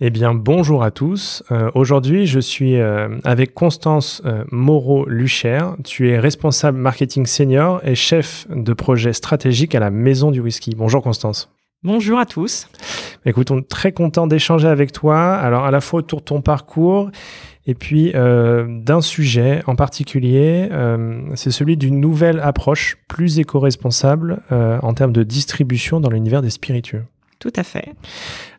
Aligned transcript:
Eh 0.00 0.10
bien, 0.10 0.32
bonjour 0.32 0.84
à 0.84 0.92
tous. 0.92 1.42
Euh, 1.50 1.72
aujourd'hui, 1.74 2.24
je 2.24 2.38
suis 2.38 2.76
euh, 2.76 3.18
avec 3.24 3.52
Constance 3.52 4.22
euh, 4.24 4.44
Moreau-Lucher. 4.52 5.58
Tu 5.82 6.10
es 6.10 6.20
responsable 6.20 6.78
marketing 6.78 7.26
senior 7.26 7.80
et 7.82 7.96
chef 7.96 8.46
de 8.48 8.72
projet 8.74 9.12
stratégique 9.12 9.74
à 9.74 9.80
la 9.80 9.90
Maison 9.90 10.30
du 10.30 10.38
Whisky. 10.38 10.76
Bonjour 10.76 11.02
Constance. 11.02 11.50
Bonjour 11.82 12.20
à 12.20 12.26
tous. 12.26 12.68
Écoute, 13.26 13.50
on 13.50 13.58
est 13.58 13.68
très 13.68 13.90
content 13.90 14.28
d'échanger 14.28 14.68
avec 14.68 14.92
toi. 14.92 15.34
Alors, 15.34 15.64
à 15.64 15.72
la 15.72 15.80
fois 15.80 15.98
autour 15.98 16.20
de 16.20 16.26
ton 16.26 16.42
parcours 16.42 17.10
et 17.66 17.74
puis 17.74 18.12
d'un 18.12 19.00
sujet 19.00 19.62
en 19.66 19.74
particulier, 19.74 20.68
c'est 21.34 21.50
celui 21.50 21.76
d'une 21.76 22.00
nouvelle 22.00 22.40
approche 22.40 22.98
plus 23.08 23.38
éco-responsable 23.38 24.42
en 24.50 24.92
termes 24.94 25.12
de 25.12 25.22
distribution 25.22 26.00
dans 26.00 26.10
l'univers 26.10 26.42
des 26.42 26.50
spiritueux. 26.50 27.04
Tout 27.38 27.52
à 27.54 27.62
fait. 27.62 27.94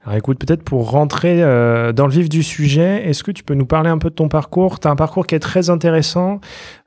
Alors 0.06 0.18
écoute, 0.18 0.40
peut-être 0.40 0.64
pour 0.64 0.90
rentrer 0.90 1.44
euh, 1.44 1.92
dans 1.92 2.06
le 2.06 2.14
vif 2.14 2.30
du 2.30 2.44
sujet, 2.44 3.10
est-ce 3.10 3.24
que 3.24 3.32
tu 3.32 3.44
peux 3.44 3.54
nous 3.54 3.66
parler 3.66 3.90
un 3.90 3.98
peu 3.98 4.10
de 4.10 4.16
ton 4.16 4.30
parcours? 4.30 4.80
Tu 4.80 4.88
as 4.88 4.92
un 4.92 4.96
parcours 4.96 5.28
qui 5.28 5.36
est 5.36 5.40
très 5.40 5.70
intéressant, 5.70 6.40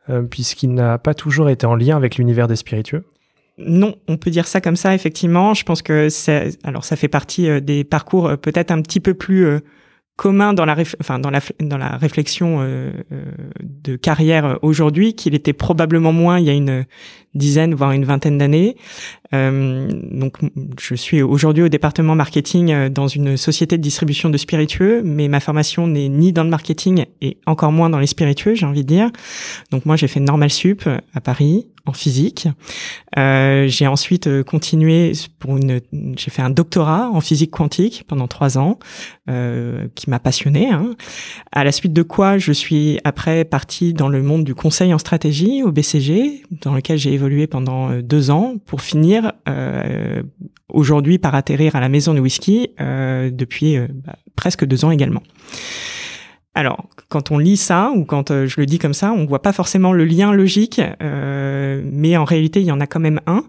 euh, 0.08 0.22
puisqu'il 0.22 0.72
n'a 0.72 0.96
pas 0.96 1.12
toujours 1.12 1.50
été 1.50 1.66
en 1.66 1.74
lien 1.74 1.96
avec 1.96 2.16
l'univers 2.16 2.48
des 2.48 2.56
spiritueux? 2.56 3.04
Non, 3.58 3.96
on 4.08 4.16
peut 4.16 4.30
dire 4.30 4.48
ça 4.48 4.62
comme 4.62 4.76
ça, 4.76 4.94
effectivement. 4.94 5.52
Je 5.52 5.64
pense 5.64 5.82
que 5.82 6.08
alors 6.66 6.84
ça 6.84 6.96
fait 6.96 7.08
partie 7.08 7.50
euh, 7.50 7.60
des 7.60 7.84
parcours 7.84 8.38
peut-être 8.38 8.70
un 8.70 8.80
petit 8.80 9.00
peu 9.00 9.12
plus 9.12 9.60
commun 10.16 10.52
dans 10.52 10.64
la, 10.64 10.76
enfin, 11.00 11.18
dans 11.18 11.30
la, 11.30 11.40
dans 11.60 11.78
la 11.78 11.96
réflexion 11.96 12.60
euh, 12.60 12.92
euh, 13.12 13.24
de 13.62 13.96
carrière 13.96 14.58
aujourd'hui 14.62 15.14
qu'il 15.14 15.34
était 15.34 15.52
probablement 15.52 16.12
moins 16.12 16.38
il 16.38 16.44
y 16.44 16.50
a 16.50 16.52
une 16.52 16.84
dizaine 17.34 17.74
voire 17.74 17.92
une 17.92 18.04
vingtaine 18.04 18.38
d'années. 18.38 18.76
Euh, 19.34 19.88
donc 20.10 20.38
je 20.78 20.94
suis 20.94 21.22
aujourd'hui 21.22 21.62
au 21.62 21.68
département 21.68 22.14
marketing 22.14 22.72
euh, 22.72 22.88
dans 22.90 23.08
une 23.08 23.36
société 23.36 23.78
de 23.78 23.82
distribution 23.82 24.28
de 24.28 24.36
spiritueux, 24.36 25.02
mais 25.02 25.28
ma 25.28 25.40
formation 25.40 25.86
n'est 25.86 26.08
ni 26.08 26.32
dans 26.32 26.44
le 26.44 26.50
marketing 26.50 27.06
et 27.22 27.38
encore 27.46 27.72
moins 27.72 27.88
dans 27.88 27.98
les 27.98 28.06
spiritueux, 28.06 28.54
j'ai 28.54 28.66
envie 28.66 28.82
de 28.82 28.88
dire. 28.88 29.10
Donc 29.70 29.86
moi 29.86 29.96
j'ai 29.96 30.08
fait 30.08 30.20
Normal 30.20 30.50
Sup 30.50 30.88
à 31.14 31.20
Paris 31.20 31.66
en 31.86 31.92
physique. 31.92 32.48
Euh, 33.18 33.66
j'ai 33.66 33.86
ensuite 33.86 34.26
euh, 34.26 34.42
continué 34.44 35.12
pour 35.38 35.56
une, 35.56 35.80
j'ai 36.16 36.30
fait 36.30 36.42
un 36.42 36.50
doctorat 36.50 37.10
en 37.10 37.20
physique 37.20 37.50
quantique 37.50 38.04
pendant 38.06 38.28
trois 38.28 38.58
ans, 38.58 38.78
euh, 39.28 39.88
qui 39.94 40.08
m'a 40.08 40.18
passionné. 40.18 40.70
Hein. 40.70 40.94
À 41.50 41.64
la 41.64 41.72
suite 41.72 41.92
de 41.92 42.02
quoi, 42.02 42.38
je 42.38 42.52
suis 42.52 43.00
après 43.04 43.44
partie 43.44 43.94
dans 43.94 44.08
le 44.08 44.22
monde 44.22 44.44
du 44.44 44.54
conseil 44.54 44.94
en 44.94 44.98
stratégie 44.98 45.62
au 45.62 45.72
BCG, 45.72 46.44
dans 46.62 46.74
lequel 46.74 46.98
j'ai 46.98 47.12
évolué 47.12 47.46
pendant 47.46 47.90
euh, 47.90 48.02
deux 48.02 48.30
ans, 48.30 48.54
pour 48.66 48.80
finir 48.80 49.32
aujourd'hui 50.68 51.18
par 51.18 51.34
atterrir 51.34 51.76
à 51.76 51.80
la 51.80 51.88
maison 51.88 52.14
de 52.14 52.20
whisky 52.20 52.70
depuis 52.78 53.78
bah, 53.78 54.16
presque 54.36 54.64
deux 54.64 54.84
ans 54.84 54.90
également. 54.90 55.22
Alors, 56.54 56.84
quand 57.08 57.30
on 57.30 57.38
lit 57.38 57.56
ça, 57.56 57.92
ou 57.94 58.04
quand 58.04 58.30
euh, 58.30 58.46
je 58.46 58.60
le 58.60 58.66
dis 58.66 58.78
comme 58.78 58.92
ça, 58.92 59.12
on 59.12 59.24
voit 59.24 59.40
pas 59.40 59.54
forcément 59.54 59.92
le 59.92 60.04
lien 60.04 60.32
logique, 60.32 60.82
euh, 61.00 61.82
mais 61.90 62.16
en 62.18 62.24
réalité, 62.24 62.60
il 62.60 62.66
y 62.66 62.72
en 62.72 62.80
a 62.80 62.86
quand 62.86 63.00
même 63.00 63.20
un. 63.26 63.44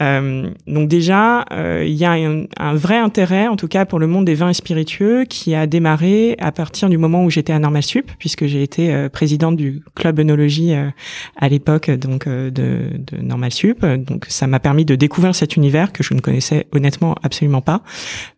Euh, 0.00 0.50
donc 0.66 0.88
déjà, 0.88 1.44
euh, 1.52 1.84
il 1.86 1.94
y 1.94 2.04
a 2.04 2.12
un, 2.12 2.74
vrai 2.74 2.96
intérêt, 2.96 3.48
en 3.48 3.56
tout 3.56 3.68
cas 3.68 3.84
pour 3.84 3.98
le 3.98 4.06
monde 4.06 4.24
des 4.24 4.34
vins 4.34 4.52
spiritueux, 4.52 5.24
qui 5.24 5.54
a 5.54 5.66
démarré 5.66 6.36
à 6.38 6.52
partir 6.52 6.88
du 6.88 6.98
moment 6.98 7.24
où 7.24 7.30
j'étais 7.30 7.52
à 7.52 7.58
Normal 7.58 7.82
Sup, 7.82 8.10
puisque 8.18 8.46
j'ai 8.46 8.62
été 8.62 8.92
euh, 8.92 9.08
présidente 9.08 9.56
du 9.56 9.82
club 9.94 10.18
œnologie 10.20 10.72
à 11.36 11.48
l'époque 11.48 11.90
donc 11.90 12.28
de, 12.28 12.50
de, 12.50 13.16
Normal 13.20 13.52
Sup. 13.52 13.84
Donc 13.84 14.26
ça 14.28 14.46
m'a 14.46 14.60
permis 14.60 14.84
de 14.84 14.94
découvrir 14.94 15.34
cet 15.34 15.56
univers 15.56 15.92
que 15.92 16.02
je 16.02 16.14
ne 16.14 16.20
connaissais 16.20 16.66
honnêtement 16.72 17.14
absolument 17.22 17.60
pas. 17.60 17.82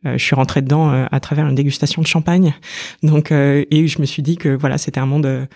je 0.04 0.18
suis 0.18 0.34
rentrée 0.34 0.62
dedans 0.62 1.06
à 1.10 1.20
travers 1.20 1.46
une 1.46 1.54
dégustation 1.54 2.02
de 2.02 2.06
champagne, 2.06 2.54
donc 3.02 3.32
et 3.32 3.86
je 3.86 4.00
me 4.00 4.06
suis 4.06 4.22
dit 4.22 4.36
que 4.36 4.48
voilà 4.48 4.78
c'était 4.78 5.00
un 5.00 5.06
monde 5.06 5.48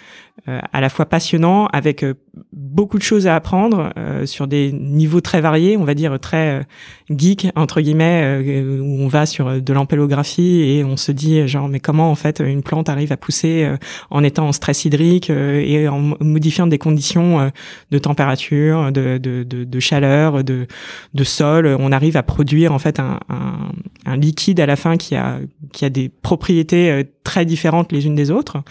à 0.47 0.81
la 0.81 0.89
fois 0.89 1.07
passionnant, 1.07 1.67
avec 1.67 2.05
beaucoup 2.53 2.99
de 2.99 3.03
choses 3.03 3.27
à 3.27 3.35
apprendre 3.35 3.93
sur 4.25 4.47
des 4.47 4.73
niveaux 4.73 5.21
très 5.21 5.41
variés, 5.41 5.77
dire 5.95 6.19
très 6.21 6.63
geek 7.11 7.49
entre 7.57 7.81
guillemets, 7.81 8.43
où 8.81 9.03
on 9.03 9.09
va 9.09 9.27
sur 9.27 9.61
de 9.61 9.73
l'ampélographie 9.73 10.63
et 10.63 10.85
on 10.85 10.97
se 10.97 11.13
dit 11.13 11.47
genre 11.49 11.69
mais 11.69 11.81
comment 11.81 12.11
en 12.11 12.15
fait 12.15 12.41
une 12.41 12.63
plante 12.63 12.89
arrive 12.89 13.13
à 13.13 13.17
pousser 13.17 13.69
en 14.11 14.23
étant 14.23 14.49
en 14.49 14.53
stress 14.53 14.85
hydrique 14.85 15.31
et 15.31 15.89
en 15.89 16.17
modifiant 16.21 16.67
des 16.67 16.79
conditions 16.79 17.51
de 17.91 17.99
température, 17.99 18.93
de, 18.93 19.19
de, 19.19 19.81
chaleur, 19.81 20.45
de, 20.45 20.67
de 21.15 21.25
sol, 21.25 21.67
on 21.79 21.93
arrive 21.93 22.17
à 22.17 22.23
produire 22.23 22.73
en 22.73 22.79
fait 22.79 22.99
un, 22.99 23.21
un, 23.29 23.71
un 24.07 24.17
liquide 24.17 24.61
à 24.61 24.67
la 24.67 24.77
fin 24.77 24.97
qui 24.97 25.15
a 25.15 25.39
qui 25.73 25.85
a 25.85 25.91
des 25.91 26.09
propriétés 26.09 27.05
très 27.25 27.45
différentes 27.45 27.93
les 27.93 28.07
unes 28.07 28.15
des 28.15 28.31
autres 28.31 28.63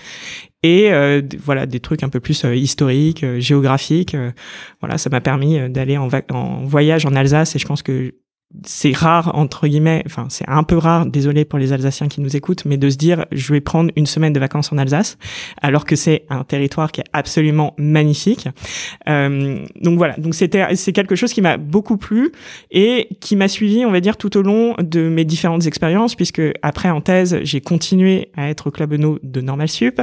et 0.63 0.91
euh, 0.91 1.21
voilà 1.39 1.65
des 1.65 1.81
trucs 1.81 2.03
un 2.03 2.09
peu 2.09 2.21
plus 2.21 2.45
euh, 2.45 2.55
historiques, 2.55 3.23
euh, 3.23 3.39
géographiques. 3.39 4.15
voilà, 4.79 4.97
ça 4.97 5.09
m'a 5.09 5.21
permis 5.21 5.69
d'aller 5.69 5.97
en, 5.97 6.07
en, 6.31 6.63
voyage 6.63 7.05
en 7.05 7.13
Alsace 7.15 7.55
et 7.55 7.59
je 7.59 7.67
pense 7.67 7.83
que 7.83 8.13
c'est 8.65 8.95
rare 8.95 9.31
entre 9.35 9.67
guillemets, 9.67 10.03
enfin 10.05 10.27
c'est 10.29 10.47
un 10.47 10.63
peu 10.63 10.77
rare, 10.77 11.05
désolé 11.05 11.43
pour 11.43 11.59
les 11.59 11.73
Alsaciens 11.73 12.07
qui 12.07 12.21
nous 12.21 12.35
écoutent, 12.35 12.65
mais 12.65 12.77
de 12.77 12.89
se 12.89 12.97
dire 12.97 13.25
je 13.31 13.51
vais 13.51 13.61
prendre 13.61 13.91
une 13.95 14.05
semaine 14.05 14.31
de 14.31 14.39
vacances 14.39 14.71
en 14.71 14.77
Alsace, 14.77 15.17
alors 15.61 15.85
que 15.85 15.95
c'est 15.95 16.23
un 16.29 16.43
territoire 16.43 16.91
qui 16.91 17.01
est 17.01 17.05
absolument 17.13 17.73
magnifique. 17.77 18.47
Euh, 19.09 19.59
donc 19.81 19.97
voilà, 19.97 20.15
donc 20.17 20.35
c'était 20.35 20.75
c'est 20.75 20.93
quelque 20.93 21.15
chose 21.15 21.33
qui 21.33 21.41
m'a 21.41 21.57
beaucoup 21.57 21.97
plu 21.97 22.31
et 22.71 23.09
qui 23.19 23.35
m'a 23.35 23.47
suivi, 23.47 23.85
on 23.85 23.91
va 23.91 23.99
dire, 23.99 24.17
tout 24.17 24.37
au 24.37 24.41
long 24.41 24.75
de 24.79 25.09
mes 25.09 25.25
différentes 25.25 25.65
expériences, 25.65 26.15
puisque 26.15 26.41
après 26.61 26.89
en 26.89 27.01
thèse 27.01 27.39
j'ai 27.43 27.61
continué 27.61 28.29
à 28.37 28.49
être 28.49 28.67
au 28.67 28.71
club 28.71 28.93
no 28.93 29.19
de 29.23 29.41
Normal 29.41 29.67
Sup. 29.67 30.01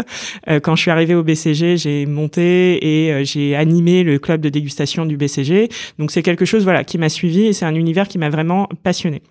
Euh, 0.49 0.59
quand 0.61 0.75
je 0.75 0.83
suis 0.83 0.91
arrivé 0.91 1.15
au 1.15 1.23
BCG, 1.23 1.77
j'ai 1.77 2.07
monté 2.07 3.05
et 3.05 3.13
euh, 3.13 3.25
j'ai 3.25 3.55
animé 3.55 4.03
le 4.03 4.19
club 4.19 4.41
de 4.41 4.49
dégustation 4.49 5.07
du 5.07 5.17
BCG. 5.17 5.69
Donc 5.99 6.11
c'est 6.11 6.23
quelque 6.23 6.45
chose 6.45 6.65
voilà 6.65 6.83
qui 6.83 6.99
m'a 6.99 7.09
suivi 7.09 7.47
et 7.47 7.53
c'est 7.53 7.65
un 7.65 7.75
univers 7.75 8.09
qui 8.09 8.19
m'a 8.19 8.29
vraiment 8.29 8.40
vraiment 8.41 8.69
passionné. 8.83 9.23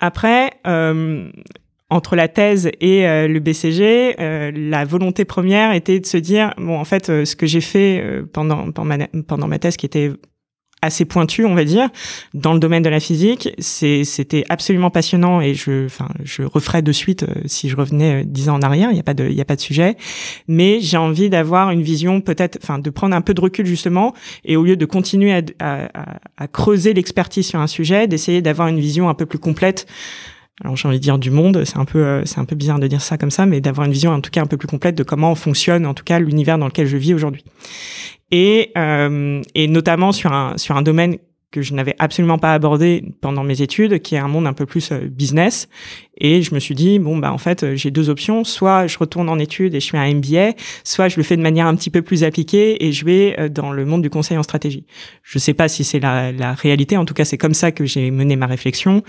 Après, 0.00 0.52
euh, 0.66 1.30
entre 1.90 2.16
la 2.16 2.28
thèse 2.28 2.70
et 2.80 3.06
euh, 3.06 3.28
le 3.28 3.40
BCG, 3.40 4.16
euh, 4.20 4.50
la 4.54 4.84
volonté 4.84 5.24
première 5.24 5.72
était 5.72 6.00
de 6.00 6.06
se 6.06 6.16
dire 6.16 6.54
bon, 6.58 6.78
en 6.78 6.84
fait, 6.84 7.06
ce 7.06 7.36
que 7.36 7.46
j'ai 7.46 7.60
fait 7.60 8.02
pendant 8.32 8.70
pendant 8.72 9.48
ma 9.48 9.58
thèse, 9.58 9.76
qui 9.76 9.86
était 9.86 10.10
assez 10.84 11.04
pointu, 11.04 11.44
on 11.44 11.54
va 11.54 11.64
dire, 11.64 11.88
dans 12.34 12.52
le 12.52 12.60
domaine 12.60 12.82
de 12.82 12.88
la 12.88 13.00
physique. 13.00 13.50
C'était 13.58 14.44
absolument 14.48 14.90
passionnant 14.90 15.40
et 15.40 15.54
je, 15.54 15.86
enfin, 15.86 16.08
je 16.22 16.42
referais 16.42 16.82
de 16.82 16.92
suite 16.92 17.24
euh, 17.24 17.34
si 17.46 17.68
je 17.68 17.76
revenais 17.76 18.22
euh, 18.22 18.24
dix 18.24 18.48
ans 18.48 18.56
en 18.56 18.62
arrière. 18.62 18.90
Il 18.90 18.94
n'y 18.94 19.00
a 19.00 19.04
pas 19.04 19.14
de, 19.14 19.26
il 19.26 19.34
y 19.34 19.40
a 19.40 19.44
pas 19.44 19.56
de 19.56 19.60
sujet. 19.60 19.96
Mais 20.48 20.80
j'ai 20.80 20.96
envie 20.96 21.30
d'avoir 21.30 21.70
une 21.70 21.82
vision 21.82 22.20
peut-être, 22.20 22.58
enfin, 22.62 22.78
de 22.78 22.90
prendre 22.90 23.16
un 23.16 23.20
peu 23.20 23.34
de 23.34 23.40
recul 23.40 23.66
justement 23.66 24.14
et 24.44 24.56
au 24.56 24.64
lieu 24.64 24.76
de 24.76 24.86
continuer 24.86 25.32
à, 25.32 25.42
à, 25.58 25.88
à 26.36 26.48
creuser 26.48 26.94
l'expertise 26.94 27.46
sur 27.46 27.60
un 27.60 27.66
sujet, 27.66 28.06
d'essayer 28.06 28.42
d'avoir 28.42 28.68
une 28.68 28.80
vision 28.80 29.08
un 29.08 29.14
peu 29.14 29.26
plus 29.26 29.38
complète 29.38 29.86
alors 30.62 30.76
j'ai 30.76 30.86
envie 30.86 30.98
de 30.98 31.02
dire 31.02 31.18
du 31.18 31.30
monde, 31.30 31.64
c'est 31.64 31.78
un 31.78 31.84
peu 31.84 32.04
euh, 32.04 32.24
c'est 32.24 32.38
un 32.38 32.44
peu 32.44 32.54
bizarre 32.54 32.78
de 32.78 32.86
dire 32.86 33.02
ça 33.02 33.18
comme 33.18 33.30
ça, 33.30 33.46
mais 33.46 33.60
d'avoir 33.60 33.86
une 33.86 33.92
vision 33.92 34.12
en 34.12 34.20
tout 34.20 34.30
cas 34.30 34.42
un 34.42 34.46
peu 34.46 34.56
plus 34.56 34.68
complète 34.68 34.94
de 34.94 35.02
comment 35.02 35.34
fonctionne 35.34 35.84
en 35.86 35.94
tout 35.94 36.04
cas 36.04 36.18
l'univers 36.18 36.58
dans 36.58 36.66
lequel 36.66 36.86
je 36.86 36.96
vis 36.96 37.14
aujourd'hui 37.14 37.44
et, 38.30 38.72
euh, 38.76 39.42
et 39.54 39.68
notamment 39.68 40.12
sur 40.12 40.32
un, 40.32 40.56
sur 40.56 40.76
un 40.76 40.82
domaine 40.82 41.18
que 41.54 41.62
je 41.62 41.72
n'avais 41.72 41.94
absolument 42.00 42.36
pas 42.36 42.52
abordé 42.52 43.04
pendant 43.20 43.44
mes 43.44 43.62
études, 43.62 44.00
qui 44.02 44.16
est 44.16 44.18
un 44.18 44.26
monde 44.26 44.48
un 44.48 44.52
peu 44.52 44.66
plus 44.66 44.90
euh, 44.90 45.08
business. 45.08 45.68
Et 46.18 46.42
je 46.42 46.52
me 46.52 46.58
suis 46.58 46.74
dit, 46.74 46.98
bon, 46.98 47.16
bah, 47.16 47.32
en 47.32 47.38
fait, 47.38 47.62
euh, 47.62 47.76
j'ai 47.76 47.92
deux 47.92 48.10
options. 48.10 48.42
Soit 48.42 48.88
je 48.88 48.98
retourne 48.98 49.28
en 49.28 49.38
études 49.38 49.72
et 49.76 49.78
je 49.78 49.88
fais 49.88 49.98
un 49.98 50.14
MBA, 50.14 50.54
soit 50.82 51.06
je 51.08 51.16
le 51.16 51.22
fais 51.22 51.36
de 51.36 51.42
manière 51.42 51.68
un 51.68 51.76
petit 51.76 51.90
peu 51.90 52.02
plus 52.02 52.24
appliquée 52.24 52.84
et 52.84 52.90
je 52.90 53.04
vais 53.04 53.36
euh, 53.38 53.48
dans 53.48 53.70
le 53.70 53.84
monde 53.84 54.02
du 54.02 54.10
conseil 54.10 54.36
en 54.36 54.42
stratégie. 54.42 54.84
Je 55.22 55.38
sais 55.38 55.54
pas 55.54 55.68
si 55.68 55.84
c'est 55.84 56.00
la, 56.00 56.32
la 56.32 56.54
réalité. 56.54 56.96
En 56.96 57.04
tout 57.04 57.14
cas, 57.14 57.24
c'est 57.24 57.38
comme 57.38 57.54
ça 57.54 57.70
que 57.70 57.84
j'ai 57.84 58.10
mené 58.10 58.34
ma 58.34 58.46
réflexion 58.46 59.04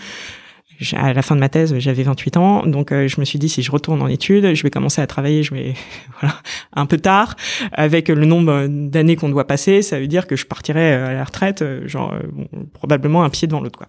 à 0.93 1.13
la 1.13 1.21
fin 1.21 1.35
de 1.35 1.39
ma 1.39 1.49
thèse, 1.49 1.77
j'avais 1.77 2.03
28 2.03 2.37
ans, 2.37 2.65
donc 2.65 2.91
euh, 2.91 3.07
je 3.07 3.19
me 3.19 3.25
suis 3.25 3.39
dit 3.39 3.49
si 3.49 3.61
je 3.61 3.71
retourne 3.71 4.01
en 4.01 4.07
études, 4.07 4.53
je 4.53 4.63
vais 4.63 4.69
commencer 4.69 5.01
à 5.01 5.07
travailler, 5.07 5.43
je 5.43 5.53
vais 5.53 5.73
voilà 6.19 6.35
un 6.73 6.85
peu 6.85 6.97
tard, 6.97 7.35
avec 7.71 8.09
le 8.09 8.25
nombre 8.25 8.67
d'années 8.67 9.15
qu'on 9.15 9.29
doit 9.29 9.47
passer, 9.47 9.81
ça 9.81 9.99
veut 9.99 10.07
dire 10.07 10.27
que 10.27 10.35
je 10.35 10.45
partirai 10.45 10.93
à 10.93 11.13
la 11.13 11.23
retraite, 11.23 11.61
euh, 11.61 11.87
genre 11.87 12.13
euh, 12.13 12.59
probablement 12.73 13.23
un 13.23 13.29
pied 13.29 13.47
devant 13.47 13.61
l'autre 13.61 13.79
quoi. 13.79 13.87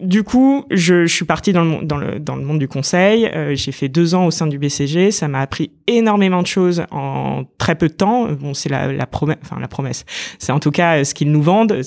du 0.00 0.22
coup, 0.22 0.64
je, 0.70 1.06
je, 1.06 1.14
suis 1.14 1.24
partie 1.24 1.52
dans 1.52 1.64
le, 1.64 1.84
dans 1.84 1.96
le 1.96 2.18
dans 2.18 2.36
le 2.36 2.42
monde 2.42 2.58
du 2.58 2.68
conseil, 2.68 3.30
j'ai 3.54 3.72
fait 3.72 3.88
deux 3.88 4.14
ans 4.14 4.26
au 4.26 4.30
sein 4.30 4.46
du 4.46 4.58
BCG, 4.58 5.10
ça 5.10 5.28
m'a 5.28 5.40
appris 5.40 5.72
énormément 5.86 6.42
de 6.42 6.46
choses 6.46 6.84
en 6.90 7.44
très 7.58 7.74
peu 7.74 7.88
de 7.88 7.94
temps. 7.94 8.30
Bon, 8.32 8.54
c'est 8.54 8.68
la, 8.68 8.92
la 8.92 9.06
promesse, 9.06 9.38
enfin 9.42 9.58
la 9.60 9.68
promesse, 9.68 10.04
c'est 10.38 10.52
en 10.52 10.60
tout 10.60 10.70
cas 10.70 11.04
ce 11.04 11.14
qu'ils 11.14 11.30
nous 11.30 11.42
vendent 11.42 11.80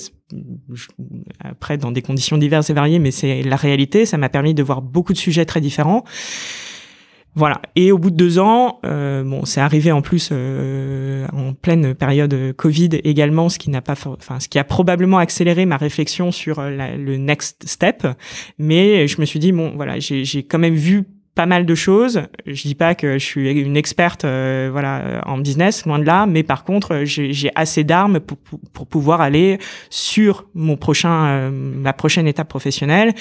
après 1.40 1.78
dans 1.78 1.92
des 1.92 2.02
conditions 2.02 2.38
diverses 2.38 2.70
et 2.70 2.74
variées, 2.74 2.98
mais 2.98 3.10
c'est 3.10 3.42
la 3.42 3.56
réalité. 3.56 4.06
Ça 4.06 4.18
m'a 4.18 4.28
permis 4.28 4.54
de 4.54 4.62
voir 4.62 4.82
beaucoup 4.82 5.12
de 5.12 5.18
sujets 5.18 5.44
très 5.44 5.60
différents. 5.60 6.04
Voilà. 7.36 7.60
Et 7.76 7.92
au 7.92 7.98
bout 7.98 8.10
de 8.10 8.16
deux 8.16 8.38
ans, 8.38 8.80
euh, 8.86 9.22
bon, 9.22 9.44
c'est 9.44 9.60
arrivé 9.60 9.92
en 9.92 10.00
plus 10.00 10.30
euh, 10.32 11.26
en 11.34 11.52
pleine 11.52 11.94
période 11.94 12.54
Covid 12.56 12.88
également, 13.04 13.50
ce 13.50 13.58
qui 13.58 13.68
n'a 13.68 13.82
pas, 13.82 13.92
enfin, 13.92 14.40
ce 14.40 14.48
qui 14.48 14.58
a 14.58 14.64
probablement 14.64 15.18
accéléré 15.18 15.66
ma 15.66 15.76
réflexion 15.76 16.32
sur 16.32 16.60
euh, 16.60 16.70
le 16.96 17.16
next 17.18 17.68
step. 17.68 18.06
Mais 18.58 19.06
je 19.06 19.20
me 19.20 19.26
suis 19.26 19.38
dit 19.38 19.52
bon, 19.52 19.74
voilà, 19.76 19.98
j'ai 19.98 20.44
quand 20.44 20.58
même 20.58 20.76
vu 20.76 21.04
pas 21.36 21.46
mal 21.46 21.66
de 21.66 21.74
choses. 21.76 22.22
Je 22.46 22.62
dis 22.62 22.74
pas 22.74 22.96
que 22.96 23.18
je 23.18 23.24
suis 23.24 23.52
une 23.60 23.76
experte 23.76 24.24
euh, 24.24 24.70
voilà 24.72 25.20
en 25.26 25.38
business, 25.38 25.84
loin 25.84 26.00
de 26.00 26.04
là, 26.04 26.26
mais 26.26 26.42
par 26.42 26.64
contre, 26.64 27.02
j'ai 27.04 27.50
assez 27.54 27.84
d'armes 27.84 28.18
pour, 28.18 28.38
pour, 28.72 28.86
pouvoir 28.86 29.20
aller 29.20 29.58
sur 29.90 30.46
mon 30.54 30.76
prochain 30.76 31.26
euh, 31.26 31.50
ma 31.52 31.92
prochaine 31.92 32.26
étape 32.26 32.48
professionnelle 32.48 33.14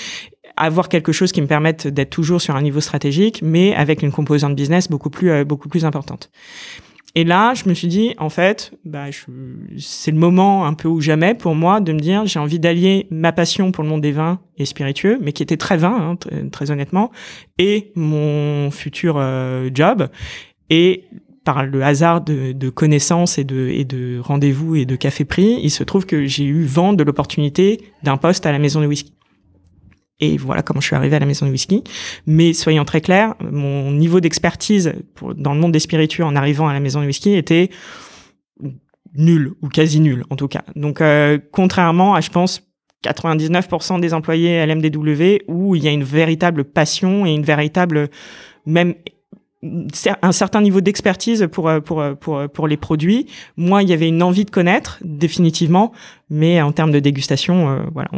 avoir 0.58 0.88
quelque 0.88 1.12
chose 1.12 1.34
qui 1.34 1.42
me 1.42 1.48
permette 1.48 1.88
d'être 1.88 2.12
toujours 2.12 2.40
sur 2.42 2.56
un 2.56 2.62
niveau 2.62 2.80
stratégique, 2.80 3.42
mais 3.44 3.76
avec 3.76 4.02
une 4.02 4.14
composante 4.14 4.56
business 4.56 4.90
beaucoup 4.90 5.10
plus 5.10 5.30
euh, 5.30 5.44
beaucoup 5.44 5.68
plus 5.68 5.84
importante. 5.84 6.32
Et 7.18 7.24
là, 7.24 7.54
je 7.54 7.68
me 7.70 7.74
suis 7.74 7.88
dit, 7.88 8.14
en 8.18 8.30
fait, 8.30 8.74
bah, 8.84 9.06
c'est 9.78 10.12
le 10.12 10.18
moment 10.18 10.66
un 10.66 10.74
peu 10.74 10.90
ou 10.90 11.00
jamais 11.00 11.34
pour 11.34 11.56
moi 11.56 11.80
de 11.80 11.94
me 11.94 12.00
dire, 12.00 12.26
j'ai 12.26 12.40
envie 12.40 12.60
d'allier 12.60 13.08
ma 13.10 13.32
passion 13.32 13.72
pour 13.72 13.86
le 13.86 13.90
monde 13.90 14.02
des 14.02 14.12
vins 14.12 14.40
et 14.58 14.66
spiritueux, 14.66 15.18
mais 15.22 15.32
qui 15.32 15.42
était 15.42 15.56
très 15.56 15.78
vin, 15.78 15.96
hein, 16.12 16.50
très, 16.52 16.72
honnêtement, 16.72 17.12
et 17.58 17.94
mon 17.96 18.70
futur 18.70 19.16
euh, 19.18 19.70
job. 19.74 20.10
Et 20.70 21.06
par 21.46 21.66
le 21.66 21.84
hasard 21.84 22.20
de, 22.20 22.52
de 22.52 22.70
connaissances 22.70 23.38
et 23.38 23.46
de, 23.46 23.70
et 23.70 23.86
de 23.86 24.20
rendez-vous 24.20 24.76
et 24.76 24.86
de 24.86 24.98
café 24.98 25.24
pris, 25.24 25.60
il 25.62 25.70
se 25.72 25.84
trouve 25.86 26.06
que 26.06 26.26
j'ai 26.26 26.44
eu 26.44 26.66
vent 26.66 26.92
de 26.92 27.04
l'opportunité 27.04 27.80
d'un 28.04 28.18
poste 28.18 28.46
à 28.46 28.52
la 28.52 28.60
maison 28.60 28.82
de 28.82 28.88
whisky. 28.88 29.14
Et 30.20 30.38
voilà 30.38 30.62
comment 30.62 30.80
je 30.80 30.88
suis 30.88 30.96
arrivé 30.96 31.16
à 31.16 31.20
la 31.20 31.26
maison 31.26 31.46
de 31.46 31.52
whisky. 31.52 31.84
Mais 32.26 32.54
soyons 32.54 32.86
très 32.86 33.02
clairs, 33.02 33.36
mon 33.40 33.92
niveau 33.92 34.20
d'expertise 34.20 34.94
dans 35.36 35.54
le 35.54 35.60
monde 35.60 35.72
des 35.72 35.80
spiritueux 35.80 36.24
en 36.24 36.36
arrivant 36.36 36.68
à 36.68 36.74
la 36.74 36.80
maison 36.80 37.02
de 37.02 37.06
whisky 37.06 37.34
était 37.34 37.70
nul 39.18 39.54
ou 39.62 39.70
quasi 39.70 40.00
nul 40.00 40.24
en 40.30 40.36
tout 40.36 40.48
cas. 40.48 40.64
Donc 40.76 41.02
euh, 41.02 41.38
contrairement 41.52 42.16
à 42.16 42.22
je 42.22 42.30
pense 42.30 42.62
99% 43.04 44.00
des 44.00 44.14
employés 44.14 44.60
à 44.60 44.66
l'MDW 44.66 45.44
où 45.48 45.76
il 45.76 45.84
y 45.84 45.88
a 45.88 45.92
une 45.92 46.04
véritable 46.04 46.64
passion 46.64 47.26
et 47.26 47.32
une 47.32 47.44
véritable 47.44 48.10
même 48.66 48.96
un 50.22 50.32
certain 50.32 50.62
niveau 50.62 50.82
d'expertise 50.82 51.48
pour, 51.52 51.70
euh, 51.70 51.80
pour, 51.80 52.02
euh, 52.02 52.14
pour, 52.14 52.38
euh, 52.38 52.48
pour 52.48 52.68
les 52.68 52.78
produits. 52.78 53.28
Moi, 53.58 53.84
il 53.84 53.90
y 53.90 53.94
avait 53.94 54.08
une 54.08 54.24
envie 54.24 54.46
de 54.46 54.52
connaître, 54.52 55.00
définitivement, 55.04 55.92
mais 56.30 56.62
en 56.62 56.72
termes 56.72 56.92
de 56.92 57.00
dégustation, 57.00 57.86
voilà, 57.94 58.10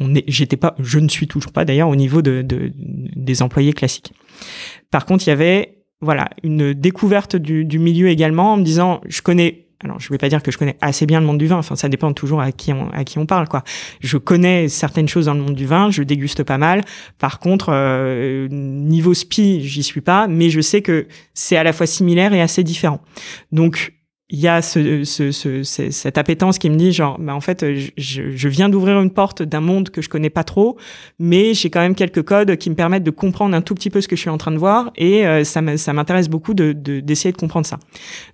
on, 0.00 0.14
est, 0.14 0.24
j'étais 0.28 0.56
pas, 0.56 0.74
je 0.78 0.98
ne 0.98 1.08
suis 1.08 1.26
toujours 1.26 1.52
pas 1.52 1.64
d'ailleurs 1.64 1.88
au 1.88 1.96
niveau 1.96 2.22
de, 2.22 2.42
de, 2.42 2.72
des 2.74 3.42
employés 3.42 3.72
classiques. 3.72 4.12
Par 4.90 5.06
contre, 5.06 5.26
il 5.26 5.30
y 5.30 5.32
avait, 5.32 5.78
voilà, 6.00 6.30
une 6.42 6.72
découverte 6.72 7.36
du, 7.36 7.64
du 7.64 7.78
milieu 7.78 8.08
également 8.08 8.52
en 8.52 8.56
me 8.56 8.62
disant, 8.62 9.00
je 9.08 9.22
connais 9.22 9.67
alors 9.84 10.00
je 10.00 10.08
vais 10.10 10.18
pas 10.18 10.28
dire 10.28 10.42
que 10.42 10.50
je 10.50 10.58
connais 10.58 10.76
assez 10.80 11.06
bien 11.06 11.20
le 11.20 11.26
monde 11.26 11.38
du 11.38 11.46
vin, 11.46 11.56
enfin 11.56 11.76
ça 11.76 11.88
dépend 11.88 12.12
toujours 12.12 12.40
à 12.40 12.50
qui 12.50 12.72
on, 12.72 12.90
à 12.90 13.04
qui 13.04 13.18
on 13.18 13.26
parle 13.26 13.48
quoi. 13.48 13.62
Je 14.00 14.18
connais 14.18 14.68
certaines 14.68 15.08
choses 15.08 15.26
dans 15.26 15.34
le 15.34 15.40
monde 15.40 15.54
du 15.54 15.66
vin, 15.66 15.90
je 15.90 16.02
déguste 16.02 16.42
pas 16.42 16.58
mal. 16.58 16.82
Par 17.18 17.38
contre 17.38 17.68
euh, 17.70 18.48
niveau 18.50 19.14
spi, 19.14 19.62
j'y 19.62 19.82
suis 19.82 20.00
pas, 20.00 20.26
mais 20.26 20.50
je 20.50 20.60
sais 20.60 20.82
que 20.82 21.06
c'est 21.32 21.56
à 21.56 21.62
la 21.62 21.72
fois 21.72 21.86
similaire 21.86 22.32
et 22.32 22.40
assez 22.40 22.64
différent. 22.64 23.00
Donc 23.52 23.97
il 24.30 24.38
y 24.38 24.48
a 24.48 24.60
ce, 24.60 25.04
ce, 25.04 25.32
ce, 25.32 25.62
cette 25.62 26.18
appétence 26.18 26.58
qui 26.58 26.68
me 26.68 26.76
dit 26.76 26.92
genre 26.92 27.18
bah 27.18 27.34
en 27.34 27.40
fait 27.40 27.64
je, 27.96 28.30
je 28.30 28.48
viens 28.48 28.68
d'ouvrir 28.68 29.00
une 29.00 29.10
porte 29.10 29.42
d'un 29.42 29.62
monde 29.62 29.88
que 29.88 30.02
je 30.02 30.10
connais 30.10 30.28
pas 30.28 30.44
trop 30.44 30.76
mais 31.18 31.54
j'ai 31.54 31.70
quand 31.70 31.80
même 31.80 31.94
quelques 31.94 32.22
codes 32.22 32.56
qui 32.56 32.68
me 32.68 32.74
permettent 32.74 33.04
de 33.04 33.10
comprendre 33.10 33.56
un 33.56 33.62
tout 33.62 33.74
petit 33.74 33.88
peu 33.88 34.00
ce 34.02 34.08
que 34.08 34.16
je 34.16 34.20
suis 34.20 34.30
en 34.30 34.36
train 34.36 34.50
de 34.50 34.58
voir 34.58 34.90
et 34.96 35.26
euh, 35.26 35.44
ça 35.44 35.62
m'intéresse 35.62 36.28
beaucoup 36.28 36.52
de 36.54 36.72
d'essayer 36.72 37.32
de, 37.32 37.38
comprendre 37.38 37.66
ça. 37.66 37.78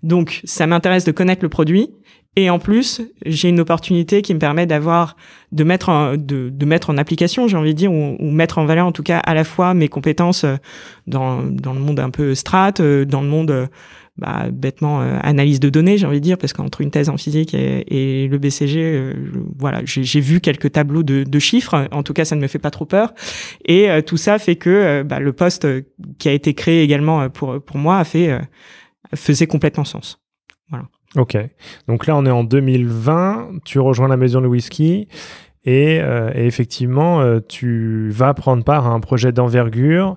Donc 0.02 0.40
ça 0.44 0.66
m'intéresse 0.66 1.04
de 1.04 1.12
connaître 1.12 1.42
le 1.42 1.48
produit 1.48 1.90
et 2.36 2.50
en 2.50 2.58
plus 2.58 3.02
j'ai 3.24 3.48
une 3.48 3.60
opportunité 3.60 4.22
qui 4.22 4.34
me 4.34 4.40
permet 4.40 4.66
d'avoir 4.66 5.16
de 5.52 5.62
mettre 5.62 5.88
en, 5.88 6.16
de, 6.16 6.50
de 6.50 6.66
mettre 6.66 6.90
en 6.90 6.98
application 6.98 7.46
j'ai 7.46 7.56
envie 7.56 7.74
de 7.74 7.78
dire 7.78 7.92
ou, 7.92 8.16
ou, 8.18 8.30
mettre 8.30 8.58
en 8.58 8.64
valeur 8.64 8.86
en 8.86 8.92
tout 8.92 9.04
cas 9.04 9.18
à 9.18 9.34
la 9.34 9.44
fois 9.44 9.74
mes 9.74 9.88
compétences 9.88 10.42
euh, 10.42 10.56
dans 11.06 11.42
dans 11.42 11.72
le 11.72 11.80
monde 11.80 12.00
un 12.00 12.10
peu 12.10 12.34
strat 12.34 12.74
euh, 12.80 13.04
dans 13.04 13.20
le 13.20 13.28
monde 13.28 13.68
bah, 14.16 14.46
bêtement 14.52 15.02
euh, 15.02 15.18
analyse 15.22 15.58
de 15.58 15.68
données, 15.68 15.98
j'ai 15.98 16.06
envie 16.06 16.20
de 16.20 16.24
dire, 16.24 16.38
parce 16.38 16.52
qu'entre 16.52 16.80
une 16.80 16.92
thèse 16.92 17.08
en 17.08 17.16
physique 17.16 17.52
et, 17.52 18.28
le 18.28 18.38
BCG, 18.38 18.80
euh, 18.80 19.12
voilà, 19.58 19.80
j'ai 19.84 20.20
vu 20.20 20.40
quelques 20.40 20.70
tableaux 20.70 21.02
de, 21.02 21.38
chiffres. 21.40 21.88
En 21.90 22.04
tout 22.04 22.12
cas, 22.12 22.24
ça 22.24 22.36
ne 22.36 22.40
me 22.40 22.46
fait 22.46 22.60
pas 22.60 22.70
trop 22.70 22.84
peur. 22.84 23.12
Et 23.64 23.90
euh, 23.90 24.02
tout 24.02 24.16
ça 24.16 24.38
fait 24.38 24.54
que 24.54 25.02
bah, 25.02 25.18
le 25.18 25.32
poste 25.32 25.66
qui 26.18 26.28
a 26.28 26.32
été 26.32 26.54
créé 26.54 26.82
également 26.82 27.28
pour 27.28 27.60
pour 27.60 27.76
moi 27.76 27.98
a 27.98 28.04
fait 28.04 28.38
faisait 29.14 29.48
complètement 29.48 29.84
sens. 29.84 30.20
Voilà. 30.70 30.86
Ok. 31.16 31.36
Donc 31.88 32.06
là, 32.06 32.16
on 32.16 32.24
est 32.24 32.30
en 32.30 32.44
2020. 32.44 33.60
Tu 33.64 33.80
rejoins 33.80 34.08
la 34.08 34.16
maison 34.16 34.40
de 34.40 34.46
whisky. 34.46 35.08
Et, 35.64 36.00
effectivement, 36.34 37.40
tu 37.48 38.10
vas 38.10 38.32
prendre 38.34 38.62
part 38.64 38.86
à 38.86 38.90
un 38.90 39.00
projet 39.00 39.32
d'envergure 39.32 40.16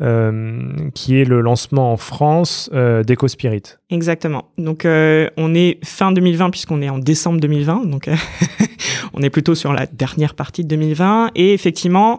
qui 0.00 1.20
est 1.20 1.24
le 1.24 1.40
lancement 1.40 1.92
en 1.92 1.96
France 1.96 2.68
euh, 2.72 3.04
d'EcoSpirit. 3.04 3.62
Exactement. 3.90 4.50
Donc 4.58 4.84
euh, 4.84 5.30
on 5.36 5.54
est 5.54 5.78
fin 5.84 6.10
2020 6.10 6.50
puisqu'on 6.50 6.82
est 6.82 6.88
en 6.88 6.98
décembre 6.98 7.40
2020, 7.40 7.86
donc 7.86 8.08
on 9.12 9.22
est 9.22 9.30
plutôt 9.30 9.54
sur 9.54 9.72
la 9.72 9.86
dernière 9.86 10.34
partie 10.34 10.62
de 10.62 10.68
2020. 10.68 11.30
Et 11.34 11.52
effectivement, 11.52 12.18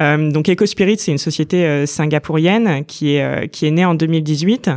donc 0.00 0.48
EcoSpirit 0.48 0.98
c'est 0.98 1.12
une 1.12 1.18
société 1.18 1.86
singapourienne 1.86 2.84
qui 2.84 3.14
est 3.14 3.48
qui 3.48 3.66
est 3.66 3.70
née 3.70 3.84
en 3.84 3.94
2018 3.94 4.70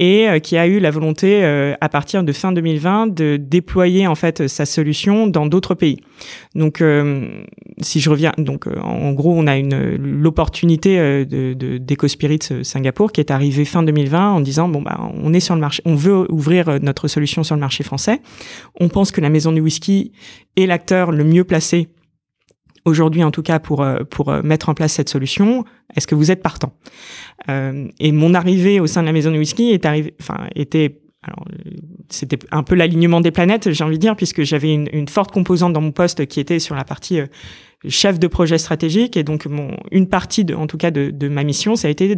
et 0.00 0.28
euh, 0.28 0.38
qui 0.38 0.56
a 0.56 0.66
eu 0.66 0.80
la 0.80 0.90
volonté 0.90 1.44
euh, 1.44 1.74
à 1.80 1.88
partir 1.88 2.24
de 2.24 2.32
fin 2.32 2.50
2020 2.50 3.08
de 3.08 3.36
déployer 3.36 4.06
en 4.06 4.14
fait 4.14 4.48
sa 4.48 4.64
solution 4.64 5.26
dans 5.26 5.46
d'autres 5.46 5.74
pays. 5.74 5.98
Donc 6.54 6.80
euh, 6.80 7.44
si 7.80 8.00
je 8.00 8.10
reviens 8.10 8.32
donc 8.38 8.66
en 8.66 9.12
gros 9.12 9.34
on 9.36 9.46
a 9.46 9.56
une 9.56 9.96
l'opportunité 9.96 11.24
de 11.26 11.52
d'EcoSpirit 11.78 12.40
Singapour 12.62 13.12
qui 13.12 13.20
est 13.20 13.30
arrivée 13.30 13.64
fin 13.64 13.82
2020 13.82 14.32
en 14.32 14.40
disant 14.40 14.68
bon 14.68 14.80
bah 14.80 14.98
on 15.22 15.32
est 15.34 15.40
sur 15.40 15.54
le 15.54 15.60
marché 15.60 15.82
on 15.84 15.94
veut 15.94 16.26
ouvrir 16.32 16.80
notre 16.80 17.06
solution 17.06 17.44
sur 17.44 17.54
le 17.54 17.60
marché 17.60 17.84
français. 17.84 18.20
On 18.80 18.88
pense 18.88 19.12
que 19.12 19.20
la 19.20 19.28
maison 19.28 19.52
du 19.52 19.60
whisky 19.60 20.12
l'acteur 20.66 21.12
le 21.12 21.24
mieux 21.24 21.44
placé 21.44 21.88
aujourd'hui 22.84 23.22
en 23.24 23.30
tout 23.30 23.42
cas 23.42 23.58
pour 23.58 23.82
euh, 23.82 24.00
euh, 24.28 24.42
mettre 24.42 24.68
en 24.68 24.74
place 24.74 24.92
cette 24.92 25.08
solution 25.08 25.64
Est-ce 25.96 26.06
que 26.06 26.14
vous 26.14 26.30
êtes 26.30 26.42
partant? 26.42 26.72
Euh, 27.48 27.88
Et 27.98 28.12
mon 28.12 28.34
arrivée 28.34 28.80
au 28.80 28.86
sein 28.86 29.02
de 29.02 29.06
la 29.06 29.12
maison 29.12 29.30
de 29.30 29.38
whisky 29.38 29.78
enfin 30.20 30.48
était 30.54 31.00
alors 31.22 31.44
c'était 32.08 32.38
un 32.50 32.62
peu 32.62 32.74
l'alignement 32.74 33.20
des 33.20 33.30
planètes, 33.30 33.72
j'ai 33.72 33.84
envie 33.84 33.96
de 33.96 34.00
dire, 34.00 34.16
puisque 34.16 34.42
j'avais 34.42 34.72
une, 34.72 35.06
forte 35.06 35.30
composante 35.32 35.74
dans 35.74 35.82
mon 35.82 35.92
poste 35.92 36.24
qui 36.24 36.40
était 36.40 36.58
sur 36.58 36.74
la 36.74 36.82
partie 36.82 37.20
chef 37.86 38.18
de 38.18 38.26
projet 38.26 38.56
stratégique, 38.56 39.18
et 39.18 39.22
donc 39.22 39.46
une 39.92 40.08
partie 40.08 40.46
de, 40.46 40.54
en 40.54 40.66
tout 40.66 40.78
cas 40.78 40.90
de, 40.90 41.28
ma 41.28 41.44
mission, 41.44 41.76
ça 41.76 41.88
a 41.88 41.90
été 41.90 42.16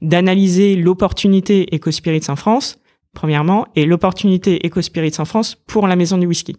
d'analyser 0.00 0.76
l'opportunité 0.76 1.66
EcoSpirits 1.74 2.22
en 2.28 2.36
France, 2.36 2.78
premièrement, 3.14 3.66
et 3.74 3.84
l'opportunité 3.84 4.64
EcoSpirits 4.64 5.14
en 5.18 5.24
France 5.24 5.56
pour 5.66 5.88
la 5.88 5.96
maison 5.96 6.16
du 6.16 6.28
whisky. 6.28 6.56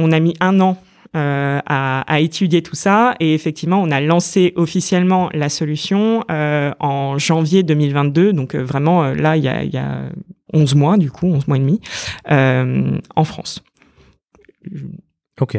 On 0.00 0.12
a 0.12 0.20
mis 0.20 0.34
un 0.40 0.60
an 0.60 0.76
euh, 1.16 1.58
à, 1.66 2.20
étudier 2.20 2.62
tout 2.62 2.76
ça. 2.76 3.16
Et 3.18 3.34
effectivement, 3.34 3.82
on 3.82 3.90
a 3.90 4.00
lancé 4.00 4.52
officiellement 4.54 5.28
la 5.34 5.48
solution 5.48 6.22
euh, 6.30 6.70
en 6.78 7.18
janvier 7.18 7.64
2022. 7.64 8.32
Donc 8.32 8.54
euh, 8.54 8.62
vraiment, 8.62 9.12
là, 9.12 9.36
il 9.36 9.42
y 9.42 9.48
a, 9.48 9.64
il 9.64 9.74
y 9.74 9.76
a 9.76 10.02
11 10.52 10.76
mois, 10.76 10.96
du 10.98 11.10
coup, 11.10 11.26
11 11.26 11.48
mois 11.48 11.56
et 11.56 11.60
demi, 11.60 11.80
en 12.28 13.24
France. 13.24 13.64
Ok. 15.40 15.56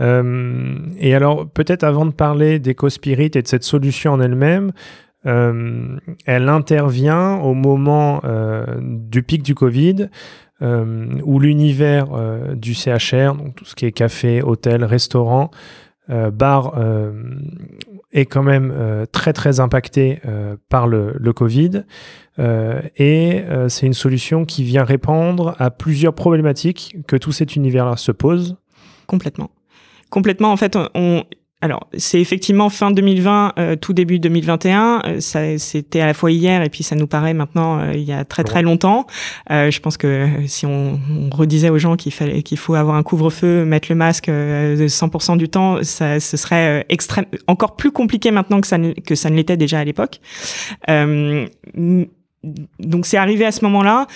Et 0.00 1.14
alors, 1.14 1.50
peut-être 1.50 1.82
avant 1.82 2.06
de 2.06 2.12
parler 2.12 2.60
d'EcoSpirit 2.60 3.32
et 3.34 3.42
de 3.42 3.48
cette 3.48 3.64
solution 3.64 4.12
en 4.12 4.20
elle-même, 4.20 4.70
elle 5.24 6.48
intervient 6.48 7.38
au 7.38 7.54
moment 7.54 8.22
du 8.80 9.24
pic 9.24 9.42
du 9.42 9.56
Covid, 9.56 10.08
où 10.60 11.40
l'univers 11.40 12.08
du 12.56 12.74
CHR, 12.74 13.34
donc 13.34 13.54
tout 13.54 13.64
ce 13.64 13.74
qui 13.74 13.86
est 13.86 13.92
café, 13.92 14.42
hôtel, 14.42 14.84
restaurant, 14.84 15.50
bar, 16.08 16.74
est 18.12 18.26
quand 18.26 18.42
même 18.42 19.06
très 19.12 19.32
très 19.32 19.60
impacté 19.60 20.20
par 20.68 20.88
le, 20.88 21.14
le 21.18 21.32
Covid. 21.32 21.84
et 22.38 23.44
c'est 23.68 23.86
une 23.86 23.94
solution 23.94 24.44
qui 24.44 24.64
vient 24.64 24.84
répondre 24.84 25.54
à 25.58 25.70
plusieurs 25.70 26.14
problématiques 26.14 26.96
que 27.06 27.16
tout 27.16 27.32
cet 27.32 27.54
univers-là 27.54 27.96
se 27.96 28.10
pose. 28.10 28.56
Complètement 29.06 29.50
complètement. 30.10 30.52
En 30.52 30.56
fait, 30.56 30.76
on, 30.94 31.24
alors, 31.60 31.88
c'est 31.96 32.20
effectivement 32.20 32.68
fin 32.70 32.92
2020, 32.92 33.54
euh, 33.58 33.74
tout 33.74 33.92
début 33.92 34.20
2021. 34.20 35.02
Euh, 35.04 35.20
ça, 35.20 35.58
c'était 35.58 36.00
à 36.00 36.06
la 36.06 36.14
fois 36.14 36.30
hier 36.30 36.62
et 36.62 36.68
puis 36.68 36.84
ça 36.84 36.94
nous 36.94 37.08
paraît 37.08 37.34
maintenant 37.34 37.80
euh, 37.80 37.94
il 37.94 38.02
y 38.02 38.12
a 38.12 38.24
très 38.24 38.44
très 38.44 38.62
longtemps. 38.62 39.06
je 39.50 39.80
pense 39.80 39.96
que 39.96 40.28
si 40.46 40.66
on, 40.66 41.00
on 41.10 41.34
redisait 41.34 41.70
aux 41.70 41.78
gens 41.78 41.96
qu'il 41.96 42.12
fallait 42.12 42.42
qu'il 42.42 42.58
faut 42.58 42.74
avoir 42.74 42.94
un 42.94 43.02
couvre-feu, 43.02 43.64
mettre 43.64 43.88
le 43.90 43.96
masque 43.96 44.28
100% 44.28 45.36
du 45.36 45.48
temps, 45.48 45.82
ça, 45.82 46.20
ce 46.20 46.36
serait 46.36 46.86
extrême, 46.88 47.26
encore 47.48 47.74
plus 47.74 47.90
compliqué 47.90 48.30
maintenant 48.30 48.60
que 48.60 48.66
ça 48.68 48.78
ne, 48.78 48.92
que 48.92 49.16
ça 49.16 49.28
ne 49.28 49.34
l'était 49.34 49.56
déjà 49.56 49.80
à 49.80 49.84
l'époque 49.84 50.20
donc 52.44 53.04
c'est 53.04 53.16
arrivé 53.16 53.44
à 53.44 53.50
ce 53.50 53.64
moment-là. 53.64 54.06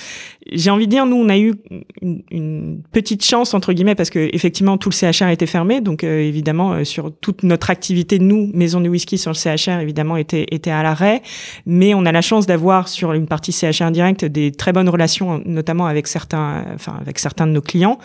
J'ai 0.52 0.70
envie 0.70 0.86
de 0.86 0.90
dire, 0.92 1.06
nous, 1.06 1.16
on 1.16 1.28
a 1.28 1.36
eu 1.36 1.54
une, 2.00 2.80
petite 2.92 3.24
chance 3.24 3.54
entre 3.54 3.72
guillemets 3.72 3.94
parce 3.94 4.10
que 4.10 4.30
effectivement 4.32 4.76
tout 4.76 4.90
le 4.90 4.94
CHR 4.94 5.28
était 5.28 5.46
fermé, 5.46 5.80
donc 5.80 6.04
euh, 6.04 6.20
évidemment 6.20 6.72
euh, 6.72 6.84
sur 6.84 7.10
toute 7.20 7.42
notre 7.42 7.70
activité, 7.70 8.18
nous, 8.18 8.50
maison 8.54 8.80
de 8.80 8.88
whisky 8.88 9.18
sur 9.18 9.32
le 9.32 9.36
CHR, 9.36 9.80
évidemment 9.80 10.16
était 10.16 10.46
était 10.50 10.70
à 10.70 10.82
l'arrêt. 10.82 11.22
Mais 11.66 11.94
on 11.94 12.04
a 12.06 12.12
la 12.12 12.20
chance 12.20 12.46
d'avoir 12.46 12.88
sur 12.88 13.12
une 13.12 13.26
partie 13.26 13.52
CHR 13.52 13.82
indirecte 13.82 14.24
des 14.24 14.52
très 14.52 14.72
bonnes 14.72 14.88
relations, 14.88 15.42
notamment 15.44 15.86
avec 15.86 16.06
certains, 16.06 16.64
enfin 16.74 16.98
avec 17.00 17.18
certains 17.18 17.46
de 17.46 17.52
nos 17.52 17.62
clients, 17.62 17.98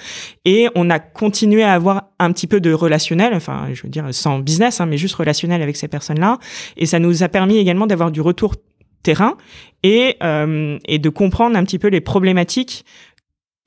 et 0.46 0.68
on 0.76 0.90
a 0.90 1.00
continué 1.00 1.64
à 1.64 1.74
avoir 1.74 2.10
un 2.20 2.32
petit 2.32 2.48
peu 2.48 2.60
de 2.60 2.74
relationnel, 2.74 3.34
enfin 3.36 3.68
je 3.74 3.84
veux 3.84 3.90
dire 3.90 4.06
sans 4.12 4.40
business, 4.40 4.82
hein, 4.82 4.88
mais 4.88 4.98
juste 4.98 5.16
relationnel 5.16 5.62
avec 5.62 5.76
ces 5.76 5.88
personnes-là, 5.88 6.40
et 6.76 6.86
ça 6.86 7.00
nous 7.00 7.24
a 7.24 7.30
permis 7.30 7.58
également 7.58 7.88
d'avoir 7.88 8.12
du 8.12 8.22
retour 8.22 8.56
terrain 9.08 9.38
et, 9.84 10.18
euh, 10.22 10.78
et 10.86 11.00
de 11.00 11.10
comprendre 11.10 11.56
un 11.56 11.64
petit 11.64 11.80
peu 11.80 11.88
les 11.88 12.02
problématiques 12.02 12.84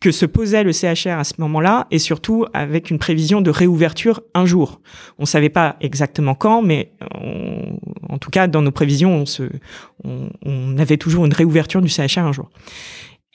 que 0.00 0.10
se 0.10 0.26
posait 0.26 0.64
le 0.64 0.72
CHR 0.72 1.18
à 1.18 1.24
ce 1.24 1.34
moment-là, 1.38 1.86
et 1.90 1.98
surtout 1.98 2.46
avec 2.54 2.90
une 2.90 2.98
prévision 2.98 3.42
de 3.42 3.50
réouverture 3.50 4.22
un 4.34 4.46
jour. 4.46 4.80
On 5.18 5.26
savait 5.26 5.50
pas 5.50 5.76
exactement 5.80 6.34
quand, 6.34 6.62
mais 6.62 6.92
en 8.08 8.16
tout 8.18 8.30
cas, 8.30 8.46
dans 8.46 8.62
nos 8.62 8.70
prévisions, 8.70 9.24
on, 10.04 10.30
on 10.42 10.78
avait 10.78 10.96
toujours 10.96 11.26
une 11.26 11.34
réouverture 11.34 11.82
du 11.82 11.90
CHR 11.90 12.20
un 12.20 12.32
jour. 12.32 12.48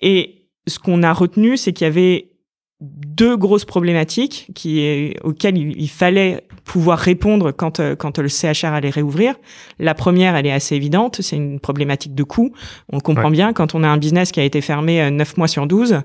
Et 0.02 0.48
ce 0.66 0.80
qu'on 0.80 1.04
a 1.04 1.14
retenu, 1.14 1.56
c'est 1.56 1.72
qu'il 1.72 1.86
y 1.86 1.88
avait 1.88 2.32
deux 3.16 3.38
grosses 3.38 3.66
problématiques 3.66 4.48
qui, 4.56 5.14
auxquelles 5.24 5.58
il, 5.58 5.90
fallait 5.90 6.44
pouvoir 6.64 7.00
répondre 7.00 7.52
quand, 7.52 7.80
euh, 7.80 7.96
quand 7.96 8.18
le 8.18 8.28
CHR 8.28 8.74
allait 8.74 8.90
réouvrir. 8.90 9.36
La 9.80 9.94
première, 9.94 10.36
elle 10.36 10.46
est 10.46 10.52
assez 10.52 10.76
évidente, 10.76 11.18
c'est 11.22 11.36
une 11.36 11.60
problématique 11.60 12.16
de 12.16 12.24
coût. 12.24 12.52
On 12.92 13.00
comprend 13.00 13.30
bien, 13.30 13.54
quand 13.54 13.76
on 13.76 13.84
a 13.84 13.88
un 13.88 13.98
business 13.98 14.32
qui 14.32 14.40
a 14.40 14.44
été 14.44 14.62
fermé 14.62 15.10
9 15.10 15.30
euh, 15.30 15.34
mois 15.38 15.48
sur 15.48 15.68
12, 15.68 16.02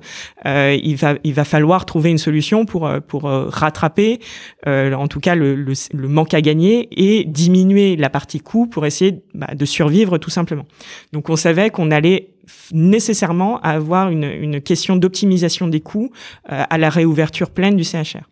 euh, 0.46 0.78
il, 0.82 0.96
va, 0.96 1.14
il 1.24 1.34
va 1.34 1.44
falloir 1.44 1.86
trouver 1.86 2.10
une 2.10 2.18
solution 2.18 2.64
pour, 2.64 2.86
euh, 2.86 3.00
pour 3.00 3.22
rattraper, 3.22 4.20
euh, 4.66 4.92
en 4.92 5.08
tout 5.08 5.20
cas, 5.20 5.34
le, 5.34 5.54
le, 5.54 5.72
le, 5.92 6.08
manque 6.08 6.34
à 6.34 6.40
gagner 6.40 6.88
et 6.92 7.24
diminuer 7.24 7.96
la 7.96 8.10
partie 8.10 8.40
coût 8.40 8.66
pour 8.66 8.86
essayer 8.86 9.20
bah, 9.34 9.48
de 9.54 9.64
survivre 9.64 10.18
tout 10.18 10.30
simplement. 10.30 10.66
Donc 11.12 11.28
on 11.30 11.36
savait 11.36 11.70
qu'on 11.70 11.90
allait 11.90 12.28
nécessairement 12.72 13.60
avoir 13.60 14.10
une, 14.10 14.24
une 14.24 14.60
question 14.60 14.96
d'optimisation 14.96 15.68
des 15.68 15.80
coûts 15.80 16.10
euh, 16.50 16.64
à 16.68 16.78
la 16.78 16.90
réouverture 16.90 17.50
pleine 17.50 17.76
du 17.76 17.84
CHR. 17.84 18.28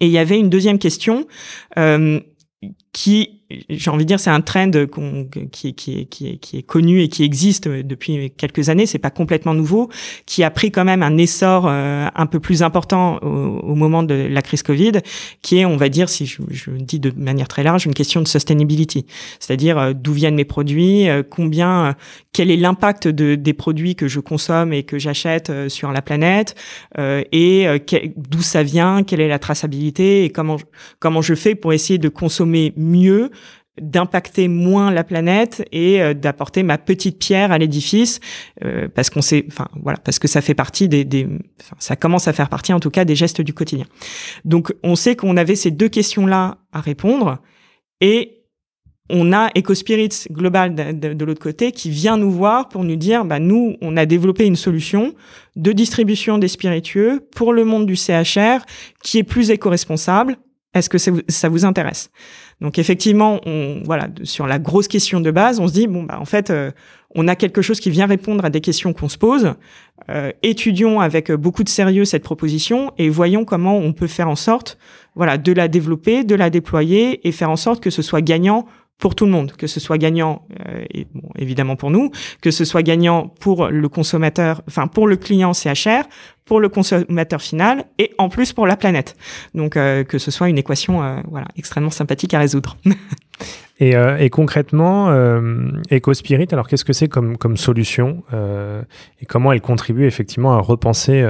Et 0.00 0.06
il 0.06 0.12
y 0.12 0.18
avait 0.18 0.38
une 0.38 0.50
deuxième 0.50 0.78
question 0.78 1.26
euh, 1.78 2.20
qui 2.92 3.41
j'ai 3.68 3.90
envie 3.90 4.04
de 4.04 4.08
dire, 4.08 4.20
c'est 4.20 4.30
un 4.30 4.40
trend 4.40 4.70
qui, 5.50 5.74
qui, 5.74 6.06
qui, 6.06 6.28
est, 6.28 6.36
qui 6.36 6.58
est 6.58 6.62
connu 6.62 7.00
et 7.00 7.08
qui 7.08 7.22
existe 7.24 7.68
depuis 7.68 8.30
quelques 8.36 8.68
années. 8.68 8.86
C'est 8.86 8.98
pas 8.98 9.10
complètement 9.10 9.54
nouveau, 9.54 9.88
qui 10.26 10.42
a 10.42 10.50
pris 10.50 10.70
quand 10.70 10.84
même 10.84 11.02
un 11.02 11.16
essor 11.18 11.66
euh, 11.66 12.08
un 12.14 12.26
peu 12.26 12.40
plus 12.40 12.62
important 12.62 13.18
au, 13.22 13.74
moment 13.74 14.02
de 14.02 14.14
la 14.14 14.42
crise 14.42 14.62
Covid, 14.62 14.92
qui 15.42 15.58
est, 15.58 15.64
on 15.64 15.76
va 15.76 15.88
dire, 15.88 16.08
si 16.08 16.26
je, 16.26 16.42
je 16.50 16.70
dis 16.70 17.00
de 17.00 17.12
manière 17.16 17.48
très 17.48 17.62
large, 17.62 17.86
une 17.86 17.94
question 17.94 18.20
de 18.20 18.28
sustainability, 18.28 19.06
c'est-à-dire 19.40 19.78
euh, 19.78 19.92
d'où 19.94 20.12
viennent 20.12 20.34
mes 20.34 20.44
produits, 20.44 21.08
euh, 21.08 21.22
combien, 21.28 21.94
quel 22.32 22.50
est 22.50 22.56
l'impact 22.56 23.08
de, 23.08 23.34
des 23.34 23.52
produits 23.52 23.94
que 23.94 24.08
je 24.08 24.20
consomme 24.20 24.72
et 24.72 24.82
que 24.82 24.98
j'achète 24.98 25.52
sur 25.68 25.92
la 25.92 26.02
planète, 26.02 26.54
et 26.98 27.66
d'où 28.16 28.42
ça 28.42 28.62
vient, 28.62 29.02
quelle 29.02 29.20
est 29.20 29.28
la 29.28 29.38
traçabilité 29.38 30.24
et 30.24 30.30
comment 30.30 30.56
comment 30.98 31.22
je 31.22 31.34
fais 31.34 31.54
pour 31.54 31.72
essayer 31.72 31.98
de 31.98 32.08
consommer 32.08 32.72
mieux 32.76 33.30
d'impacter 33.80 34.48
moins 34.48 34.90
la 34.90 35.02
planète 35.02 35.66
et 35.72 36.02
euh, 36.02 36.12
d'apporter 36.12 36.62
ma 36.62 36.76
petite 36.76 37.18
pierre 37.18 37.52
à 37.52 37.58
l'édifice 37.58 38.20
euh, 38.64 38.86
parce 38.94 39.08
qu'on 39.08 39.22
sait 39.22 39.46
enfin 39.48 39.68
voilà 39.82 39.98
parce 39.98 40.18
que 40.18 40.28
ça 40.28 40.42
fait 40.42 40.54
partie 40.54 40.88
des, 40.88 41.04
des 41.04 41.26
ça 41.78 41.96
commence 41.96 42.28
à 42.28 42.34
faire 42.34 42.50
partie 42.50 42.74
en 42.74 42.80
tout 42.80 42.90
cas 42.90 43.06
des 43.06 43.16
gestes 43.16 43.40
du 43.40 43.54
quotidien. 43.54 43.86
Donc 44.44 44.74
on 44.82 44.94
sait 44.94 45.16
qu'on 45.16 45.38
avait 45.38 45.54
ces 45.56 45.70
deux 45.70 45.88
questions 45.88 46.26
là 46.26 46.58
à 46.72 46.82
répondre 46.82 47.38
et 48.02 48.42
on 49.08 49.32
a 49.32 49.48
EcoSpirits 49.56 50.26
Global 50.30 50.74
de, 50.74 51.14
de, 51.14 51.24
l'autre 51.24 51.42
côté 51.42 51.72
qui 51.72 51.88
vient 51.88 52.18
nous 52.18 52.30
voir 52.30 52.68
pour 52.68 52.84
nous 52.84 52.96
dire 52.96 53.24
bah 53.24 53.38
nous 53.38 53.76
on 53.80 53.96
a 53.96 54.04
développé 54.04 54.44
une 54.44 54.56
solution 54.56 55.14
de 55.56 55.72
distribution 55.72 56.36
des 56.36 56.48
spiritueux 56.48 57.26
pour 57.34 57.54
le 57.54 57.64
monde 57.64 57.86
du 57.86 57.96
CHR 57.96 58.66
qui 59.02 59.16
est 59.16 59.24
plus 59.24 59.50
éco-responsable 59.50 60.36
est-ce 60.74 60.88
que 60.88 60.98
ça 60.98 61.48
vous 61.48 61.64
intéresse? 61.64 62.10
Donc 62.60 62.78
effectivement, 62.78 63.40
voilà, 63.84 64.08
sur 64.22 64.46
la 64.46 64.58
grosse 64.58 64.88
question 64.88 65.20
de 65.20 65.30
base, 65.30 65.60
on 65.60 65.68
se 65.68 65.72
dit 65.72 65.86
bon 65.86 66.04
bah 66.04 66.18
en 66.18 66.24
fait, 66.24 66.50
euh, 66.50 66.70
on 67.14 67.28
a 67.28 67.36
quelque 67.36 67.60
chose 67.60 67.80
qui 67.80 67.90
vient 67.90 68.06
répondre 68.06 68.44
à 68.44 68.50
des 68.50 68.60
questions 68.60 68.92
qu'on 68.92 69.08
se 69.08 69.18
pose. 69.18 69.54
Euh, 70.08 70.32
étudions 70.42 71.00
avec 71.00 71.30
beaucoup 71.30 71.62
de 71.62 71.68
sérieux 71.68 72.04
cette 72.04 72.22
proposition 72.22 72.92
et 72.98 73.08
voyons 73.08 73.44
comment 73.44 73.76
on 73.76 73.92
peut 73.92 74.06
faire 74.06 74.28
en 74.28 74.36
sorte, 74.36 74.78
voilà, 75.14 75.36
de 75.38 75.52
la 75.52 75.68
développer, 75.68 76.24
de 76.24 76.34
la 76.34 76.50
déployer 76.50 77.26
et 77.28 77.32
faire 77.32 77.50
en 77.50 77.56
sorte 77.56 77.82
que 77.82 77.90
ce 77.90 78.00
soit 78.00 78.22
gagnant 78.22 78.66
pour 79.02 79.16
tout 79.16 79.24
le 79.24 79.32
monde, 79.32 79.50
que 79.58 79.66
ce 79.66 79.80
soit 79.80 79.98
gagnant 79.98 80.46
euh, 80.64 80.84
et, 80.94 81.08
bon, 81.12 81.28
évidemment 81.36 81.74
pour 81.74 81.90
nous, 81.90 82.12
que 82.40 82.52
ce 82.52 82.64
soit 82.64 82.84
gagnant 82.84 83.26
pour 83.40 83.66
le 83.66 83.88
consommateur, 83.88 84.62
enfin 84.68 84.86
pour 84.86 85.08
le 85.08 85.16
client 85.16 85.52
CHR, 85.52 86.04
pour 86.44 86.60
le 86.60 86.68
consommateur 86.68 87.42
final 87.42 87.86
et 87.98 88.12
en 88.18 88.28
plus 88.28 88.52
pour 88.52 88.64
la 88.64 88.76
planète. 88.76 89.16
Donc 89.56 89.76
euh, 89.76 90.04
que 90.04 90.18
ce 90.18 90.30
soit 90.30 90.48
une 90.48 90.56
équation 90.56 91.02
euh, 91.02 91.16
voilà 91.28 91.48
extrêmement 91.56 91.90
sympathique 91.90 92.32
à 92.32 92.38
résoudre. 92.38 92.76
et, 93.80 93.94
et, 94.20 94.30
concrètement, 94.30 95.10
EcoSpirit, 95.90 96.46
alors 96.52 96.68
qu'est-ce 96.68 96.84
que 96.84 96.92
c'est 96.92 97.08
comme 97.08 97.36
comme 97.36 97.56
solution 97.56 98.22
et 99.20 99.26
comment 99.26 99.50
elle 99.50 99.62
contribue 99.62 100.06
effectivement 100.06 100.52
à 100.52 100.60
repenser, 100.60 101.26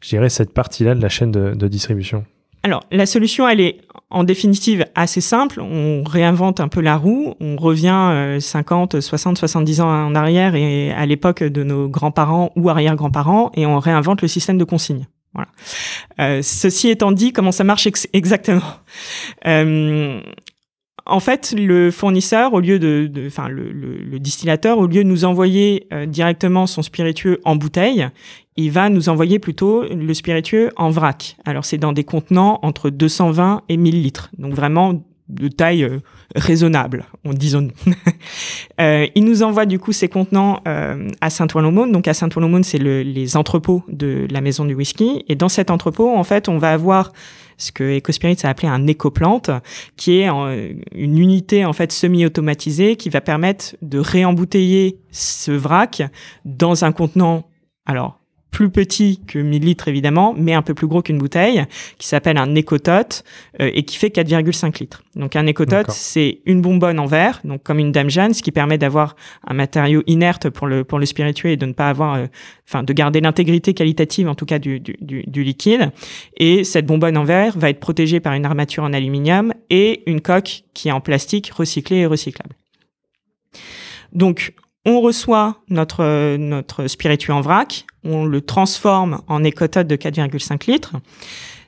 je 0.00 0.08
dirais, 0.08 0.28
cette 0.28 0.54
partie-là 0.54 0.94
de 0.94 1.02
la 1.02 1.08
chaîne 1.08 1.32
de, 1.32 1.54
de 1.54 1.66
distribution? 1.66 2.24
Alors, 2.66 2.82
la 2.90 3.06
solution, 3.06 3.46
elle 3.48 3.60
est 3.60 3.78
en 4.10 4.24
définitive 4.24 4.86
assez 4.96 5.20
simple. 5.20 5.60
On 5.60 6.02
réinvente 6.02 6.58
un 6.58 6.66
peu 6.66 6.80
la 6.80 6.96
roue. 6.96 7.34
On 7.38 7.54
revient 7.54 8.38
50, 8.40 9.00
60, 9.00 9.38
70 9.38 9.80
ans 9.82 9.88
en 9.88 10.16
arrière 10.16 10.56
et 10.56 10.90
à 10.90 11.06
l'époque 11.06 11.44
de 11.44 11.62
nos 11.62 11.88
grands-parents 11.88 12.50
ou 12.56 12.68
arrière-grands-parents 12.68 13.52
et 13.54 13.66
on 13.66 13.78
réinvente 13.78 14.20
le 14.20 14.26
système 14.26 14.58
de 14.58 14.64
consigne. 14.64 15.06
Voilà. 15.32 15.48
Euh, 16.18 16.42
ceci 16.42 16.88
étant 16.88 17.12
dit, 17.12 17.32
comment 17.32 17.52
ça 17.52 17.62
marche 17.62 17.86
exactement? 18.12 18.62
Euh, 19.46 20.20
en 21.06 21.20
fait, 21.20 21.54
le 21.56 21.90
fournisseur, 21.90 22.52
au 22.52 22.60
lieu 22.60 22.78
de, 22.78 23.10
enfin 23.26 23.48
le, 23.48 23.70
le, 23.72 24.18
distillateur, 24.18 24.78
au 24.78 24.86
lieu 24.86 25.04
de 25.04 25.08
nous 25.08 25.24
envoyer 25.24 25.86
euh, 25.92 26.06
directement 26.06 26.66
son 26.66 26.82
spiritueux 26.82 27.40
en 27.44 27.56
bouteille, 27.56 28.08
il 28.56 28.70
va 28.70 28.88
nous 28.88 29.08
envoyer 29.08 29.38
plutôt 29.38 29.84
le 29.84 30.14
spiritueux 30.14 30.70
en 30.76 30.90
vrac. 30.90 31.36
Alors 31.44 31.64
c'est 31.64 31.78
dans 31.78 31.92
des 31.92 32.04
contenants 32.04 32.58
entre 32.62 32.90
220 32.90 33.62
et 33.68 33.76
1000 33.76 34.02
litres, 34.02 34.30
donc 34.38 34.54
vraiment 34.54 35.02
de 35.28 35.48
taille 35.48 35.84
euh, 35.84 35.98
raisonnable, 36.34 37.04
on 37.24 37.32
disons. 37.32 37.68
euh, 38.80 39.06
il 39.14 39.24
nous 39.24 39.42
envoie 39.42 39.66
du 39.66 39.78
coup 39.78 39.92
ces 39.92 40.08
contenants 40.08 40.60
euh, 40.68 41.08
à 41.20 41.30
Saint-Ouen-l'Aumône. 41.30 41.92
Donc 41.92 42.08
à 42.08 42.14
Saint-Ouen-l'Aumône, 42.14 42.64
c'est 42.64 42.78
le, 42.78 43.02
les 43.02 43.36
entrepôts 43.36 43.82
de 43.88 44.26
la 44.30 44.40
maison 44.40 44.64
du 44.64 44.74
whisky. 44.74 45.24
Et 45.28 45.34
dans 45.34 45.48
cet 45.48 45.70
entrepôt, 45.70 46.14
en 46.14 46.24
fait, 46.24 46.48
on 46.48 46.58
va 46.58 46.72
avoir 46.72 47.12
ce 47.58 47.72
que 47.72 47.98
EcoSpirit 47.98 48.36
a 48.42 48.50
appelé 48.50 48.68
un 48.68 48.86
écoplante, 48.86 49.50
qui 49.96 50.18
est 50.18 50.28
une 50.28 51.18
unité 51.18 51.64
en 51.64 51.72
fait 51.72 51.90
semi-automatisée 51.90 52.96
qui 52.96 53.08
va 53.08 53.22
permettre 53.22 53.76
de 53.80 53.98
réembouteiller 53.98 54.98
ce 55.10 55.52
vrac 55.52 56.02
dans 56.44 56.84
un 56.84 56.92
contenant 56.92 57.48
alors 57.86 58.18
plus 58.56 58.70
petit 58.70 59.20
que 59.26 59.38
1000 59.38 59.62
litres 59.62 59.86
évidemment, 59.86 60.34
mais 60.34 60.54
un 60.54 60.62
peu 60.62 60.72
plus 60.72 60.86
gros 60.86 61.02
qu'une 61.02 61.18
bouteille, 61.18 61.66
qui 61.98 62.08
s'appelle 62.08 62.38
un 62.38 62.54
écotote 62.54 63.22
euh, 63.60 63.70
et 63.74 63.82
qui 63.82 63.98
fait 63.98 64.08
4,5 64.08 64.80
litres. 64.80 65.02
Donc 65.14 65.36
un 65.36 65.44
écotote, 65.44 65.90
c'est 65.90 66.38
une 66.46 66.62
bonbonne 66.62 66.98
en 66.98 67.04
verre, 67.04 67.42
donc 67.44 67.62
comme 67.62 67.78
une 67.78 67.92
dame 67.92 68.08
Jeanne, 68.08 68.32
ce 68.32 68.42
qui 68.42 68.52
permet 68.52 68.78
d'avoir 68.78 69.14
un 69.46 69.52
matériau 69.52 70.02
inerte 70.06 70.48
pour 70.48 70.68
le 70.68 70.84
pour 70.84 70.98
le 70.98 71.04
spiritueux 71.04 71.50
et 71.50 71.58
de 71.58 71.66
ne 71.66 71.74
pas 71.74 71.90
avoir, 71.90 72.14
euh, 72.14 72.26
enfin 72.66 72.82
de 72.82 72.94
garder 72.94 73.20
l'intégrité 73.20 73.74
qualitative 73.74 74.26
en 74.26 74.34
tout 74.34 74.46
cas 74.46 74.58
du, 74.58 74.80
du, 74.80 74.96
du, 75.02 75.22
du, 75.26 75.42
liquide. 75.44 75.90
Et 76.38 76.64
cette 76.64 76.86
bonbonne 76.86 77.18
en 77.18 77.24
verre 77.24 77.58
va 77.58 77.68
être 77.68 77.80
protégée 77.80 78.20
par 78.20 78.32
une 78.32 78.46
armature 78.46 78.84
en 78.84 78.94
aluminium 78.94 79.52
et 79.68 80.02
une 80.10 80.22
coque 80.22 80.62
qui 80.72 80.88
est 80.88 80.92
en 80.92 81.02
plastique 81.02 81.50
recyclé 81.50 81.96
et 81.96 82.06
recyclable. 82.06 82.56
Donc 84.14 84.54
on 84.86 85.00
reçoit 85.00 85.56
notre, 85.68 86.36
notre 86.36 86.86
spiritueux 86.86 87.34
en 87.34 87.40
vrac, 87.42 87.84
on 88.04 88.24
le 88.24 88.40
transforme 88.40 89.20
en 89.26 89.44
écotote 89.44 89.88
de 89.88 89.96
4,5 89.96 90.70
litres. 90.70 90.94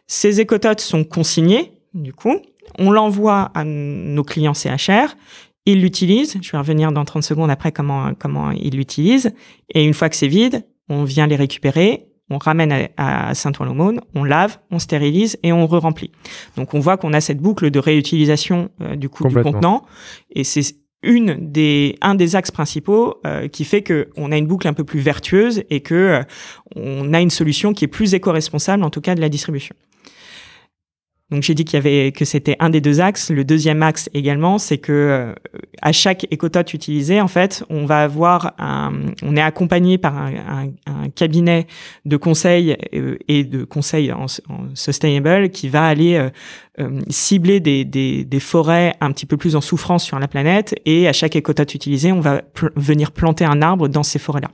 Ces 0.07 0.41
écototes 0.41 0.81
sont 0.81 1.05
consignés, 1.05 1.73
du 1.93 2.13
coup. 2.13 2.41
On 2.79 2.91
l'envoie 2.91 3.51
à 3.55 3.65
nos 3.65 4.23
clients 4.23 4.55
CHR. 4.55 5.17
Ils 5.67 5.83
l'utilisent. 5.83 6.39
Je 6.41 6.53
vais 6.53 6.59
revenir 6.59 6.93
dans 6.93 7.05
30 7.05 7.23
secondes 7.23 7.51
après 7.51 7.73
comment, 7.73 8.13
comment 8.19 8.53
ils 8.53 8.77
l'utilisent. 8.77 9.35
Et 9.75 9.85
une 9.85 9.95
fois 9.95 10.09
que 10.09 10.17
c'est 10.17 10.29
vide, 10.29 10.65
on 10.89 11.05
vient 11.05 11.27
les 11.27 11.37
récupérer. 11.37 12.07
On 12.31 12.39
ramène 12.39 12.89
à, 12.99 13.35
Saint-Ouen-l'Aumône, 13.35 14.03
on 14.15 14.23
lave, 14.23 14.59
on 14.71 14.79
stérilise 14.79 15.39
et 15.43 15.53
on 15.53 15.67
re-remplit. 15.67 16.11
Donc 16.57 16.75
on 16.75 16.79
voit 16.79 16.99
qu'on 16.99 17.15
a 17.15 17.23
cette 17.23 17.39
boucle 17.39 17.71
de 17.71 17.79
réutilisation 17.79 18.69
euh, 18.83 18.97
du 18.97 19.09
coup 19.09 19.27
du 19.27 19.35
contenant. 19.35 19.87
Et 20.31 20.45
c'est 20.45 20.77
une 21.03 21.53
des 21.53 21.97
un 22.01 22.15
des 22.15 22.35
axes 22.35 22.51
principaux 22.51 23.21
euh, 23.25 23.49
qui 23.49 23.65
fait 23.65 23.83
que 23.83 24.09
on 24.17 24.33
a 24.33 24.37
une 24.37 24.47
boucle 24.47 24.67
un 24.67 24.73
peu 24.73 24.85
plus 24.85 25.01
vertueuse 25.01 25.63
et 25.71 25.81
que 25.81 25.95
euh, 25.95 26.23
on 26.75 27.15
a 27.15 27.21
une 27.21 27.31
solution 27.31 27.73
qui 27.73 27.85
est 27.85 27.89
plus 27.89 28.15
éco-responsable 28.15 28.83
en 28.83 28.91
tout 28.91 29.01
cas 29.01 29.15
de 29.15 29.21
la 29.21 29.29
distribution. 29.29 29.77
Donc 31.31 31.43
j'ai 31.43 31.55
dit 31.55 31.67
qu'il 31.67 31.75
y 31.75 31.77
avait 31.77 32.11
que 32.13 32.25
c'était 32.25 32.57
un 32.59 32.71
des 32.71 32.81
deux 32.81 33.01
axes. 33.01 33.31
Le 33.31 33.45
deuxième 33.45 33.83
axe 33.83 34.09
également, 34.15 34.57
c'est 34.57 34.79
que 34.79 34.93
euh, 34.93 35.35
à 35.83 35.93
chaque 35.93 36.27
écotote 36.31 36.73
utilisé, 36.73 37.21
en 37.21 37.29
fait, 37.29 37.65
on 37.69 37.85
va 37.85 38.03
avoir 38.03 38.55
un, 38.59 38.93
on 39.23 39.37
est 39.37 39.43
accompagné 39.43 39.99
par 39.99 40.17
un, 40.17 40.33
un, 40.35 40.69
un 40.87 41.11
cabinet 41.11 41.67
de 42.07 42.17
conseil 42.17 42.79
euh, 42.95 43.19
et 43.29 43.45
de 43.45 43.65
conseil 43.65 44.11
en, 44.11 44.25
en, 44.49 44.75
sustainable 44.75 45.51
qui 45.51 45.69
va 45.69 45.87
aller 45.87 46.31
euh, 46.81 47.01
cibler 47.09 47.61
des, 47.61 47.85
des, 47.85 48.25
des, 48.25 48.41
forêts 48.41 48.95
un 49.01 49.11
petit 49.13 49.27
peu 49.27 49.37
plus 49.37 49.57
en 49.57 49.61
souffrance 49.61 50.05
sur 50.05 50.19
la 50.19 50.29
planète. 50.29 50.75
Et 50.85 51.09
à 51.09 51.13
chaque 51.13 51.35
écotote 51.35 51.75
utilisé, 51.75 52.13
on 52.13 52.21
va 52.21 52.43
venir 52.77 53.11
planter 53.11 53.45
un 53.45 53.63
arbre 53.63 53.89
dans 53.89 54.03
ces 54.03 54.19
forêts-là. 54.19 54.51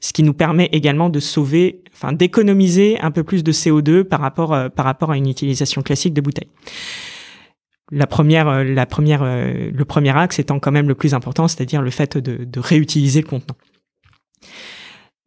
Ce 0.00 0.12
qui 0.12 0.22
nous 0.22 0.34
permet 0.34 0.68
également 0.72 1.08
de 1.08 1.18
sauver, 1.18 1.82
enfin 1.92 2.12
d'économiser 2.12 3.00
un 3.00 3.10
peu 3.10 3.24
plus 3.24 3.42
de 3.42 3.52
CO2 3.52 4.04
par 4.04 4.20
rapport 4.20 4.54
euh, 4.54 4.68
par 4.68 4.84
rapport 4.84 5.10
à 5.10 5.16
une 5.16 5.28
utilisation 5.28 5.82
classique 5.82 6.14
de 6.14 6.20
bouteilles. 6.20 6.50
La 7.90 8.06
première, 8.06 8.48
euh, 8.48 8.62
la 8.62 8.86
première, 8.86 9.24
le 9.24 9.84
premier 9.84 10.16
axe 10.16 10.38
étant 10.38 10.60
quand 10.60 10.70
même 10.70 10.86
le 10.86 10.94
plus 10.94 11.14
important, 11.14 11.48
c'est-à-dire 11.48 11.82
le 11.82 11.90
fait 11.90 12.18
de, 12.18 12.44
de 12.44 12.60
réutiliser 12.60 13.20
le 13.20 13.26
contenant. 13.26 13.56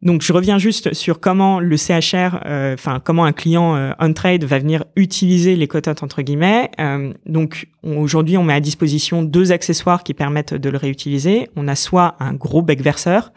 Donc 0.02 0.22
je 0.22 0.32
reviens 0.32 0.58
juste 0.58 0.94
sur 0.94 1.20
comment 1.20 1.60
le 1.60 1.76
CHR, 1.76 2.40
euh, 2.44 2.74
enfin 2.74 3.00
comment 3.02 3.24
un 3.24 3.32
client 3.32 3.76
euh, 3.76 3.92
on 4.00 4.12
trade 4.12 4.42
va 4.44 4.58
venir 4.58 4.84
utiliser 4.96 5.54
les 5.54 5.68
cototes 5.68 6.02
entre 6.02 6.22
guillemets. 6.22 6.70
Euh, 6.80 7.12
donc 7.24 7.68
aujourd'hui 7.84 8.36
on 8.36 8.42
met 8.42 8.54
à 8.54 8.60
disposition 8.60 9.22
deux 9.22 9.52
accessoires 9.52 10.02
qui 10.02 10.12
permettent 10.12 10.54
de 10.54 10.70
le 10.70 10.76
réutiliser. 10.76 11.48
On 11.54 11.68
a 11.68 11.76
soit 11.76 12.16
un 12.18 12.34
gros 12.34 12.62
bec 12.62 12.82
verseur 12.82 13.32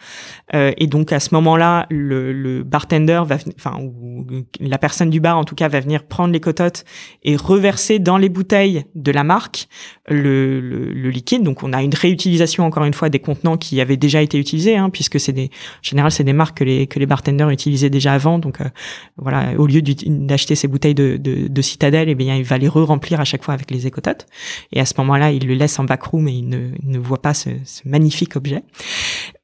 euh, 0.55 0.71
et 0.77 0.87
donc 0.87 1.11
à 1.11 1.19
ce 1.19 1.35
moment-là 1.35 1.85
le, 1.91 2.33
le, 2.33 2.63
bartender 2.63 3.21
va, 3.27 3.37
enfin 3.55 3.77
ou 3.79 4.25
la 4.59 4.79
personne 4.79 5.11
du 5.11 5.19
bar 5.19 5.37
en 5.37 5.43
tout 5.43 5.55
cas 5.55 5.67
va 5.67 5.79
venir 5.79 6.03
prendre 6.03 6.33
les 6.33 6.39
cototes 6.39 6.83
et 7.23 7.35
reverser 7.35 7.99
dans 7.99 8.17
les 8.17 8.29
bouteilles 8.29 8.85
de 8.95 9.11
la 9.11 9.23
marque 9.23 9.67
le, 10.07 10.59
le, 10.61 10.91
le 10.91 11.09
liquide. 11.11 11.43
Donc 11.43 11.61
on 11.61 11.73
a 11.73 11.83
une 11.83 11.93
réutilisation 11.93 12.65
encore 12.65 12.85
une 12.85 12.93
fois 12.95 13.09
des 13.09 13.19
contenants 13.19 13.57
qui 13.57 13.79
avaient 13.81 13.97
déjà 13.97 14.23
été 14.23 14.39
utilisés 14.39 14.77
hein, 14.77 14.89
puisque 14.89 15.19
c'est 15.19 15.31
des, 15.31 15.45
en 15.45 15.83
général 15.83 16.11
c'est 16.11 16.23
des 16.23 16.33
marques 16.33 16.54
que 16.55 16.63
les 16.63 16.87
que 16.87 16.99
les 16.99 17.05
bartenders 17.05 17.49
utilisaient 17.49 17.89
déjà 17.89 18.13
avant. 18.13 18.39
Donc 18.39 18.61
euh, 18.61 18.65
voilà, 19.17 19.53
au 19.57 19.67
lieu 19.67 19.81
d'acheter 19.81 20.55
ces 20.55 20.67
bouteilles 20.67 20.95
de, 20.95 21.17
de, 21.17 21.47
de 21.47 21.61
citadelle, 21.61 22.09
eh 22.09 22.15
bien 22.15 22.35
il 22.35 22.43
va 22.43 22.57
les 22.57 22.67
re-remplir 22.67 23.19
à 23.19 23.25
chaque 23.25 23.43
fois 23.43 23.53
avec 23.53 23.71
les 23.71 23.87
écototes. 23.87 24.25
Et 24.71 24.79
à 24.79 24.85
ce 24.85 24.93
moment-là, 24.97 25.31
il 25.31 25.47
le 25.47 25.53
laisse 25.53 25.77
en 25.79 25.83
backroom 25.83 26.27
et 26.27 26.33
il 26.33 26.47
ne, 26.47 26.69
ne 26.83 26.97
voit 26.97 27.21
pas 27.21 27.33
ce, 27.33 27.49
ce, 27.65 27.81
magnifique 27.85 28.35
objet. 28.35 28.63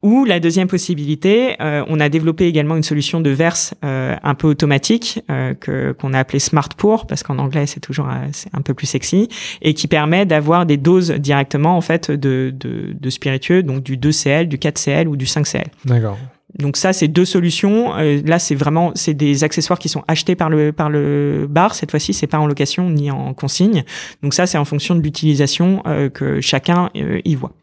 Ou 0.03 0.25
la 0.25 0.39
deuxième 0.39 0.67
possibilité, 0.67 1.55
euh, 1.61 1.83
on 1.87 1.99
a 1.99 2.09
développé 2.09 2.47
également 2.47 2.75
une 2.75 2.83
solution 2.83 3.21
de 3.21 3.29
verse 3.29 3.75
euh, 3.85 4.15
un 4.23 4.33
peu 4.33 4.47
automatique 4.47 5.21
euh, 5.29 5.53
que 5.53 5.91
qu'on 5.91 6.13
a 6.13 6.19
appelé 6.19 6.39
Smart 6.39 6.69
Pour 6.75 7.05
parce 7.05 7.21
qu'en 7.21 7.37
anglais 7.37 7.67
c'est 7.67 7.79
toujours 7.79 8.07
c'est 8.31 8.49
un 8.53 8.61
peu 8.61 8.73
plus 8.73 8.87
sexy 8.87 9.29
et 9.61 9.73
qui 9.73 9.87
permet 9.87 10.25
d'avoir 10.25 10.65
des 10.65 10.77
doses 10.77 11.11
directement 11.11 11.77
en 11.77 11.81
fait 11.81 12.09
de, 12.09 12.51
de, 12.53 12.93
de 12.99 13.09
spiritueux, 13.09 13.61
donc 13.61 13.83
du 13.83 13.97
2CL, 13.97 14.47
du 14.47 14.57
4CL 14.57 15.07
ou 15.07 15.15
du 15.15 15.25
5CL. 15.25 15.65
D'accord. 15.85 16.17
Donc 16.57 16.77
ça, 16.77 16.93
c'est 16.93 17.07
deux 17.07 17.25
solutions. 17.25 17.95
Euh, 17.97 18.21
là, 18.25 18.39
c'est 18.39 18.55
vraiment 18.55 18.91
c'est 18.95 19.13
des 19.13 19.43
accessoires 19.43 19.79
qui 19.79 19.89
sont 19.89 20.03
achetés 20.07 20.35
par 20.35 20.49
le 20.49 20.71
par 20.71 20.89
le 20.89 21.47
bar. 21.49 21.75
Cette 21.75 21.91
fois-ci, 21.91 22.13
c'est 22.13 22.27
pas 22.27 22.39
en 22.39 22.45
location 22.45 22.89
ni 22.89 23.11
en 23.11 23.33
consigne. 23.33 23.83
Donc 24.21 24.33
ça, 24.33 24.45
c'est 24.47 24.57
en 24.57 24.65
fonction 24.65 24.95
de 24.95 25.01
l'utilisation 25.01 25.81
euh, 25.85 26.09
que 26.09 26.41
chacun 26.41 26.89
euh, 26.95 27.21
y 27.25 27.35
voit. 27.35 27.53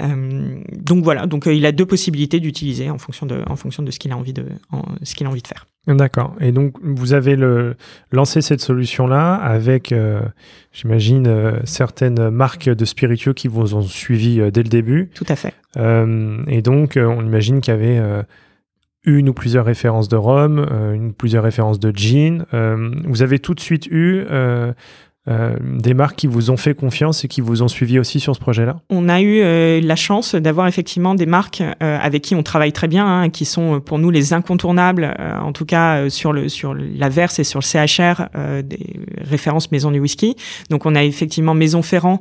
Euh, 0.00 0.62
donc 0.72 1.04
voilà, 1.04 1.26
donc 1.26 1.46
il 1.46 1.66
a 1.66 1.72
deux 1.72 1.86
possibilités 1.86 2.40
d'utiliser 2.40 2.90
en 2.90 2.98
fonction 2.98 3.26
de 3.26 3.42
en 3.48 3.56
fonction 3.56 3.82
de 3.82 3.90
ce 3.90 3.98
qu'il 3.98 4.12
a 4.12 4.16
envie 4.16 4.32
de 4.32 4.46
en, 4.72 4.82
ce 5.02 5.14
qu'il 5.14 5.26
a 5.26 5.30
envie 5.30 5.42
de 5.42 5.48
faire. 5.48 5.66
D'accord. 5.94 6.34
Et 6.40 6.52
donc, 6.52 6.74
vous 6.82 7.12
avez 7.12 7.36
le, 7.36 7.76
lancé 8.12 8.42
cette 8.42 8.60
solution-là 8.60 9.34
avec, 9.34 9.92
euh, 9.92 10.20
j'imagine, 10.72 11.26
euh, 11.26 11.58
certaines 11.64 12.30
marques 12.30 12.68
de 12.68 12.84
spiritueux 12.84 13.32
qui 13.32 13.48
vous 13.48 13.74
ont 13.74 13.82
suivi 13.82 14.40
euh, 14.40 14.50
dès 14.50 14.62
le 14.62 14.68
début. 14.68 15.10
Tout 15.14 15.26
à 15.28 15.36
fait. 15.36 15.54
et 15.76 16.62
donc, 16.62 16.98
on 17.00 17.24
imagine 17.24 17.60
qu'il 17.60 17.72
y 17.72 17.76
avait 17.76 18.24
une 19.04 19.28
ou 19.28 19.32
plusieurs 19.32 19.64
références 19.64 20.08
de 20.08 20.16
rhum, 20.16 20.66
une 20.94 21.08
ou 21.08 21.12
plusieurs 21.12 21.44
références 21.44 21.78
de 21.78 21.92
gin. 21.94 22.44
vous 23.04 23.22
avez 23.22 23.38
tout 23.38 23.54
de 23.54 23.60
suite 23.60 23.86
eu 23.86 24.24
euh, 25.28 25.54
des 25.60 25.92
marques 25.92 26.16
qui 26.16 26.26
vous 26.26 26.50
ont 26.50 26.56
fait 26.56 26.74
confiance 26.74 27.26
et 27.26 27.28
qui 27.28 27.42
vous 27.42 27.62
ont 27.62 27.68
suivi 27.68 27.98
aussi 27.98 28.20
sur 28.20 28.34
ce 28.34 28.40
projet-là? 28.40 28.76
On 28.88 29.06
a 29.06 29.20
eu 29.20 29.40
euh, 29.42 29.78
la 29.82 29.94
chance 29.94 30.34
d'avoir 30.34 30.66
effectivement 30.66 31.14
des 31.14 31.26
marques 31.26 31.60
euh, 31.60 31.98
avec 32.00 32.22
qui 32.22 32.34
on 32.34 32.42
travaille 32.42 32.72
très 32.72 32.88
bien, 32.88 33.06
hein, 33.06 33.28
qui 33.28 33.44
sont 33.44 33.80
pour 33.80 33.98
nous 33.98 34.08
les 34.08 34.32
incontournables, 34.32 35.14
en 35.42 35.52
tout 35.52 35.66
cas 35.66 36.08
sur 36.08 36.32
le 36.32 36.48
sur 36.48 36.72
la 36.74 37.10
Verse 37.10 37.38
et 37.38 37.44
sur 37.44 37.60
le 37.60 37.64
CHR, 37.64 38.30
des 38.64 39.00
références 39.18 39.70
maison 39.70 39.90
du 39.90 40.00
whisky. 40.00 40.36
Donc 40.70 40.86
on 40.86 40.94
a 40.94 41.04
effectivement 41.04 41.52
Maison 41.52 41.82
Ferrand 41.82 42.20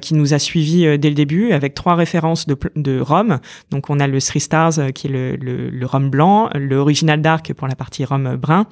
qui 0.00 0.14
nous 0.14 0.34
a 0.34 0.40
suivis 0.40 0.98
dès 0.98 1.08
le 1.08 1.14
début 1.14 1.52
avec 1.52 1.74
trois 1.74 1.94
références 1.94 2.46
de, 2.46 2.56
de 2.74 2.98
rhum. 2.98 3.38
Donc 3.70 3.90
on 3.90 4.00
a 4.00 4.08
le 4.08 4.20
Three 4.20 4.40
Stars 4.40 4.92
qui 4.94 5.06
est 5.06 5.10
le, 5.10 5.36
le, 5.36 5.70
le 5.70 5.86
rhum 5.86 6.10
blanc, 6.10 6.50
le 6.54 6.76
Original 6.76 7.22
Dark 7.22 7.52
pour 7.54 7.68
la 7.68 7.76
partie 7.76 8.04
rhum 8.04 8.36
brun 8.36 8.66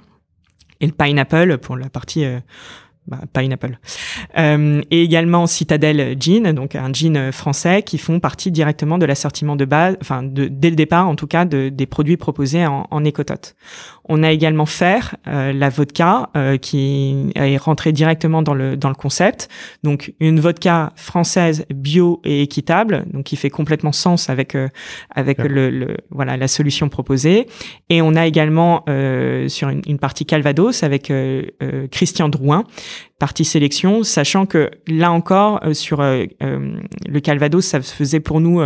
et 0.80 0.86
le 0.86 0.92
Pineapple 0.92 1.58
pour 1.58 1.76
la 1.76 1.88
partie 1.88 2.24
bah, 3.08 3.20
Pineapple. 3.32 3.78
Euh, 4.38 4.82
et 4.90 5.02
également 5.02 5.46
Citadel 5.46 6.16
Jean, 6.20 6.52
donc 6.52 6.74
un 6.74 6.92
jean 6.92 7.32
français 7.32 7.82
qui 7.82 7.98
font 7.98 8.20
partie 8.20 8.50
directement 8.50 8.98
de 8.98 9.06
l'assortiment 9.06 9.56
de 9.56 9.64
base, 9.64 9.96
enfin 10.00 10.22
de, 10.22 10.46
dès 10.46 10.70
le 10.70 10.76
départ 10.76 11.08
en 11.08 11.14
tout 11.14 11.26
cas 11.26 11.44
de, 11.44 11.68
des 11.68 11.86
produits 11.86 12.16
proposés 12.16 12.66
en, 12.66 12.86
en 12.90 13.04
écotote. 13.04 13.56
On 14.08 14.22
a 14.22 14.32
également 14.32 14.66
Fer, 14.66 15.16
euh, 15.26 15.52
la 15.52 15.68
vodka, 15.68 16.30
euh, 16.36 16.56
qui 16.56 17.30
est 17.34 17.58
rentrée 17.58 17.92
directement 17.92 18.42
dans 18.42 18.54
le 18.54 18.76
dans 18.76 18.88
le 18.88 18.94
concept. 18.94 19.48
Donc 19.82 20.14
une 20.18 20.40
vodka 20.40 20.92
française 20.96 21.66
bio 21.72 22.20
et 22.24 22.42
équitable, 22.42 23.04
donc 23.12 23.24
qui 23.24 23.36
fait 23.36 23.50
complètement 23.50 23.92
sens 23.92 24.30
avec 24.30 24.54
euh, 24.54 24.68
avec 25.14 25.38
le, 25.38 25.70
le, 25.70 25.96
voilà 26.10 26.38
la 26.38 26.48
solution 26.48 26.88
proposée. 26.88 27.46
Et 27.90 28.00
on 28.00 28.14
a 28.14 28.26
également 28.26 28.82
euh, 28.88 29.48
sur 29.48 29.68
une, 29.68 29.82
une, 29.86 29.98
partie 29.98 30.24
Calvados 30.24 30.82
avec 30.82 31.12
Christian 31.90 32.28
Drouin 32.28 32.64
partie 33.18 33.44
sélection, 33.44 34.02
sachant 34.02 34.46
que 34.46 34.70
là 34.86 35.10
encore 35.10 35.60
euh, 35.64 35.74
sur 35.74 36.00
euh, 36.00 36.24
euh, 36.42 36.78
le 37.08 37.20
Calvados, 37.20 37.64
ça 37.64 37.80
faisait 37.80 38.20
pour 38.20 38.40
nous 38.40 38.60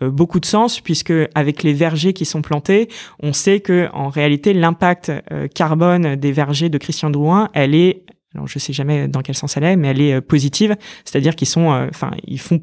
beaucoup 0.00 0.38
de 0.38 0.46
sens 0.46 0.80
puisque 0.80 1.12
avec 1.34 1.62
les 1.64 1.72
vergers 1.72 2.12
qui 2.12 2.24
sont 2.24 2.40
plantés, 2.40 2.88
on 3.20 3.32
sait 3.32 3.60
que 3.60 3.88
en 3.92 4.08
réalité 4.08 4.52
l'impact 4.52 5.10
carbone 5.54 6.14
des 6.14 6.30
vergers 6.30 6.68
de 6.68 6.78
Christian 6.78 7.10
Drouin, 7.10 7.48
elle 7.52 7.74
est 7.74 8.04
alors 8.34 8.46
je 8.46 8.58
sais 8.60 8.72
jamais 8.72 9.08
dans 9.08 9.22
quel 9.22 9.34
sens 9.34 9.56
elle 9.56 9.64
est, 9.64 9.76
mais 9.76 9.88
elle 9.88 10.00
est 10.00 10.20
positive, 10.20 10.76
c'est-à-dire 11.04 11.34
qu'ils 11.34 11.48
sont, 11.48 11.68
enfin 11.90 12.12
ils 12.26 12.38
font 12.38 12.62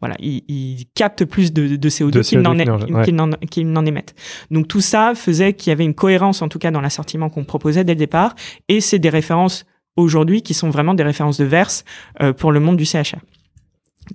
voilà, 0.00 0.14
ils, 0.20 0.44
ils, 0.48 0.86
captent 0.94 1.24
plus 1.24 1.52
de, 1.52 1.76
de 1.76 1.88
CO2 1.88 2.22
qu'ils 2.22 3.66
n'en 3.72 3.84
émettent. 3.86 4.14
Donc 4.50 4.68
tout 4.68 4.80
ça 4.80 5.14
faisait 5.14 5.54
qu'il 5.54 5.70
y 5.70 5.72
avait 5.72 5.84
une 5.84 5.94
cohérence, 5.94 6.40
en 6.42 6.48
tout 6.48 6.58
cas 6.58 6.70
dans 6.70 6.80
l'assortiment 6.80 7.30
qu'on 7.30 7.44
proposait 7.44 7.84
dès 7.84 7.94
le 7.94 7.98
départ, 7.98 8.34
et 8.68 8.80
c'est 8.80 8.98
des 8.98 9.08
références 9.10 9.66
aujourd'hui 9.98 10.42
qui 10.42 10.54
sont 10.54 10.70
vraiment 10.70 10.94
des 10.94 11.02
références 11.02 11.38
de 11.38 11.44
verse 11.44 11.84
euh, 12.22 12.32
pour 12.32 12.52
le 12.52 12.60
monde 12.60 12.76
du 12.76 12.86
CHR. 12.86 13.18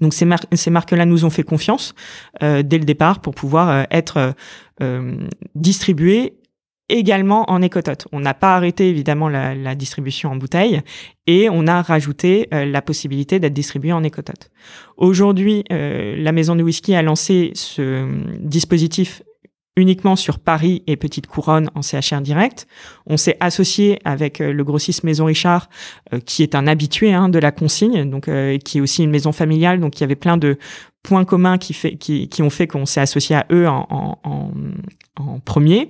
Donc 0.02 0.14
ces, 0.14 0.26
marques-là 0.26 1.06
nous 1.06 1.24
ont 1.24 1.30
fait 1.30 1.44
confiance 1.44 1.94
euh, 2.42 2.64
dès 2.64 2.80
le 2.80 2.86
départ 2.86 3.20
pour 3.20 3.36
pouvoir 3.36 3.70
euh, 3.70 3.84
être 3.92 4.34
distribuées 5.54 6.40
également 6.90 7.50
en 7.50 7.62
écotote. 7.62 8.08
On 8.12 8.20
n'a 8.20 8.34
pas 8.34 8.56
arrêté 8.56 8.90
évidemment 8.90 9.30
la, 9.30 9.54
la, 9.54 9.76
distribution 9.76 10.32
en 10.32 10.36
bouteille 10.36 10.82
et 11.28 11.48
on 11.50 11.68
a 11.68 11.82
rajouté 11.84 12.48
la 12.52 12.82
possibilité 12.82 13.40
d'être 13.40 13.54
distribué 13.54 13.94
en 13.94 14.04
écotote. 14.04 14.50
Aujourd'hui, 14.98 15.64
la 15.70 16.32
maison 16.32 16.56
de 16.56 16.64
whisky 16.64 16.96
a 16.96 17.04
lancé 17.04 17.52
ce 17.54 18.10
dispositif 18.40 19.22
uniquement 19.76 20.16
sur 20.16 20.40
Paris 20.40 20.84
et 20.88 20.98
Petite 20.98 21.28
Couronne 21.28 21.70
en 21.76 21.82
CHR 21.82 22.22
direct. 22.22 22.68
On 23.08 23.18
s'est 23.18 23.38
associé 23.40 24.00
avec 24.06 24.40
euh, 24.40 24.54
le 24.54 24.64
grossiste 24.64 25.04
Maison 25.04 25.26
Richard, 25.26 25.70
euh, 26.14 26.20
qui 26.20 26.44
est 26.44 26.56
un 26.56 26.68
habitué 26.68 27.14
hein, 27.14 27.30
de 27.30 27.40
la 27.40 27.52
consigne, 27.52 28.10
donc 28.10 28.28
euh, 28.28 28.58
qui 28.60 28.78
est 28.78 28.82
aussi 28.82 29.04
une 29.04 29.10
maison 29.10 29.32
familiale. 29.32 29.80
Donc 29.80 30.00
il 30.00 30.02
y 30.02 30.04
avait 30.04 30.16
plein 30.16 30.38
de 30.38 30.58
points 31.02 31.26
communs 31.26 31.58
qui, 31.58 31.74
fait, 31.74 31.96
qui, 31.96 32.30
qui 32.30 32.44
ont 32.44 32.50
fait 32.50 32.68
qu'on 32.68 32.86
s'est 32.86 33.02
associé 33.02 33.36
à 33.36 33.46
eux 33.52 33.68
en, 33.68 34.20
en, 34.24 34.52
en 35.18 35.40
premier 35.40 35.90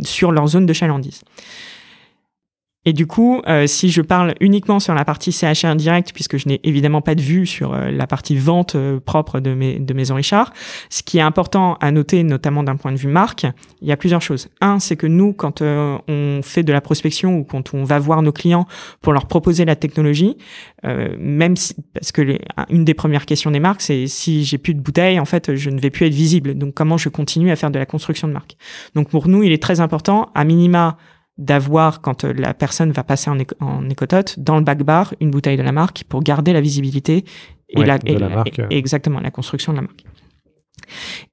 sur 0.00 0.32
leur 0.32 0.46
zone 0.46 0.64
de 0.64 0.72
chalandise. 0.72 1.22
Et 2.86 2.94
du 2.94 3.06
coup, 3.06 3.42
euh, 3.46 3.66
si 3.66 3.90
je 3.90 4.00
parle 4.00 4.34
uniquement 4.40 4.80
sur 4.80 4.94
la 4.94 5.04
partie 5.04 5.32
CHR 5.32 5.76
direct, 5.76 6.12
puisque 6.14 6.38
je 6.38 6.48
n'ai 6.48 6.60
évidemment 6.64 7.02
pas 7.02 7.14
de 7.14 7.20
vue 7.20 7.44
sur 7.44 7.74
euh, 7.74 7.90
la 7.90 8.06
partie 8.06 8.36
vente 8.36 8.74
euh, 8.74 8.98
propre 8.98 9.38
de, 9.38 9.52
mes, 9.52 9.78
de 9.78 9.92
Maison 9.92 10.14
Richard, 10.14 10.54
ce 10.88 11.02
qui 11.02 11.18
est 11.18 11.22
important 11.22 11.74
à 11.82 11.90
noter, 11.90 12.22
notamment 12.22 12.62
d'un 12.62 12.76
point 12.76 12.92
de 12.92 12.96
vue 12.96 13.08
marque, 13.08 13.46
il 13.82 13.88
y 13.88 13.92
a 13.92 13.98
plusieurs 13.98 14.22
choses. 14.22 14.48
Un, 14.62 14.78
c'est 14.78 14.96
que 14.96 15.06
nous, 15.06 15.34
quand 15.34 15.60
on 15.60 16.40
fait 16.42 16.62
de 16.62 16.72
la 16.72 16.80
prospection 16.80 17.36
ou 17.36 17.44
quand 17.44 17.74
on 17.74 17.84
va 17.84 17.98
voir 17.98 18.22
nos 18.22 18.32
clients 18.32 18.66
pour 19.02 19.12
leur 19.12 19.26
proposer 19.26 19.66
la 19.66 19.76
technologie, 19.76 20.36
même 20.82 21.56
si, 21.56 21.74
parce 21.92 22.12
que 22.12 22.22
les, 22.22 22.40
une 22.70 22.84
des 22.84 22.94
premières 22.94 23.26
questions 23.26 23.50
des 23.50 23.60
marques, 23.60 23.82
c'est 23.82 24.06
si 24.06 24.44
j'ai 24.44 24.58
plus 24.58 24.74
de 24.74 24.80
bouteilles, 24.80 25.20
en 25.20 25.24
fait, 25.24 25.54
je 25.54 25.70
ne 25.70 25.78
vais 25.78 25.90
plus 25.90 26.06
être 26.06 26.14
visible. 26.14 26.54
Donc, 26.54 26.74
comment 26.74 26.96
je 26.96 27.08
continue 27.08 27.50
à 27.50 27.56
faire 27.56 27.70
de 27.70 27.78
la 27.78 27.86
construction 27.86 28.26
de 28.28 28.32
marque? 28.32 28.56
Donc, 28.94 29.10
pour 29.10 29.28
nous, 29.28 29.42
il 29.42 29.52
est 29.52 29.62
très 29.62 29.80
important, 29.80 30.30
à 30.34 30.44
minima, 30.44 30.96
d'avoir, 31.40 32.02
quand 32.02 32.24
euh, 32.24 32.32
la 32.32 32.54
personne 32.54 32.92
va 32.92 33.02
passer 33.02 33.30
en, 33.30 33.38
en, 33.60 33.88
écotote, 33.88 34.38
dans 34.38 34.58
le 34.58 34.62
back 34.62 34.82
bar, 34.82 35.14
une 35.20 35.30
bouteille 35.30 35.56
de 35.56 35.62
la 35.62 35.72
marque 35.72 36.04
pour 36.04 36.22
garder 36.22 36.52
la 36.52 36.60
visibilité 36.60 37.24
et, 37.70 37.84
la, 37.84 37.98
marque. 38.28 38.58
Euh. 38.58 38.66
exactement 38.70 39.20
la 39.20 39.30
construction 39.30 39.72
de 39.72 39.78
la 39.78 39.82
marque. 39.82 40.04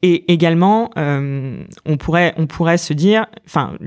Et 0.01 0.31
également, 0.31 0.91
euh, 0.97 1.63
on 1.85 1.97
pourrait 1.97 2.33
on 2.37 2.47
pourrait 2.47 2.77
se 2.77 2.93
dire, 2.93 3.25
enfin, 3.45 3.77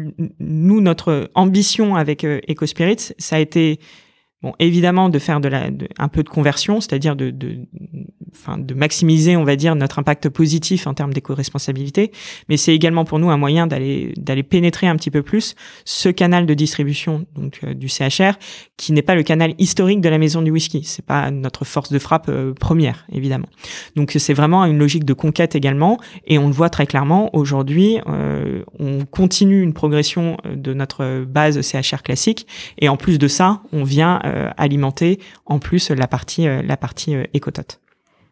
nous 0.41 0.81
notre 0.81 1.31
ambition 1.35 1.97
avec 1.97 2.25
euh, 2.25 2.41
EcoSpirit, 2.49 3.15
ça 3.19 3.37
a 3.37 3.39
été 3.39 3.79
Bon, 4.43 4.55
évidemment, 4.59 5.11
de 5.11 5.19
faire 5.19 5.39
de 5.41 5.49
la, 5.49 5.69
un 5.99 6.09
peu 6.09 6.23
de 6.23 6.29
conversion, 6.31 6.81
c'est-à-dire 6.81 7.15
de, 7.15 7.31
de, 7.31 7.59
de 8.57 8.75
maximiser, 8.75 9.37
on 9.37 9.45
va 9.45 9.55
dire, 9.55 9.75
notre 9.75 9.99
impact 9.99 10.31
positif 10.31 10.87
en 10.87 10.95
termes 10.95 11.13
d'éco-responsabilité, 11.13 12.11
mais 12.49 12.57
c'est 12.57 12.75
également 12.75 13.05
pour 13.05 13.19
nous 13.19 13.29
un 13.29 13.37
moyen 13.37 13.67
d'aller 13.67 14.15
d'aller 14.17 14.43
pénétrer 14.43 14.87
un 14.87 14.97
petit 14.97 15.11
peu 15.11 15.23
plus 15.23 15.55
ce 15.85 16.09
canal 16.09 16.47
de 16.47 16.55
distribution 16.55 17.27
donc 17.35 17.61
euh, 17.65 17.75
du 17.75 17.89
CHR, 17.89 18.39
qui 18.79 18.93
n'est 18.93 19.03
pas 19.03 19.15
le 19.15 19.23
canal 19.23 19.55
historique 19.59 20.01
de 20.01 20.09
la 20.09 20.17
maison 20.17 20.41
du 20.41 20.51
whisky. 20.51 20.85
C'est 20.85 21.05
pas 21.05 21.31
notre 21.31 21.67
force 21.67 21.93
de 21.93 21.99
frappe 21.99 22.31
euh, 22.31 22.55
première, 22.55 23.07
évidemment. 23.13 23.49
Donc 23.95 24.15
c'est 24.17 24.35
vraiment 24.35 24.65
une 24.65 24.79
logique 24.79 25.05
de 25.05 25.13
conquête 25.13 25.55
également, 25.55 25.99
et 26.27 26.39
on 26.39 26.47
le 26.47 26.55
voit 26.55 26.71
très 26.71 26.87
clairement 26.87 27.29
aujourd'hui. 27.37 27.99
Euh, 28.09 28.60
on 28.79 29.05
continue 29.05 29.63
une 29.63 29.73
progression 29.73 30.37
de 30.45 30.75
notre 30.75 31.25
base 31.25 31.61
CHR 31.61 32.03
classique, 32.03 32.47
et 32.79 32.89
en 32.89 32.97
plus 32.97 33.19
de 33.19 33.29
ça, 33.29 33.63
on 33.73 33.85
vient 33.85 34.21
euh, 34.25 34.51
alimenter 34.57 35.19
en 35.47 35.59
plus 35.59 35.91
la 35.91 36.07
partie 36.07 36.49
euh, 36.49 36.63
la 36.63 36.77
partie 36.77 37.15
euh, 37.15 37.25
écotote. 37.35 37.81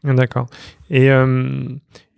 D'accord. 0.05 0.47
Et, 0.91 1.11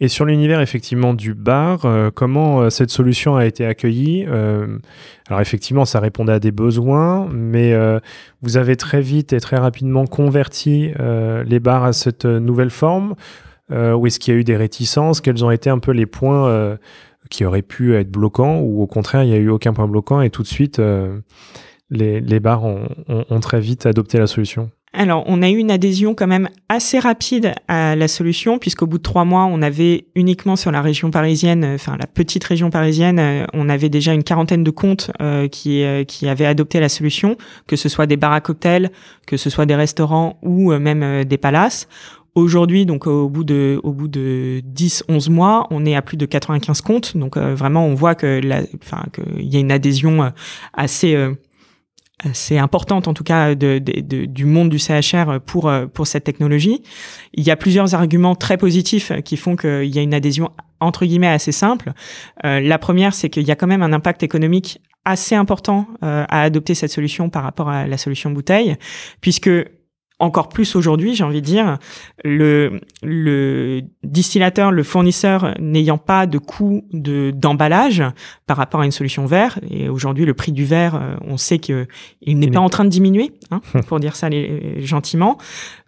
et 0.00 0.08
sur 0.08 0.26
l'univers 0.26 0.60
effectivement 0.60 1.14
du 1.14 1.32
bar, 1.32 1.86
comment 2.14 2.68
cette 2.68 2.90
solution 2.90 3.36
a 3.36 3.46
été 3.46 3.64
accueillie 3.64 4.26
Alors 4.26 5.40
effectivement, 5.40 5.86
ça 5.86 5.98
répondait 5.98 6.34
à 6.34 6.38
des 6.38 6.52
besoins, 6.52 7.26
mais 7.32 7.74
vous 8.42 8.58
avez 8.58 8.76
très 8.76 9.00
vite 9.00 9.32
et 9.32 9.40
très 9.40 9.56
rapidement 9.56 10.04
converti 10.04 10.92
les 10.98 11.58
bars 11.58 11.84
à 11.84 11.94
cette 11.94 12.26
nouvelle 12.26 12.70
forme. 12.70 13.14
ou 13.70 14.06
est-ce 14.06 14.20
qu'il 14.20 14.34
y 14.34 14.36
a 14.36 14.40
eu 14.40 14.44
des 14.44 14.58
réticences? 14.58 15.22
Quels 15.22 15.42
ont 15.42 15.50
été 15.50 15.70
un 15.70 15.78
peu 15.78 15.92
les 15.92 16.06
points 16.06 16.76
qui 17.30 17.44
auraient 17.44 17.62
pu 17.62 17.94
être 17.96 18.10
bloquants 18.10 18.60
ou 18.60 18.82
au 18.82 18.86
contraire, 18.86 19.22
il 19.22 19.30
n'y 19.30 19.34
a 19.34 19.38
eu 19.38 19.48
aucun 19.48 19.72
point 19.72 19.88
bloquant 19.88 20.20
et 20.20 20.30
tout 20.30 20.42
de 20.42 20.48
suite 20.48 20.80
les, 21.90 22.20
les 22.20 22.40
bars 22.40 22.64
ont, 22.64 23.40
très 23.40 23.60
vite 23.60 23.86
adopté 23.86 24.18
la 24.18 24.26
solution 24.26 24.70
alors, 24.92 25.22
on 25.26 25.40
a 25.40 25.48
eu 25.48 25.56
une 25.56 25.70
adhésion 25.70 26.16
quand 26.16 26.26
même 26.26 26.48
assez 26.68 26.98
rapide 26.98 27.54
à 27.68 27.94
la 27.94 28.08
solution, 28.08 28.58
puisqu'au 28.58 28.88
bout 28.88 28.98
de 28.98 29.02
trois 29.04 29.24
mois, 29.24 29.44
on 29.44 29.62
avait 29.62 30.06
uniquement 30.16 30.56
sur 30.56 30.72
la 30.72 30.82
région 30.82 31.12
parisienne, 31.12 31.62
euh, 31.62 31.74
enfin 31.76 31.96
la 31.96 32.08
petite 32.08 32.42
région 32.42 32.70
parisienne, 32.70 33.20
euh, 33.20 33.44
on 33.52 33.68
avait 33.68 33.88
déjà 33.88 34.12
une 34.14 34.24
quarantaine 34.24 34.64
de 34.64 34.70
comptes 34.70 35.12
euh, 35.20 35.46
qui, 35.46 35.84
qui 36.08 36.28
avaient 36.28 36.46
adopté 36.46 36.80
la 36.80 36.88
solution, 36.88 37.36
que 37.68 37.76
ce 37.76 37.88
soit 37.88 38.06
des 38.06 38.16
bars 38.16 38.32
à 38.32 38.40
cocktails, 38.40 38.90
que 39.28 39.36
ce 39.36 39.48
soit 39.48 39.64
des 39.64 39.76
restaurants 39.76 40.40
ou 40.42 40.72
même 40.72 41.24
des 41.24 41.38
palaces. 41.38 41.86
Aujourd'hui, 42.34 42.86
donc 42.86 43.06
au 43.06 43.28
bout 43.28 43.44
de 43.44 43.80
au 43.82 43.92
bout 43.92 44.08
de 44.08 44.60
10 44.64 45.04
11 45.08 45.30
mois, 45.30 45.66
on 45.70 45.84
est 45.84 45.94
à 45.94 46.02
plus 46.02 46.16
de 46.16 46.26
95 46.26 46.80
comptes. 46.80 47.16
Donc 47.16 47.36
vraiment 47.36 47.84
on 47.86 47.94
voit 47.94 48.14
que 48.14 48.40
la 48.42 48.62
enfin 48.82 49.04
qu'il 49.12 49.46
y 49.46 49.56
a 49.56 49.60
une 49.60 49.72
adhésion 49.72 50.32
assez 50.72 51.16
assez 52.22 52.58
importante 52.58 53.08
en 53.08 53.14
tout 53.14 53.24
cas 53.24 53.54
du 53.54 54.44
monde 54.44 54.68
du 54.68 54.78
CHR 54.78 55.40
pour 55.44 55.72
pour 55.92 56.06
cette 56.06 56.24
technologie. 56.24 56.82
Il 57.34 57.44
y 57.44 57.50
a 57.50 57.56
plusieurs 57.56 57.94
arguments 57.94 58.36
très 58.36 58.56
positifs 58.56 59.12
qui 59.24 59.36
font 59.36 59.56
qu'il 59.56 59.86
y 59.86 59.98
a 59.98 60.02
une 60.02 60.14
adhésion 60.14 60.50
entre 60.80 61.04
guillemets 61.04 61.28
assez 61.28 61.52
simple. 61.52 61.92
Euh, 62.44 62.60
la 62.60 62.78
première, 62.78 63.14
c'est 63.14 63.28
qu'il 63.28 63.46
y 63.46 63.50
a 63.50 63.56
quand 63.56 63.66
même 63.66 63.82
un 63.82 63.92
impact 63.92 64.22
économique 64.22 64.80
assez 65.04 65.34
important 65.34 65.86
euh, 66.02 66.24
à 66.28 66.42
adopter 66.42 66.74
cette 66.74 66.90
solution 66.90 67.30
par 67.30 67.42
rapport 67.42 67.68
à 67.68 67.86
la 67.86 67.96
solution 67.96 68.30
bouteille, 68.30 68.76
puisque 69.20 69.50
encore 70.20 70.48
plus 70.50 70.76
aujourd'hui, 70.76 71.14
j'ai 71.14 71.24
envie 71.24 71.40
de 71.40 71.46
dire, 71.46 71.78
le, 72.24 72.80
le 73.02 73.82
distillateur, 74.04 74.70
le 74.70 74.82
fournisseur 74.82 75.54
n'ayant 75.58 75.98
pas 75.98 76.26
de 76.26 76.38
coût 76.38 76.84
de 76.92 77.32
d'emballage 77.34 78.04
par 78.46 78.56
rapport 78.58 78.80
à 78.80 78.84
une 78.84 78.92
solution 78.92 79.26
verre, 79.26 79.58
et 79.68 79.88
aujourd'hui 79.88 80.26
le 80.26 80.34
prix 80.34 80.52
du 80.52 80.64
verre, 80.64 80.94
euh, 80.94 81.16
on 81.26 81.36
sait 81.36 81.58
que 81.58 81.86
il 82.20 82.38
n'est 82.38 82.50
pas 82.50 82.60
en 82.60 82.68
train 82.68 82.84
de 82.84 82.90
diminuer, 82.90 83.32
hein, 83.50 83.60
pour 83.88 83.98
dire 83.98 84.14
ça 84.14 84.28
gentiment. 84.78 85.38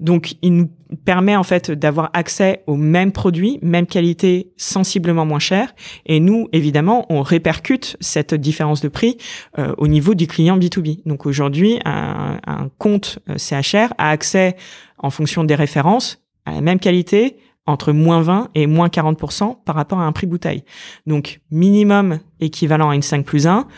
Donc 0.00 0.34
il 0.42 0.54
nous 0.54 0.70
permet 1.04 1.36
en 1.36 1.42
fait 1.42 1.70
d'avoir 1.70 2.10
accès 2.12 2.62
aux 2.66 2.76
mêmes 2.76 3.12
produits, 3.12 3.58
même 3.62 3.86
qualité, 3.86 4.52
sensiblement 4.56 5.26
moins 5.26 5.38
cher. 5.38 5.74
Et 6.06 6.20
nous, 6.20 6.48
évidemment, 6.52 7.06
on 7.10 7.22
répercute 7.22 7.96
cette 8.00 8.34
différence 8.34 8.80
de 8.80 8.88
prix 8.88 9.18
euh, 9.58 9.74
au 9.78 9.88
niveau 9.88 10.14
du 10.14 10.26
client 10.26 10.58
B2B. 10.58 11.02
Donc 11.06 11.26
aujourd'hui, 11.26 11.80
un, 11.84 12.38
compte 12.78 13.18
euh, 13.28 13.36
CHR 13.38 13.92
a 13.98 14.10
accès, 14.10 14.56
en 14.98 15.10
fonction 15.10 15.44
des 15.44 15.54
références, 15.54 16.22
à 16.44 16.52
la 16.52 16.60
même 16.60 16.78
qualité 16.78 17.36
entre 17.66 17.92
moins 17.92 18.22
20 18.22 18.48
et 18.56 18.66
moins 18.66 18.88
40% 18.88 19.58
par 19.64 19.76
rapport 19.76 20.00
à 20.00 20.04
un 20.04 20.12
prix 20.12 20.26
bouteille. 20.26 20.64
Donc 21.06 21.40
minimum 21.52 22.18
équivalent 22.40 22.90
à 22.90 22.96
une 22.96 23.02
5 23.02 23.24
plus 23.24 23.46
1, 23.46 23.68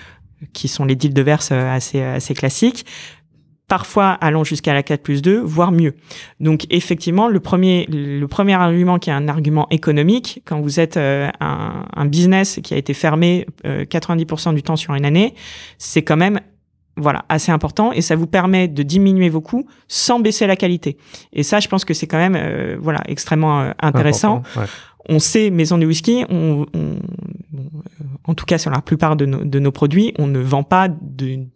qui 0.52 0.68
sont 0.68 0.84
les 0.84 0.96
deals 0.96 1.14
de 1.14 1.22
verse 1.22 1.50
euh, 1.52 1.70
assez, 1.70 2.00
assez 2.00 2.34
classiques, 2.34 2.86
parfois 3.68 4.10
allant 4.10 4.44
jusqu'à 4.44 4.74
la 4.74 4.82
4 4.82 5.02
plus 5.02 5.22
2, 5.22 5.40
voire 5.40 5.72
mieux. 5.72 5.94
Donc 6.40 6.66
effectivement, 6.70 7.28
le 7.28 7.40
premier, 7.40 7.86
le 7.88 8.26
premier 8.26 8.54
argument 8.54 8.98
qui 8.98 9.10
est 9.10 9.14
un 9.14 9.28
argument 9.28 9.66
économique, 9.70 10.42
quand 10.44 10.60
vous 10.60 10.80
êtes 10.80 10.96
euh, 10.96 11.30
un, 11.40 11.86
un, 11.94 12.06
business 12.06 12.60
qui 12.62 12.74
a 12.74 12.76
été 12.76 12.92
fermé 12.94 13.46
90% 13.64 14.48
euh, 14.50 14.52
du 14.52 14.62
temps 14.62 14.76
sur 14.76 14.94
une 14.94 15.04
année, 15.04 15.34
c'est 15.78 16.02
quand 16.02 16.16
même 16.16 16.40
voilà 16.96 17.24
assez 17.28 17.50
important 17.50 17.90
et 17.90 18.02
ça 18.02 18.14
vous 18.14 18.28
permet 18.28 18.68
de 18.68 18.82
diminuer 18.84 19.28
vos 19.28 19.40
coûts 19.40 19.66
sans 19.88 20.20
baisser 20.20 20.46
la 20.46 20.56
qualité. 20.56 20.96
Et 21.32 21.42
ça, 21.42 21.58
je 21.58 21.68
pense 21.68 21.84
que 21.84 21.94
c'est 21.94 22.06
quand 22.06 22.18
même 22.18 22.36
euh, 22.36 22.76
voilà 22.78 23.02
extrêmement 23.06 23.72
intéressant. 23.80 24.42
On 25.06 25.18
sait 25.18 25.50
maison 25.50 25.76
de 25.76 25.84
whisky, 25.84 26.24
on, 26.30 26.64
on 26.72 26.96
en 28.24 28.34
tout 28.34 28.44
cas 28.44 28.58
sur 28.58 28.70
la 28.70 28.80
plupart 28.80 29.16
de 29.16 29.26
nos, 29.26 29.72
produits, 29.72 30.14
on 30.18 30.26
ne 30.26 30.38
vend 30.38 30.62
pas 30.62 30.88
de, 30.88 31.46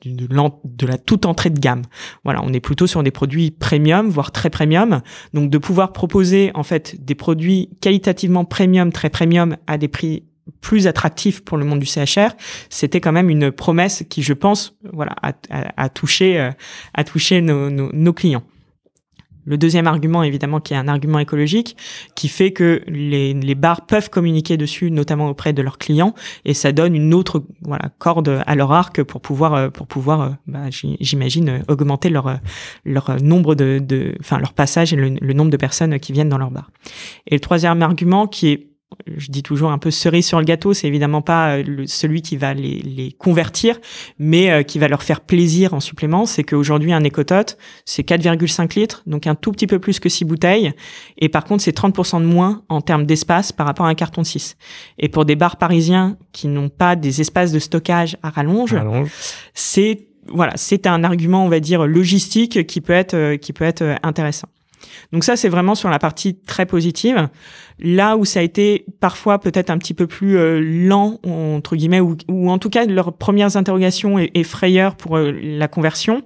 la 0.86 0.98
toute 0.98 1.26
entrée 1.26 1.50
de 1.50 1.58
gamme. 1.58 1.82
Voilà, 2.24 2.40
on 2.44 2.52
est 2.52 2.60
plutôt 2.60 2.86
sur 2.86 3.02
des 3.02 3.10
produits 3.10 3.50
premium, 3.50 4.08
voire 4.08 4.32
très 4.32 4.50
premium. 4.50 5.00
Donc 5.34 5.50
de 5.50 5.58
pouvoir 5.58 5.92
proposer 5.92 6.50
en 6.54 6.62
fait 6.62 7.02
des 7.04 7.14
produits 7.14 7.70
qualitativement 7.80 8.44
premium, 8.44 8.92
très 8.92 9.10
premium 9.10 9.56
à 9.66 9.78
des 9.78 9.88
prix 9.88 10.24
plus 10.60 10.86
attractifs 10.86 11.44
pour 11.44 11.58
le 11.58 11.64
monde 11.66 11.78
du 11.78 11.86
CHR, 11.86 12.30
c'était 12.70 13.00
quand 13.00 13.12
même 13.12 13.28
une 13.28 13.52
promesse 13.52 14.04
qui, 14.08 14.22
je 14.22 14.32
pense, 14.32 14.78
voilà, 14.92 15.14
a, 15.50 15.88
touché, 15.90 16.50
a 16.94 17.04
touché 17.04 17.42
nos 17.42 18.12
clients. 18.14 18.42
Le 19.48 19.56
deuxième 19.56 19.86
argument, 19.86 20.22
évidemment, 20.22 20.60
qui 20.60 20.74
est 20.74 20.76
un 20.76 20.88
argument 20.88 21.18
écologique, 21.18 21.76
qui 22.14 22.28
fait 22.28 22.52
que 22.52 22.82
les, 22.86 23.54
bars 23.54 23.86
peuvent 23.86 24.10
communiquer 24.10 24.56
dessus, 24.56 24.90
notamment 24.90 25.28
auprès 25.28 25.52
de 25.52 25.62
leurs 25.62 25.78
clients, 25.78 26.14
et 26.44 26.54
ça 26.54 26.70
donne 26.70 26.94
une 26.94 27.14
autre 27.14 27.42
voilà 27.62 27.90
corde 27.98 28.42
à 28.46 28.54
leur 28.54 28.72
arc 28.72 29.02
pour 29.02 29.20
pouvoir 29.20 29.54
euh, 29.54 29.68
pour 29.70 29.86
pouvoir, 29.86 30.20
euh, 30.20 30.28
bah, 30.46 30.66
j'imagine, 30.70 31.62
augmenter 31.68 32.10
leur 32.10 32.38
leur 32.84 33.22
nombre 33.22 33.54
de, 33.54 33.78
de 33.78 34.14
enfin 34.20 34.38
leur 34.38 34.52
passage 34.52 34.92
et 34.92 34.96
le, 34.96 35.14
le 35.20 35.32
nombre 35.32 35.50
de 35.50 35.56
personnes 35.56 35.98
qui 35.98 36.12
viennent 36.12 36.28
dans 36.28 36.38
leur 36.38 36.50
bar. 36.50 36.70
Et 37.26 37.34
le 37.34 37.40
troisième 37.40 37.82
argument, 37.82 38.26
qui 38.26 38.48
est 38.48 38.68
je 39.06 39.30
dis 39.30 39.42
toujours 39.42 39.70
un 39.70 39.78
peu 39.78 39.90
cerise 39.90 40.26
sur 40.26 40.38
le 40.38 40.44
gâteau, 40.44 40.72
c'est 40.72 40.86
évidemment 40.86 41.22
pas 41.22 41.58
euh, 41.58 41.84
celui 41.86 42.22
qui 42.22 42.36
va 42.36 42.54
les, 42.54 42.80
les 42.80 43.12
convertir, 43.12 43.78
mais 44.18 44.50
euh, 44.50 44.62
qui 44.62 44.78
va 44.78 44.88
leur 44.88 45.02
faire 45.02 45.20
plaisir 45.20 45.74
en 45.74 45.80
supplément, 45.80 46.26
c'est 46.26 46.44
qu'aujourd'hui 46.44 46.92
un 46.92 47.04
écotote, 47.04 47.58
c'est 47.84 48.06
4,5 48.06 48.78
litres, 48.78 49.02
donc 49.06 49.26
un 49.26 49.34
tout 49.34 49.52
petit 49.52 49.66
peu 49.66 49.78
plus 49.78 50.00
que 50.00 50.08
6 50.08 50.24
bouteilles, 50.24 50.72
et 51.18 51.28
par 51.28 51.44
contre 51.44 51.62
c'est 51.62 51.76
30% 51.76 52.20
de 52.20 52.26
moins 52.26 52.62
en 52.68 52.80
termes 52.80 53.04
d'espace 53.04 53.52
par 53.52 53.66
rapport 53.66 53.86
à 53.86 53.90
un 53.90 53.94
carton 53.94 54.22
de 54.22 54.26
6. 54.26 54.56
Et 54.98 55.08
pour 55.08 55.24
des 55.24 55.36
bars 55.36 55.56
parisiens 55.56 56.16
qui 56.32 56.48
n'ont 56.48 56.70
pas 56.70 56.96
des 56.96 57.20
espaces 57.20 57.52
de 57.52 57.58
stockage 57.58 58.16
à 58.22 58.30
rallonge, 58.30 58.76
c'est 59.54 60.06
voilà, 60.30 60.52
c'est 60.56 60.86
un 60.86 61.04
argument 61.04 61.44
on 61.44 61.48
va 61.48 61.58
dire 61.58 61.86
logistique 61.86 62.66
qui 62.66 62.82
peut 62.82 62.92
être 62.92 63.14
euh, 63.14 63.36
qui 63.36 63.52
peut 63.52 63.64
être 63.64 63.96
intéressant. 64.02 64.48
Donc 65.12 65.24
ça, 65.24 65.36
c'est 65.36 65.48
vraiment 65.48 65.74
sur 65.74 65.90
la 65.90 65.98
partie 65.98 66.36
très 66.36 66.66
positive. 66.66 67.28
Là 67.78 68.16
où 68.16 68.24
ça 68.24 68.40
a 68.40 68.42
été 68.42 68.84
parfois 69.00 69.38
peut-être 69.38 69.70
un 69.70 69.78
petit 69.78 69.94
peu 69.94 70.06
plus 70.06 70.36
euh, 70.36 70.60
lent, 70.60 71.20
entre 71.24 71.76
guillemets, 71.76 72.00
ou, 72.00 72.16
en 72.48 72.58
tout 72.58 72.70
cas 72.70 72.84
leurs 72.86 73.12
premières 73.12 73.56
interrogations 73.56 74.18
et, 74.18 74.44
frayeurs 74.44 74.96
pour 74.96 75.16
euh, 75.16 75.32
la 75.32 75.68
conversion, 75.68 76.22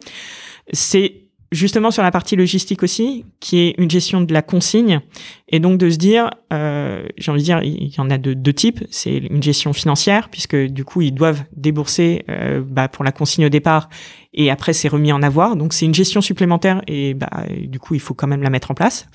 c'est 0.72 1.21
justement 1.52 1.90
sur 1.92 2.02
la 2.02 2.10
partie 2.10 2.34
logistique 2.34 2.82
aussi, 2.82 3.24
qui 3.38 3.60
est 3.60 3.74
une 3.78 3.90
gestion 3.90 4.22
de 4.22 4.32
la 4.32 4.42
consigne, 4.42 5.00
et 5.48 5.60
donc 5.60 5.78
de 5.78 5.90
se 5.90 5.98
dire, 5.98 6.30
euh, 6.52 7.06
j'ai 7.18 7.30
envie 7.30 7.42
de 7.42 7.44
dire, 7.44 7.62
il 7.62 7.94
y 7.94 8.00
en 8.00 8.10
a 8.10 8.18
de 8.18 8.32
deux 8.32 8.52
types. 8.52 8.82
C'est 8.90 9.18
une 9.18 9.42
gestion 9.42 9.72
financière, 9.72 10.28
puisque 10.30 10.56
du 10.56 10.84
coup 10.84 11.02
ils 11.02 11.12
doivent 11.12 11.44
débourser 11.56 12.24
euh, 12.28 12.62
bah, 12.66 12.88
pour 12.88 13.04
la 13.04 13.12
consigne 13.12 13.46
au 13.46 13.50
départ, 13.50 13.88
et 14.34 14.50
après 14.50 14.72
c'est 14.72 14.88
remis 14.88 15.12
en 15.12 15.22
avoir. 15.22 15.54
Donc 15.54 15.74
c'est 15.74 15.84
une 15.84 15.94
gestion 15.94 16.20
supplémentaire, 16.20 16.82
et 16.88 17.14
bah, 17.14 17.44
du 17.60 17.78
coup 17.78 17.94
il 17.94 18.00
faut 18.00 18.14
quand 18.14 18.26
même 18.26 18.42
la 18.42 18.50
mettre 18.50 18.70
en 18.70 18.74
place. 18.74 19.06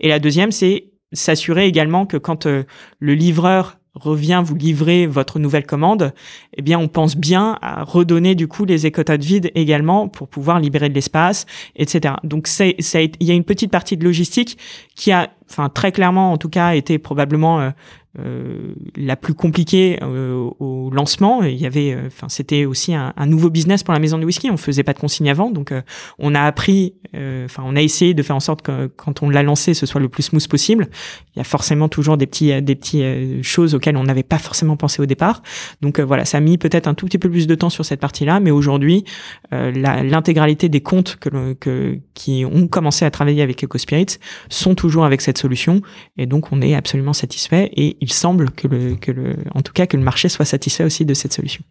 Et 0.00 0.08
la 0.08 0.18
deuxième, 0.18 0.50
c'est 0.50 0.86
s'assurer 1.12 1.66
également 1.66 2.06
que 2.06 2.16
quand 2.16 2.46
euh, 2.46 2.64
le 2.98 3.14
livreur 3.14 3.78
revient 3.94 4.42
vous 4.44 4.54
livrer 4.54 5.06
votre 5.06 5.38
nouvelle 5.38 5.66
commande, 5.66 6.12
eh 6.56 6.62
bien, 6.62 6.78
on 6.78 6.88
pense 6.88 7.16
bien 7.16 7.58
à 7.60 7.84
redonner 7.84 8.34
du 8.34 8.48
coup 8.48 8.64
les 8.64 8.86
écototes 8.86 9.22
vides 9.22 9.50
également 9.54 10.08
pour 10.08 10.28
pouvoir 10.28 10.60
libérer 10.60 10.88
de 10.88 10.94
l'espace, 10.94 11.46
etc. 11.76 12.14
Donc, 12.24 12.46
c'est, 12.46 12.76
il 12.78 13.26
y 13.26 13.30
a 13.30 13.34
une 13.34 13.44
petite 13.44 13.70
partie 13.70 13.96
de 13.96 14.04
logistique 14.04 14.58
qui 14.94 15.12
a, 15.12 15.30
enfin, 15.50 15.68
très 15.68 15.92
clairement, 15.92 16.32
en 16.32 16.38
tout 16.38 16.48
cas, 16.48 16.74
été 16.74 16.98
probablement 16.98 17.60
euh, 17.60 17.70
euh, 18.18 18.74
la 18.94 19.16
plus 19.16 19.32
compliquée 19.32 19.98
euh, 20.02 20.50
au 20.60 20.90
lancement. 20.90 21.42
Il 21.44 21.56
y 21.56 21.64
avait, 21.64 21.94
euh, 21.94 22.08
enfin, 22.08 22.28
c'était 22.28 22.66
aussi 22.66 22.94
un, 22.94 23.14
un, 23.16 23.24
nouveau 23.24 23.48
business 23.48 23.82
pour 23.82 23.94
la 23.94 24.00
maison 24.00 24.18
de 24.18 24.26
whisky. 24.26 24.50
On 24.50 24.58
faisait 24.58 24.82
pas 24.82 24.92
de 24.92 24.98
consigne 24.98 25.30
avant, 25.30 25.50
donc 25.50 25.72
on 26.18 26.34
a 26.34 26.42
appris, 26.42 26.92
enfin, 27.14 27.62
on 27.64 27.74
a 27.74 27.80
essayé 27.80 28.12
de 28.12 28.22
faire 28.22 28.36
en 28.36 28.40
sorte 28.40 28.60
que 28.60 28.88
quand 28.88 29.22
on 29.22 29.30
l'a 29.30 29.42
lancé, 29.42 29.72
ce 29.72 29.86
soit 29.86 30.00
le 30.00 30.10
plus 30.10 30.24
smooth 30.24 30.46
possible. 30.46 30.88
Il 31.34 31.38
y 31.38 31.40
a 31.40 31.44
forcément 31.44 31.88
toujours 31.88 32.18
des 32.18 32.26
petits, 32.26 32.60
des 32.60 32.74
petits 32.74 33.42
choses 33.42 33.74
auxquelles 33.74 33.96
on 33.96 34.04
n'avait 34.04 34.22
pas 34.22 34.38
forcément 34.38 34.76
pensé 34.76 35.00
au 35.00 35.06
départ. 35.06 35.40
Donc 35.80 35.98
voilà, 35.98 36.26
ça 36.26 36.36
a 36.36 36.40
mis 36.40 36.58
peut-être 36.58 36.88
un 36.88 36.94
tout 36.94 37.06
petit 37.06 37.18
peu 37.18 37.30
plus 37.30 37.46
de 37.46 37.54
temps 37.54 37.70
sur 37.70 37.86
cette 37.86 38.00
partie-là, 38.00 38.40
mais 38.40 38.50
aujourd'hui, 38.50 39.04
l'intégralité 39.50 40.68
des 40.68 40.82
comptes 40.82 41.16
que, 41.16 41.54
que, 41.54 41.98
qui 42.12 42.44
ont 42.44 42.68
commencé 42.68 43.06
à 43.06 43.10
travailler 43.10 43.40
avec 43.40 43.64
EcoSpirits 43.64 44.18
sont 44.50 44.74
toujours 44.74 45.06
avec 45.06 45.22
cette 45.22 45.38
solution, 45.38 45.80
et 46.18 46.26
donc 46.26 46.52
on 46.52 46.60
est 46.60 46.74
absolument 46.74 47.14
satisfait 47.14 47.70
et 47.74 47.96
il 48.02 48.12
semble 48.12 48.50
que 48.50 48.66
le, 48.66 48.96
que 48.96 49.12
le, 49.12 49.36
en 49.54 49.62
tout 49.62 49.72
cas, 49.72 49.86
que 49.86 49.96
le 49.96 50.02
marché 50.02 50.28
soit 50.28 50.44
satisfait 50.44 50.82
aussi 50.82 51.04
de 51.04 51.14
cette 51.14 51.32
solution. 51.32 51.62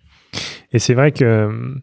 Et 0.71 0.79
c'est 0.79 0.93
vrai 0.93 1.11
que, 1.11 1.75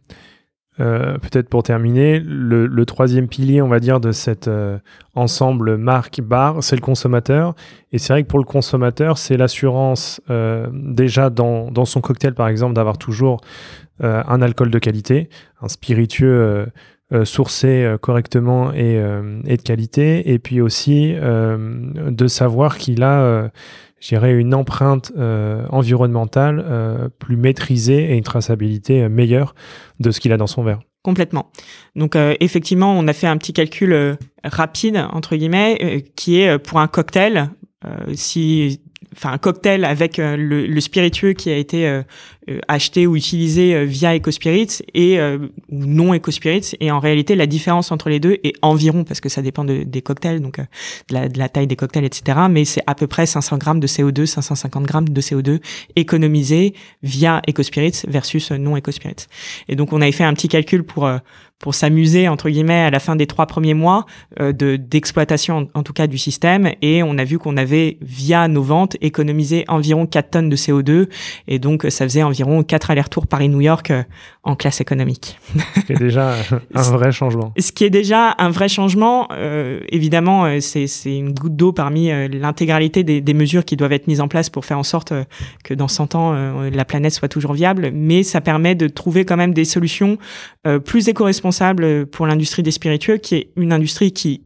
euh, 0.80 1.18
peut-être 1.18 1.50
pour 1.50 1.62
terminer, 1.62 2.18
le, 2.18 2.84
troisième 2.86 3.28
pilier, 3.28 3.60
on 3.60 3.68
va 3.68 3.78
dire, 3.78 4.00
de 4.00 4.10
cet 4.10 4.48
euh, 4.48 4.78
ensemble 5.14 5.76
marque-bar, 5.76 6.62
c'est 6.62 6.76
le 6.76 6.80
consommateur. 6.80 7.54
Et 7.92 7.98
c'est 7.98 8.14
vrai 8.14 8.22
que 8.22 8.28
pour 8.28 8.38
le 8.38 8.46
consommateur, 8.46 9.18
c'est 9.18 9.36
l'assurance 9.36 10.22
euh, 10.30 10.68
déjà 10.72 11.28
dans, 11.28 11.70
dans, 11.70 11.84
son 11.84 12.00
cocktail, 12.00 12.32
par 12.32 12.48
exemple, 12.48 12.72
d'avoir 12.72 12.96
toujours 12.96 13.42
un 14.00 14.40
alcool 14.40 14.70
de 14.70 14.78
qualité, 14.78 15.28
un 15.60 15.66
spiritueux 15.66 16.68
sourcé 17.24 17.96
correctement 18.00 18.72
et, 18.72 18.94
et, 19.44 19.56
de 19.56 19.62
qualité, 19.62 20.32
et 20.32 20.38
puis 20.38 20.60
aussi 20.60 21.16
de 21.16 22.26
savoir 22.28 22.78
qu'il 22.78 23.02
a 23.02 23.50
j'irais 24.00 24.32
une 24.32 24.54
empreinte 24.54 25.12
euh, 25.16 25.66
environnementale 25.70 26.64
euh, 26.66 27.08
plus 27.18 27.36
maîtrisée 27.36 28.12
et 28.12 28.16
une 28.16 28.24
traçabilité 28.24 29.02
euh, 29.02 29.08
meilleure 29.08 29.54
de 30.00 30.10
ce 30.10 30.20
qu'il 30.20 30.32
a 30.32 30.36
dans 30.36 30.46
son 30.46 30.62
verre. 30.62 30.80
Complètement. 31.02 31.50
Donc 31.94 32.16
effectivement, 32.40 32.92
on 32.92 33.06
a 33.06 33.12
fait 33.12 33.28
un 33.28 33.38
petit 33.38 33.52
calcul 33.54 34.18
rapide 34.44 35.06
entre 35.12 35.36
guillemets 35.36 36.04
qui 36.16 36.40
est 36.40 36.58
pour 36.58 36.80
un 36.80 36.88
cocktail. 36.88 37.50
si 38.12 38.82
enfin 39.14 39.32
un 39.32 39.38
cocktail 39.38 39.84
avec 39.84 40.18
le, 40.18 40.80
spiritueux 40.80 41.32
qui 41.32 41.50
a 41.50 41.56
été 41.56 42.02
euh, 42.48 42.58
euh, 42.58 42.60
acheté 42.68 43.06
ou 43.06 43.16
utilisé 43.16 43.84
via 43.84 44.14
EcoSpirits 44.16 44.82
et 44.94 45.18
ou 45.20 45.84
non 45.86 46.14
EcoSpirits. 46.14 46.74
Et 46.80 46.90
en 46.90 46.98
réalité 46.98 47.34
la 47.34 47.46
différence 47.46 47.92
entre 47.92 48.08
les 48.08 48.20
deux 48.20 48.38
est 48.42 48.54
environ 48.62 49.04
parce 49.04 49.20
que 49.20 49.28
ça 49.28 49.42
dépend 49.42 49.64
de, 49.64 49.82
des 49.82 50.02
cocktails 50.02 50.40
donc 50.40 50.58
de 50.58 51.14
la, 51.14 51.28
de 51.28 51.38
la, 51.38 51.48
taille 51.48 51.66
des 51.66 51.76
cocktails 51.76 52.04
etc 52.04 52.38
mais 52.50 52.64
c'est 52.64 52.82
à 52.86 52.94
peu 52.94 53.06
près 53.06 53.26
500 53.26 53.58
grammes 53.58 53.80
de 53.80 53.86
CO2 53.86 54.26
550 54.26 54.84
grammes 54.84 55.08
de 55.08 55.20
CO2 55.20 55.60
économisés 55.96 56.74
via 57.02 57.42
EcoSpirits 57.48 58.02
versus 58.06 58.50
non 58.52 58.76
EcoSpirits. 58.76 59.26
Et 59.68 59.76
donc 59.76 59.92
on 59.92 60.00
avait 60.00 60.12
fait 60.12 60.24
un 60.24 60.34
petit 60.34 60.48
calcul 60.48 60.84
pour 60.84 61.08
pour 61.58 61.74
s'amuser 61.74 62.28
entre 62.28 62.48
guillemets 62.50 62.82
à 62.82 62.90
la 62.90 63.00
fin 63.00 63.16
des 63.16 63.26
trois 63.26 63.46
premiers 63.46 63.74
mois 63.74 64.06
euh, 64.40 64.52
de 64.52 64.76
d'exploitation 64.76 65.68
en, 65.74 65.82
tout 65.82 65.92
cas 65.92 66.06
du 66.06 66.18
système. 66.18 66.72
Et 66.82 67.02
on 67.02 67.18
a 67.18 67.24
vu 67.24 67.38
qu'on 67.38 67.56
avait 67.56 67.98
via 68.00 68.48
nos 68.48 68.62
ventes 68.62 68.96
économisé 69.00 69.64
environ 69.68 70.06
4 70.06 70.30
tonnes 70.30 70.48
de 70.48 70.56
CO2 70.56 71.08
et 71.48 71.58
donc 71.58 71.86
ça 71.88 72.04
faisait 72.04 72.22
environ 72.22 72.37
4 72.44 72.90
allers-retours 72.90 73.26
Paris-New 73.26 73.60
York 73.60 73.90
euh, 73.90 74.02
en 74.42 74.56
classe 74.56 74.80
économique. 74.80 75.38
Ce 75.74 75.80
qui 75.80 75.92
est 75.92 75.98
déjà 75.98 76.34
un 76.74 76.82
vrai 76.82 77.12
changement. 77.12 77.52
Ce 77.58 77.72
qui 77.72 77.84
est 77.84 77.90
déjà 77.90 78.34
un 78.38 78.50
vrai 78.50 78.68
changement, 78.68 79.28
euh, 79.32 79.80
évidemment, 79.90 80.44
euh, 80.46 80.60
c'est 80.60 80.86
une 81.04 81.32
goutte 81.32 81.56
d'eau 81.56 81.72
parmi 81.72 82.08
l'intégralité 82.28 83.04
des, 83.04 83.20
des, 83.20 83.34
mesures 83.34 83.64
qui 83.64 83.76
doivent 83.76 83.92
être 83.92 84.06
mises 84.06 84.20
en 84.20 84.28
place 84.28 84.50
pour 84.50 84.64
faire 84.64 84.78
en 84.78 84.82
sorte 84.82 85.12
que 85.64 85.74
dans 85.74 85.88
100 85.88 86.14
ans, 86.14 86.32
la 86.70 86.84
planète 86.84 87.12
soit 87.12 87.28
toujours 87.28 87.52
viable, 87.52 87.90
mais 87.92 88.22
ça 88.22 88.40
permet 88.40 88.74
de 88.74 88.88
trouver 88.88 89.24
quand 89.24 89.36
même 89.36 89.54
des 89.54 89.64
solutions 89.64 90.18
plus 90.84 91.08
éco-responsables 91.08 92.06
pour 92.06 92.26
l'industrie 92.26 92.62
des 92.62 92.70
spiritueux, 92.70 93.18
qui 93.18 93.36
est 93.36 93.50
une 93.56 93.72
industrie 93.72 94.12
qui 94.12 94.42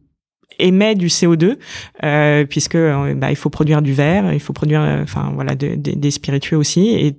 émet 0.59 0.95
du 0.95 1.07
CO2 1.07 1.57
euh, 2.03 2.45
puisque 2.45 2.77
bah, 2.77 3.31
il 3.31 3.35
faut 3.35 3.49
produire 3.49 3.81
du 3.81 3.93
verre, 3.93 4.33
il 4.33 4.39
faut 4.39 4.53
produire 4.53 4.81
enfin 5.01 5.31
voilà 5.33 5.55
des 5.55 6.11
spiritueux 6.11 6.57
aussi 6.57 6.89
et 6.89 7.15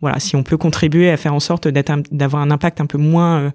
voilà, 0.00 0.18
si 0.20 0.36
on 0.36 0.42
peut 0.42 0.56
contribuer 0.56 1.10
à 1.10 1.16
faire 1.16 1.34
en 1.34 1.40
sorte 1.40 1.68
d'avoir 1.68 2.42
un 2.42 2.50
impact 2.50 2.80
un 2.80 2.86
peu 2.86 2.98
moins 2.98 3.40
euh, 3.40 3.50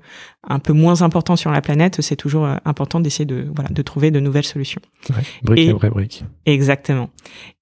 un 0.48 0.58
peu 0.58 0.74
moins 0.74 1.04
important 1.04 1.36
sur 1.36 1.52
la 1.52 1.62
planète, 1.62 2.02
c'est 2.02 2.16
toujours 2.16 2.46
euh, 2.46 2.56
important 2.66 3.00
d'essayer 3.00 3.26
de 3.26 3.48
voilà 3.54 3.70
de 3.70 3.82
trouver 3.82 4.10
de 4.12 4.20
nouvelles 4.20 4.46
solutions. 4.46 4.82
Ouais, 5.10 5.24
brique 5.44 5.70
et, 5.70 5.74
vraie 5.74 5.90
brique. 5.90 6.24
Exactement. 6.46 7.10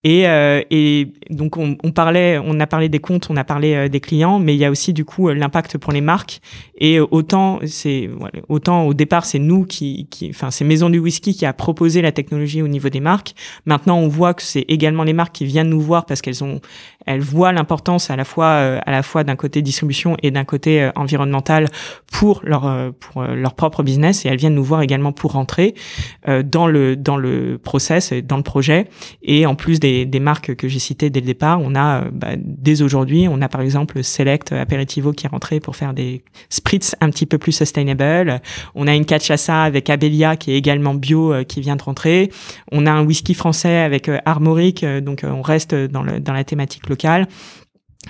Et 0.05 0.27
euh, 0.27 0.61
et 0.69 1.11
donc 1.29 1.57
on, 1.57 1.75
on, 1.83 1.91
parlait, 1.91 2.39
on 2.41 2.57
a 2.61 2.67
parlé 2.67 2.87
des 2.87 2.99
comptes, 2.99 3.27
on 3.29 3.35
a 3.35 3.43
parlé 3.43 3.89
des 3.89 3.99
clients, 3.99 4.39
mais 4.39 4.55
il 4.55 4.57
y 4.57 4.65
a 4.65 4.71
aussi 4.71 4.93
du 4.93 5.03
coup 5.03 5.27
l'impact 5.29 5.77
pour 5.77 5.91
les 5.91 6.01
marques. 6.01 6.39
Et 6.77 6.99
autant 7.01 7.59
c'est 7.65 8.09
voilà, 8.17 8.39
autant 8.47 8.83
au 8.83 8.93
départ 8.93 9.25
c'est 9.25 9.39
nous 9.39 9.65
qui 9.65 10.07
qui 10.09 10.29
enfin 10.29 10.51
c'est 10.51 10.63
Maison 10.63 10.89
du 10.89 10.99
Whisky 10.99 11.35
qui 11.35 11.45
a 11.45 11.51
proposé 11.51 12.01
la 12.01 12.13
technologie 12.13 12.61
au 12.61 12.69
niveau 12.69 12.87
des 12.87 13.01
marques. 13.01 13.33
Maintenant 13.65 13.97
on 13.97 14.07
voit 14.07 14.33
que 14.33 14.41
c'est 14.41 14.65
également 14.69 15.03
les 15.03 15.13
marques 15.13 15.35
qui 15.35 15.45
viennent 15.45 15.69
nous 15.69 15.81
voir 15.81 16.05
parce 16.05 16.21
qu'elles 16.21 16.43
ont 16.43 16.61
elles 17.05 17.21
voient 17.21 17.51
l'importance 17.51 18.09
à 18.09 18.15
la 18.15 18.23
fois 18.23 18.38
euh, 18.47 18.79
à 18.85 18.91
la 18.91 19.03
fois 19.03 19.23
d'un 19.23 19.35
côté 19.35 19.61
distribution 19.61 20.15
et 20.23 20.31
d'un 20.31 20.43
côté 20.43 20.81
euh, 20.81 20.91
environnemental 20.95 21.67
pour 22.11 22.41
leur 22.43 22.65
euh, 22.65 22.91
pour 22.99 23.23
leur 23.23 23.53
propre 23.53 23.83
business. 23.83 24.25
Et 24.25 24.29
elles 24.29 24.37
viennent 24.37 24.55
nous 24.55 24.63
voir 24.63 24.81
également 24.81 25.11
pour 25.11 25.33
rentrer 25.33 25.73
dans 26.43 26.67
le 26.67 26.95
dans 26.95 27.17
le 27.17 27.57
process 27.57 28.13
dans 28.13 28.37
le 28.37 28.43
projet. 28.43 28.87
Et 29.21 29.45
en 29.45 29.55
plus 29.55 29.79
des, 29.79 30.05
des 30.05 30.19
marques 30.19 30.55
que 30.55 30.67
j'ai 30.67 30.79
citées 30.79 31.09
dès 31.09 31.19
le 31.19 31.25
départ 31.25 31.59
on 31.61 31.75
a 31.75 32.05
bah, 32.11 32.29
dès 32.37 32.81
aujourd'hui 32.81 33.27
on 33.29 33.41
a 33.41 33.49
par 33.49 33.61
exemple 33.61 34.03
Select 34.03 34.51
Aperitivo 34.51 35.11
qui 35.11 35.25
est 35.25 35.29
rentré 35.29 35.59
pour 35.59 35.75
faire 35.75 35.93
des 35.93 36.23
spritz 36.49 36.95
un 37.01 37.09
petit 37.09 37.25
peu 37.25 37.37
plus 37.37 37.51
sustainable. 37.51 38.41
On 38.75 38.87
a 38.87 38.95
une 38.95 39.05
cachaça 39.05 39.63
avec 39.63 39.89
Abelia 39.89 40.35
qui 40.35 40.51
est 40.51 40.57
également 40.57 40.93
bio 40.93 41.33
qui 41.47 41.61
vient 41.61 41.75
de 41.75 41.83
rentrer. 41.83 42.31
On 42.71 42.85
a 42.85 42.91
un 42.91 43.05
whisky 43.05 43.33
français 43.33 43.77
avec 43.77 44.09
Armoric 44.25 44.85
donc 44.85 45.23
on 45.23 45.41
reste 45.41 45.73
dans 45.73 46.03
le 46.03 46.19
dans 46.19 46.33
la 46.33 46.43
thématique 46.43 46.89
locale 46.89 47.27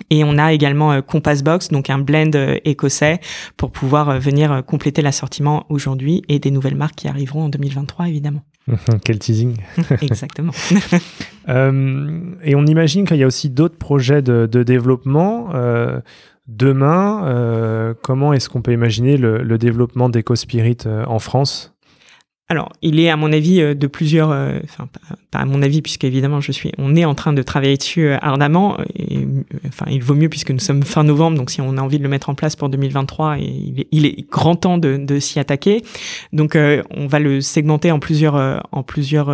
Et 0.09 0.23
on 0.23 0.37
a 0.37 0.53
également 0.53 1.01
Compass 1.01 1.43
Box, 1.43 1.69
donc 1.69 1.89
un 1.89 1.99
blend 1.99 2.31
écossais 2.65 3.19
pour 3.57 3.71
pouvoir 3.71 4.19
venir 4.19 4.63
compléter 4.65 5.01
l'assortiment 5.01 5.65
aujourd'hui 5.69 6.23
et 6.27 6.39
des 6.39 6.51
nouvelles 6.51 6.75
marques 6.75 6.95
qui 6.95 7.07
arriveront 7.07 7.43
en 7.43 7.49
2023 7.49 8.07
évidemment. 8.07 8.41
Quel 9.05 9.19
teasing. 9.19 9.55
Exactement. 10.01 10.53
et 11.47 12.55
on 12.55 12.65
imagine 12.65 13.05
qu'il 13.05 13.17
y 13.17 13.23
a 13.23 13.27
aussi 13.27 13.49
d'autres 13.49 13.77
projets 13.77 14.21
de, 14.21 14.45
développement. 14.63 15.49
demain, 16.47 17.95
comment 18.01 18.33
est-ce 18.33 18.49
qu'on 18.49 18.61
peut 18.61 18.73
imaginer 18.73 19.17
le, 19.17 19.43
le 19.43 19.57
développement 19.57 20.09
d'EcoSpirit 20.09 20.77
en 21.07 21.19
France? 21.19 21.75
Alors, 22.51 22.69
il 22.81 22.99
est 22.99 23.11
à 23.11 23.15
mon 23.15 23.31
avis 23.31 23.61
euh, 23.61 23.75
de 23.75 23.85
plusieurs, 23.85 24.31
euh, 24.31 24.57
enfin 24.63 24.89
pas 25.29 25.37
à 25.37 25.45
mon 25.45 25.61
avis 25.61 25.83
puisque 25.83 26.03
évidemment 26.03 26.41
je 26.41 26.51
suis, 26.51 26.71
on 26.79 26.95
est 26.95 27.05
en 27.05 27.13
train 27.13 27.31
de 27.31 27.43
travailler 27.43 27.77
dessus 27.77 28.07
euh, 28.07 28.17
ardemment. 28.23 28.75
Et, 28.95 29.19
enfin, 29.67 29.85
il 29.91 30.01
vaut 30.01 30.15
mieux 30.15 30.29
puisque 30.29 30.49
nous 30.49 30.59
sommes 30.59 30.81
fin 30.81 31.03
novembre, 31.03 31.37
donc 31.37 31.51
si 31.51 31.61
on 31.61 31.77
a 31.77 31.81
envie 31.81 31.99
de 31.99 32.03
le 32.03 32.09
mettre 32.09 32.27
en 32.27 32.33
place 32.33 32.55
pour 32.55 32.69
2023, 32.69 33.37
et 33.37 33.85
il, 33.91 34.07
est, 34.07 34.27
grand 34.31 34.55
temps 34.55 34.79
de, 34.79 34.97
de 34.97 35.19
s'y 35.19 35.39
attaquer. 35.39 35.83
Donc, 36.33 36.55
on 36.55 37.07
va 37.07 37.19
le 37.19 37.41
segmenter 37.41 37.91
en 37.91 37.99
plusieurs, 37.99 38.63
en 38.71 38.83
plusieurs 38.83 39.29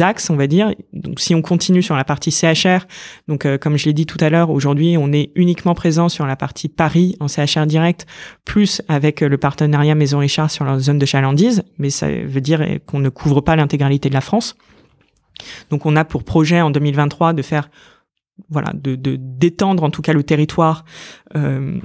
axes, 0.00 0.30
on 0.30 0.36
va 0.36 0.46
dire. 0.46 0.72
Donc, 0.92 1.20
si 1.20 1.34
on 1.34 1.42
continue 1.42 1.82
sur 1.82 1.96
la 1.96 2.04
partie 2.04 2.32
CHR, 2.32 2.86
donc 3.28 3.46
comme 3.58 3.76
je 3.76 3.84
l'ai 3.86 3.92
dit 3.92 4.06
tout 4.06 4.18
à 4.20 4.30
l'heure, 4.30 4.50
aujourd'hui 4.50 4.96
on 4.98 5.12
est 5.12 5.30
uniquement 5.34 5.74
présent 5.74 6.08
sur 6.08 6.26
la 6.26 6.36
partie 6.36 6.68
Paris 6.68 7.16
en 7.20 7.28
CHR 7.28 7.66
direct, 7.66 8.06
plus 8.44 8.82
avec 8.88 9.20
le 9.20 9.38
partenariat 9.38 9.94
Maison 9.94 10.18
Richard 10.18 10.50
sur 10.50 10.64
la 10.64 10.78
zone 10.78 10.98
de 10.98 11.06
chalandise, 11.06 11.62
mais 11.78 11.90
ça 11.90 12.08
veut 12.32 12.40
dire 12.40 12.64
qu'on 12.86 12.98
ne 12.98 13.08
couvre 13.08 13.40
pas 13.40 13.56
l'intégralité 13.56 14.08
de 14.08 14.14
la 14.14 14.20
France. 14.20 14.56
Donc 15.70 15.86
on 15.86 15.96
a 15.96 16.04
pour 16.04 16.24
projet 16.24 16.60
en 16.60 16.70
2023 16.70 17.32
de 17.32 17.42
faire 17.42 17.70
voilà 18.48 18.72
de 18.74 18.96
d'étendre 18.96 19.82
en 19.82 19.90
tout 19.90 20.02
cas 20.02 20.12
le 20.12 20.22
territoire 20.22 20.84
euh, 21.36 21.78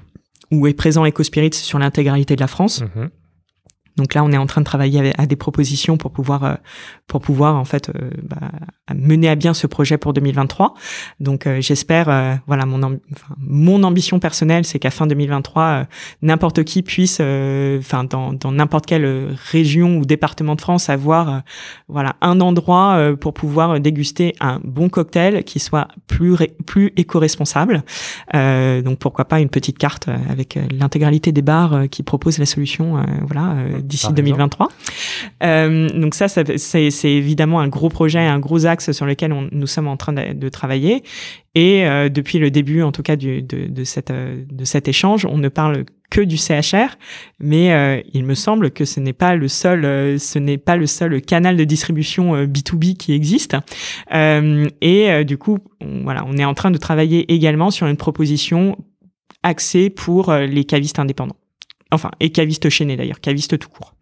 où 0.51 0.67
est 0.67 0.73
présent 0.73 1.05
EcoSpirit 1.05 1.53
sur 1.53 1.79
l'intégralité 1.79 2.35
de 2.35 2.41
la 2.41 2.47
France. 2.47 2.81
Mhm. 2.81 3.09
Donc 3.97 4.13
là, 4.13 4.23
on 4.23 4.31
est 4.31 4.37
en 4.37 4.45
train 4.45 4.61
de 4.61 4.65
travailler 4.65 5.11
à 5.19 5.25
des 5.25 5.35
propositions 5.35 5.97
pour 5.97 6.11
pouvoir 6.11 6.43
euh, 6.43 6.53
pour 7.07 7.21
pouvoir 7.21 7.55
en 7.55 7.65
fait 7.65 7.89
euh, 7.89 8.09
bah, 8.21 8.51
mener 8.93 9.27
à 9.29 9.35
bien 9.35 9.53
ce 9.53 9.65
projet 9.65 9.97
pour 9.97 10.13
2023. 10.13 10.75
Donc 11.19 11.47
euh, 11.47 11.61
j'espère, 11.61 12.39
voilà 12.45 12.65
mon 12.65 12.99
mon 13.37 13.83
ambition 13.83 14.19
personnelle, 14.19 14.65
c'est 14.65 14.79
qu'à 14.79 14.91
fin 14.91 15.07
2023, 15.07 15.85
n'importe 16.21 16.63
qui 16.63 16.83
puisse, 16.83 17.19
enfin 17.19 18.03
dans 18.03 18.33
dans 18.33 18.51
n'importe 18.51 18.85
quelle 18.85 19.35
région 19.51 19.97
ou 19.97 20.05
département 20.05 20.55
de 20.55 20.61
France, 20.61 20.89
avoir 20.89 21.41
voilà 21.87 22.15
un 22.21 22.39
endroit 22.39 22.99
pour 23.19 23.33
pouvoir 23.33 23.79
déguster 23.79 24.35
un 24.39 24.59
bon 24.63 24.89
cocktail 24.89 25.43
qui 25.43 25.59
soit 25.59 25.87
plus 26.07 26.35
plus 26.65 26.93
éco-responsable. 26.97 27.83
donc 28.33 28.99
pourquoi 28.99 29.25
pas 29.25 29.39
une 29.39 29.49
petite 29.49 29.77
carte 29.77 30.07
avec 30.29 30.59
l'intégralité 30.71 31.31
des 31.31 31.41
bars 31.41 31.83
qui 31.89 32.03
proposent 32.03 32.37
la 32.37 32.45
solution, 32.45 33.03
voilà 33.27 33.55
d'ici 33.87 34.11
2023. 34.13 34.69
Euh, 35.43 35.89
donc 35.89 36.13
ça, 36.13 36.27
c'est 36.27 37.11
évidemment 37.11 37.59
un 37.59 37.67
gros 37.67 37.89
projet, 37.89 38.19
un 38.19 38.39
gros 38.39 38.65
axe 38.65 38.91
sur 38.91 39.05
lequel 39.05 39.33
on, 39.33 39.49
nous 39.51 39.67
sommes 39.67 39.87
en 39.87 39.97
train 39.97 40.13
de, 40.13 40.49
travailler. 40.49 41.03
Et 41.55 41.85
euh, 41.85 42.09
depuis 42.09 42.39
le 42.39 42.51
début, 42.51 42.83
en 42.83 42.91
tout 42.91 43.03
cas, 43.03 43.15
du, 43.15 43.41
de, 43.41 43.67
de, 43.67 43.83
cette, 43.83 44.11
de 44.11 44.65
cet 44.65 44.87
échange, 44.87 45.25
on 45.25 45.37
ne 45.37 45.49
parle 45.49 45.85
que 46.09 46.21
du 46.21 46.37
CHR, 46.37 46.95
mais 47.39 47.73
euh, 47.73 48.01
il 48.13 48.23
me 48.23 48.33
semble 48.33 48.71
que 48.71 48.85
ce 48.85 48.99
n'est 48.99 49.13
pas 49.13 49.35
le 49.35 49.47
seul, 49.47 49.83
euh, 49.83 50.17
ce 50.17 50.39
n'est 50.39 50.57
pas 50.57 50.77
le 50.77 50.85
seul 50.85 51.21
canal 51.21 51.57
de 51.57 51.63
distribution 51.63 52.45
B2B 52.45 52.95
qui 52.95 53.13
existe. 53.13 53.57
et 54.11 55.25
du 55.25 55.37
coup, 55.37 55.59
on, 55.81 56.03
voilà, 56.03 56.23
on 56.25 56.37
est 56.37 56.45
en 56.45 56.53
train 56.53 56.71
de 56.71 56.77
travailler 56.77 57.31
également 57.33 57.71
sur 57.71 57.87
une 57.87 57.97
proposition 57.97 58.77
axée 59.43 59.89
pour 59.89 60.33
les 60.33 60.63
cavistes 60.63 60.99
indépendants. 60.99 61.35
Enfin, 61.91 62.11
et 62.19 62.31
cavistes 62.31 62.69
chaînés 62.69 62.97
d'ailleurs, 62.97 63.19
cavistes 63.21 63.57
tout 63.57 63.69
court. 63.69 63.93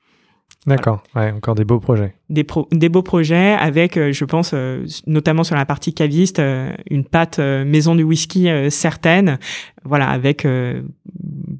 D'accord, 0.67 1.03
ouais, 1.15 1.31
encore 1.31 1.53
des 1.53 1.63
beaux 1.63 1.79
projets. 1.79 2.15
Des, 2.29 2.45
des 2.71 2.89
beaux 2.89 3.03
projets 3.03 3.53
avec, 3.53 3.97
euh, 3.97 4.11
je 4.11 4.25
pense, 4.25 4.51
euh, 4.55 4.83
notamment 5.05 5.43
sur 5.43 5.55
la 5.55 5.63
partie 5.63 5.93
caviste, 5.93 6.39
euh, 6.39 6.73
une 6.89 7.05
pâte 7.05 7.37
maison 7.37 7.93
du 7.93 8.01
whisky 8.01 8.47
certaine, 8.71 9.37
voilà, 9.83 10.09
avec 10.09 10.47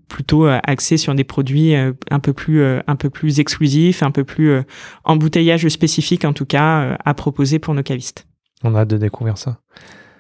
plutôt 0.08 0.48
axé 0.48 0.98
sur 0.98 1.14
des 1.14 1.24
produits 1.24 1.76
un 1.76 2.20
peu 2.20 2.34
plus 2.34 2.64
un 2.64 2.96
peu 2.96 3.10
plus 3.10 3.40
exclusifs, 3.40 4.02
un 4.02 4.12
peu 4.12 4.24
plus 4.24 4.62
embouteillage 5.04 5.68
spécifique 5.68 6.26
en 6.26 6.34
tout 6.34 6.46
cas 6.46 6.98
à 7.06 7.14
proposer 7.14 7.60
pour 7.60 7.74
nos 7.76 7.84
cavistes. 7.84 8.28
On 8.64 8.74
a 8.74 8.80
hâte 8.80 8.90
de 8.90 8.98
découvrir 8.98 9.38
ça. 9.38 9.60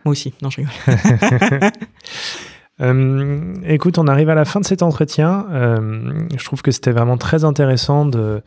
Moi 0.03 0.11
aussi, 0.11 0.33
non 0.43 0.49
je 0.51 0.57
rigole. 0.57 1.71
Euh, 2.81 3.53
écoute, 3.65 3.97
on 3.97 4.07
arrive 4.07 4.29
à 4.29 4.35
la 4.35 4.45
fin 4.45 4.59
de 4.59 4.65
cet 4.65 4.83
entretien. 4.83 5.47
Euh, 5.51 6.27
je 6.37 6.43
trouve 6.43 6.61
que 6.61 6.71
c'était 6.71 6.91
vraiment 6.91 7.17
très 7.17 7.45
intéressant 7.45 8.05
de, 8.05 8.41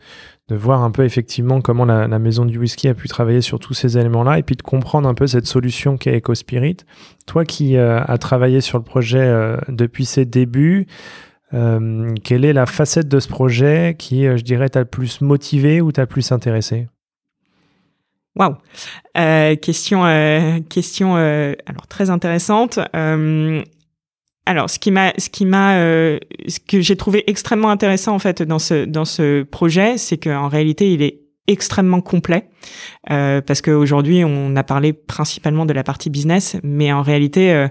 voir 0.51 0.83
un 0.83 0.89
peu 0.89 1.03
effectivement 1.03 1.61
comment 1.61 1.85
la, 1.85 2.19
maison 2.19 2.45
du 2.45 2.57
whisky 2.57 2.87
a 2.87 2.95
pu 2.95 3.07
travailler 3.07 3.41
sur 3.41 3.59
tous 3.59 3.75
ces 3.75 3.99
éléments-là 3.99 4.39
et 4.39 4.43
puis 4.43 4.55
de 4.55 4.63
comprendre 4.63 5.07
un 5.07 5.13
peu 5.13 5.27
cette 5.27 5.45
solution 5.45 5.97
qu'est 5.97 6.17
EcoSpirit. 6.17 6.77
Toi 7.27 7.45
qui 7.45 7.77
euh, 7.77 8.01
as 8.03 8.17
travaillé 8.17 8.59
sur 8.61 8.79
le 8.79 8.83
projet 8.83 9.57
depuis 9.67 10.05
ses 10.05 10.25
débuts, 10.25 10.87
quelle 11.51 12.45
est 12.45 12.53
la 12.53 12.65
facette 12.67 13.07
de 13.07 13.19
ce 13.19 13.27
projet 13.27 13.95
qui, 13.97 14.23
je 14.25 14.43
dirais, 14.43 14.69
t'a 14.69 14.79
le 14.79 14.85
plus 14.85 15.21
motivé 15.21 15.81
ou 15.81 15.91
t'a 15.91 16.01
le 16.01 16.07
plus 16.07 16.31
intéressé? 16.31 16.87
Waouh, 18.35 18.55
question, 19.61 20.03
question, 20.69 21.15
alors 21.15 21.87
très 21.87 22.09
intéressante. 22.11 22.79
Alors, 24.49 24.67
ce 24.67 24.79
qui 24.79 24.89
m'a, 24.89 25.13
ce 25.19 25.29
qui 25.29 25.45
m'a, 25.45 25.77
euh, 25.77 26.17
ce 26.47 26.59
que 26.59 26.81
j'ai 26.81 26.95
trouvé 26.95 27.23
extrêmement 27.29 27.69
intéressant 27.69 28.15
en 28.15 28.19
fait 28.19 28.41
dans 28.41 28.57
ce 28.57 28.85
dans 28.85 29.05
ce 29.05 29.43
projet, 29.43 29.99
c'est 29.99 30.17
qu'en 30.17 30.47
réalité, 30.47 30.91
il 30.91 31.03
est 31.03 31.19
extrêmement 31.49 31.99
complet 31.99 32.47
euh, 33.09 33.41
parce 33.41 33.61
qu'aujourd'hui 33.61 34.23
on 34.23 34.55
a 34.55 34.63
parlé 34.63 34.93
principalement 34.93 35.65
de 35.65 35.73
la 35.73 35.83
partie 35.83 36.09
business, 36.09 36.55
mais 36.63 36.93
en 36.93 37.01
réalité 37.01 37.51
euh, 37.51 37.67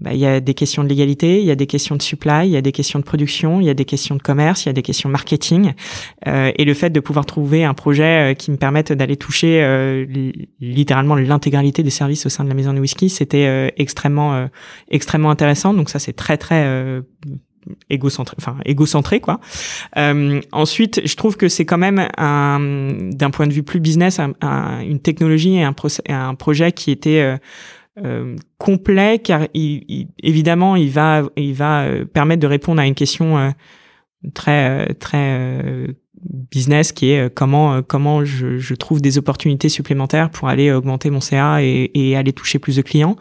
bah, 0.00 0.14
il 0.14 0.18
y 0.20 0.26
a 0.26 0.40
des 0.40 0.54
questions 0.54 0.82
de 0.82 0.88
légalité, 0.88 1.40
il 1.40 1.44
y 1.44 1.50
a 1.50 1.56
des 1.56 1.66
questions 1.66 1.96
de 1.96 2.02
supply, 2.02 2.46
il 2.46 2.50
y 2.50 2.56
a 2.56 2.62
des 2.62 2.72
questions 2.72 2.98
de 2.98 3.04
production, 3.04 3.60
il 3.60 3.66
y 3.66 3.70
a 3.70 3.74
des 3.74 3.84
questions 3.84 4.14
de 4.14 4.22
commerce, 4.22 4.64
il 4.64 4.68
y 4.68 4.70
a 4.70 4.72
des 4.72 4.82
questions 4.82 5.08
marketing. 5.10 5.72
Euh, 6.26 6.52
et 6.56 6.64
le 6.64 6.74
fait 6.74 6.90
de 6.90 7.00
pouvoir 7.00 7.26
trouver 7.26 7.64
un 7.64 7.74
projet 7.74 8.32
euh, 8.32 8.34
qui 8.34 8.50
me 8.50 8.56
permette 8.56 8.92
d'aller 8.92 9.16
toucher 9.16 9.62
euh, 9.62 10.06
littéralement 10.60 11.16
l'intégralité 11.16 11.82
des 11.82 11.90
services 11.90 12.24
au 12.24 12.28
sein 12.28 12.44
de 12.44 12.48
la 12.48 12.54
maison 12.54 12.72
de 12.72 12.80
whisky, 12.80 13.10
c'était 13.10 13.72
extrêmement 13.76 14.48
extrêmement 14.88 15.30
intéressant. 15.30 15.74
Donc 15.74 15.90
ça 15.90 15.98
c'est 15.98 16.12
très 16.12 16.36
très 16.36 17.02
égocentré, 17.88 18.36
enfin 18.38 18.56
égocentré 18.64 19.20
quoi. 19.20 19.40
Euh, 19.96 20.40
ensuite, 20.52 21.00
je 21.04 21.16
trouve 21.16 21.36
que 21.36 21.48
c'est 21.48 21.64
quand 21.64 21.78
même 21.78 22.08
un, 22.16 22.58
d'un 23.12 23.30
point 23.30 23.46
de 23.46 23.52
vue 23.52 23.62
plus 23.62 23.80
business, 23.80 24.20
une 24.20 25.00
technologie 25.00 25.56
et 25.56 25.64
un, 25.64 26.34
projet 26.34 26.72
qui 26.72 26.90
était 26.90 27.38
euh, 28.04 28.36
complet 28.56 29.18
car 29.18 29.48
il, 29.52 30.08
évidemment 30.22 30.76
il 30.76 30.90
va 30.90 31.24
il 31.36 31.54
va 31.54 31.82
euh, 31.82 32.04
permettre 32.04 32.40
de 32.40 32.46
répondre 32.46 32.80
à 32.80 32.86
une 32.86 32.94
question 32.94 33.36
euh, 33.36 33.50
très 34.32 34.94
très 34.94 35.86
business 36.22 36.92
qui 36.92 37.10
est 37.12 37.32
comment 37.32 37.82
comment 37.82 38.24
je, 38.24 38.58
je, 38.58 38.74
trouve 38.74 39.00
des 39.00 39.16
opportunités 39.16 39.68
supplémentaires 39.68 40.30
pour 40.30 40.48
aller 40.48 40.72
augmenter 40.72 41.10
mon 41.10 41.20
CA 41.20 41.62
et, 41.62 41.90
et 41.94 42.16
aller 42.16 42.32
toucher 42.32 42.58
plus 42.58 42.76
de 42.76 42.82
clients, 42.82 43.16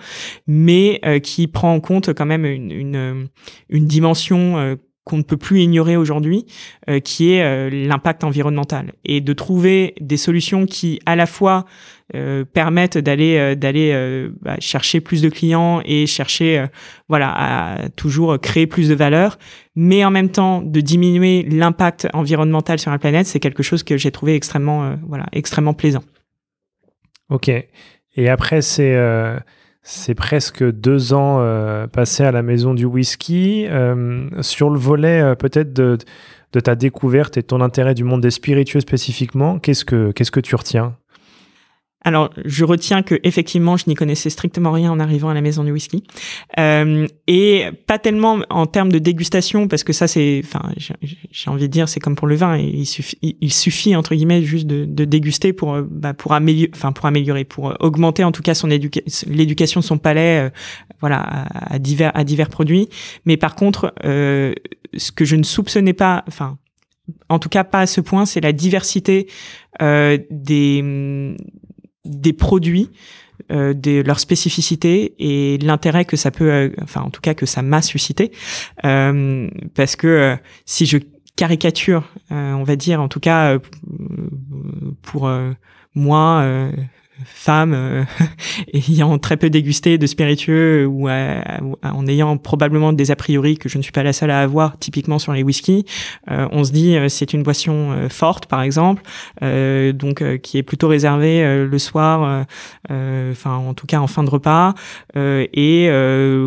mais 0.47 0.99
qui 1.23 1.47
prend 1.47 1.73
en 1.73 1.79
compte 1.79 2.13
quand 2.13 2.25
même 2.25 2.45
une, 2.45 2.71
une, 2.71 3.27
une 3.69 3.85
dimension 3.85 4.77
qu'on 5.05 5.17
ne 5.17 5.23
peut 5.23 5.37
plus 5.37 5.61
ignorer 5.61 5.97
aujourd'hui, 5.97 6.45
qui 7.03 7.31
est 7.31 7.69
l'impact 7.69 8.23
environnemental, 8.23 8.93
et 9.05 9.21
de 9.21 9.33
trouver 9.33 9.93
des 10.01 10.17
solutions 10.17 10.65
qui 10.65 10.99
à 11.05 11.15
la 11.15 11.25
fois 11.25 11.65
euh, 12.15 12.43
permettent 12.43 12.97
d'aller 12.97 13.37
euh, 13.37 13.53
d'aller 13.53 13.91
euh, 13.93 14.29
bah, 14.41 14.55
chercher 14.59 14.99
plus 14.99 15.21
de 15.21 15.29
clients 15.29 15.79
et 15.85 16.07
chercher 16.07 16.65
voilà 17.07 17.31
à 17.35 17.89
toujours 17.89 18.39
créer 18.39 18.65
plus 18.65 18.89
de 18.89 18.95
valeur. 18.95 19.37
Mais 19.75 20.03
en 20.03 20.09
même 20.09 20.29
temps 20.29 20.63
de 20.63 20.81
diminuer 20.81 21.43
l'impact 21.43 22.07
environnemental 22.13 22.79
sur 22.79 22.89
la 22.89 22.97
planète 22.97 23.27
c'est 23.27 23.39
quelque 23.39 23.61
chose 23.61 23.83
que 23.83 23.95
j'ai 23.95 24.09
trouvé 24.09 24.33
extrêmement 24.33 24.95
voilà 25.07 25.27
extrêmement 25.33 25.75
plaisant. 25.75 26.03
Ok. 27.29 27.49
Et 28.15 28.29
après 28.29 28.63
c'est 28.63 28.97
c'est 29.83 30.15
presque 30.15 30.63
deux 30.63 31.13
ans 31.13 31.45
passés 31.91 32.23
à 32.23 32.31
la 32.31 32.41
maison 32.41 32.73
du 32.73 32.85
whisky. 32.85 33.67
Sur 34.41 34.71
le 34.71 34.79
volet 34.79 35.35
peut-être 35.35 35.73
de 35.73 35.99
de 36.53 36.59
ta 36.59 36.75
découverte 36.75 37.37
et 37.37 37.43
ton 37.43 37.61
intérêt 37.61 37.93
du 37.93 38.03
monde 38.03 38.21
des 38.21 38.31
spiritueux 38.31 38.79
spécifiquement, 38.79 39.59
qu'est-ce 39.59 39.85
que 39.85 40.11
qu'est-ce 40.11 40.31
que 40.31 40.39
tu 40.39 40.55
retiens? 40.55 40.98
Alors, 42.05 42.29
je 42.45 42.63
retiens 42.63 43.03
que 43.03 43.19
effectivement, 43.23 43.75
je 43.75 43.83
n'y 43.87 43.93
connaissais 43.93 44.29
strictement 44.29 44.71
rien 44.71 44.89
en 44.91 44.99
arrivant 44.99 45.29
à 45.29 45.33
la 45.33 45.41
maison 45.41 45.65
du 45.65 45.71
whisky, 45.71 46.03
euh, 46.57 47.07
et 47.27 47.65
pas 47.87 47.99
tellement 47.99 48.39
en 48.49 48.65
termes 48.67 48.91
de 48.91 48.99
dégustation, 48.99 49.67
parce 49.67 49.83
que 49.83 49.91
ça, 49.91 50.07
c'est, 50.07 50.41
enfin, 50.43 50.71
j'ai 50.77 51.49
envie 51.49 51.63
de 51.63 51.67
dire, 51.67 51.89
c'est 51.89 51.99
comme 51.99 52.15
pour 52.15 52.27
le 52.27 52.35
vin, 52.35 52.57
il 52.57 52.85
suffit, 52.85 53.17
il 53.21 53.51
suffit 53.51 53.97
entre 53.97 54.15
guillemets 54.15 54.43
juste 54.43 54.65
de, 54.65 55.05
déguster 55.05 55.51
pour, 55.51 55.73
euh, 55.73 55.87
bah, 55.89 56.13
pour 56.13 56.33
améliorer, 56.33 56.71
enfin, 56.73 56.93
pour 56.93 57.05
améliorer, 57.05 57.43
pour 57.43 57.75
augmenter 57.81 58.23
en 58.23 58.31
tout 58.31 58.43
cas 58.43 58.53
son 58.53 58.67
l'éducation 58.67 59.79
de 59.81 59.85
son 59.85 59.97
palais, 59.97 60.47
euh, 60.47 60.49
voilà, 61.01 61.47
à, 61.53 61.79
divers 61.79 62.11
à 62.13 62.23
divers 62.23 62.49
produits. 62.49 62.87
Mais 63.25 63.35
par 63.35 63.55
contre, 63.55 63.93
euh, 64.05 64.53
ce 64.95 65.11
que 65.11 65.25
je 65.25 65.35
ne 65.35 65.43
soupçonnais 65.43 65.93
pas, 65.93 66.23
enfin, 66.27 66.57
en 67.29 67.39
tout 67.39 67.49
cas 67.49 67.63
pas 67.63 67.81
à 67.81 67.87
ce 67.87 68.01
point, 68.01 68.25
c'est 68.25 68.41
la 68.41 68.53
diversité 68.53 69.27
euh, 69.81 70.17
des 70.29 71.35
des 72.09 72.33
produits, 72.33 72.89
euh, 73.51 73.73
de 73.73 74.01
leur 74.05 74.19
spécificité 74.19 75.15
et 75.17 75.57
l'intérêt 75.59 76.03
que 76.03 76.17
ça 76.17 76.29
peut, 76.29 76.51
euh, 76.51 76.69
enfin 76.83 77.01
en 77.01 77.09
tout 77.09 77.21
cas 77.21 77.33
que 77.33 77.45
ça 77.45 77.61
m'a 77.61 77.81
suscité, 77.81 78.31
euh, 78.83 79.49
parce 79.75 79.95
que 79.95 80.07
euh, 80.07 80.35
si 80.65 80.85
je 80.85 80.97
caricature, 81.37 82.03
on 82.31 82.63
va 82.63 82.75
dire 82.75 83.01
en 83.01 83.07
tout 83.07 83.21
cas 83.21 83.57
pour 85.01 85.31
moi 85.95 86.69
femme 87.25 87.73
euh, 87.73 88.03
ayant 88.73 89.17
très 89.17 89.37
peu 89.37 89.49
dégusté 89.49 89.97
de 89.97 90.07
spiritueux 90.07 90.85
ou 90.85 91.09
en 91.09 92.07
ayant 92.07 92.37
probablement 92.37 92.93
des 92.93 93.11
a 93.11 93.15
priori 93.15 93.57
que 93.57 93.69
je 93.69 93.77
ne 93.77 93.83
suis 93.83 93.91
pas 93.91 94.03
la 94.03 94.13
seule 94.13 94.31
à 94.31 94.41
avoir 94.41 94.77
typiquement 94.77 95.19
sur 95.19 95.33
les 95.33 95.43
whiskies 95.43 95.85
euh, 96.29 96.47
on 96.51 96.63
se 96.63 96.71
dit 96.71 96.95
euh, 96.95 97.09
c'est 97.09 97.33
une 97.33 97.43
boisson 97.43 98.07
forte 98.09 98.45
par 98.45 98.61
exemple 98.61 99.03
donc 99.41 100.23
qui 100.41 100.57
est 100.57 100.63
plutôt 100.63 100.87
réservée 100.87 101.65
le 101.65 101.79
soir 101.79 102.45
enfin 102.89 103.55
en 103.55 103.73
tout 103.73 103.87
cas 103.87 103.99
en 103.99 104.07
fin 104.07 104.23
de 104.23 104.29
repas 104.29 104.73
et 105.15 105.89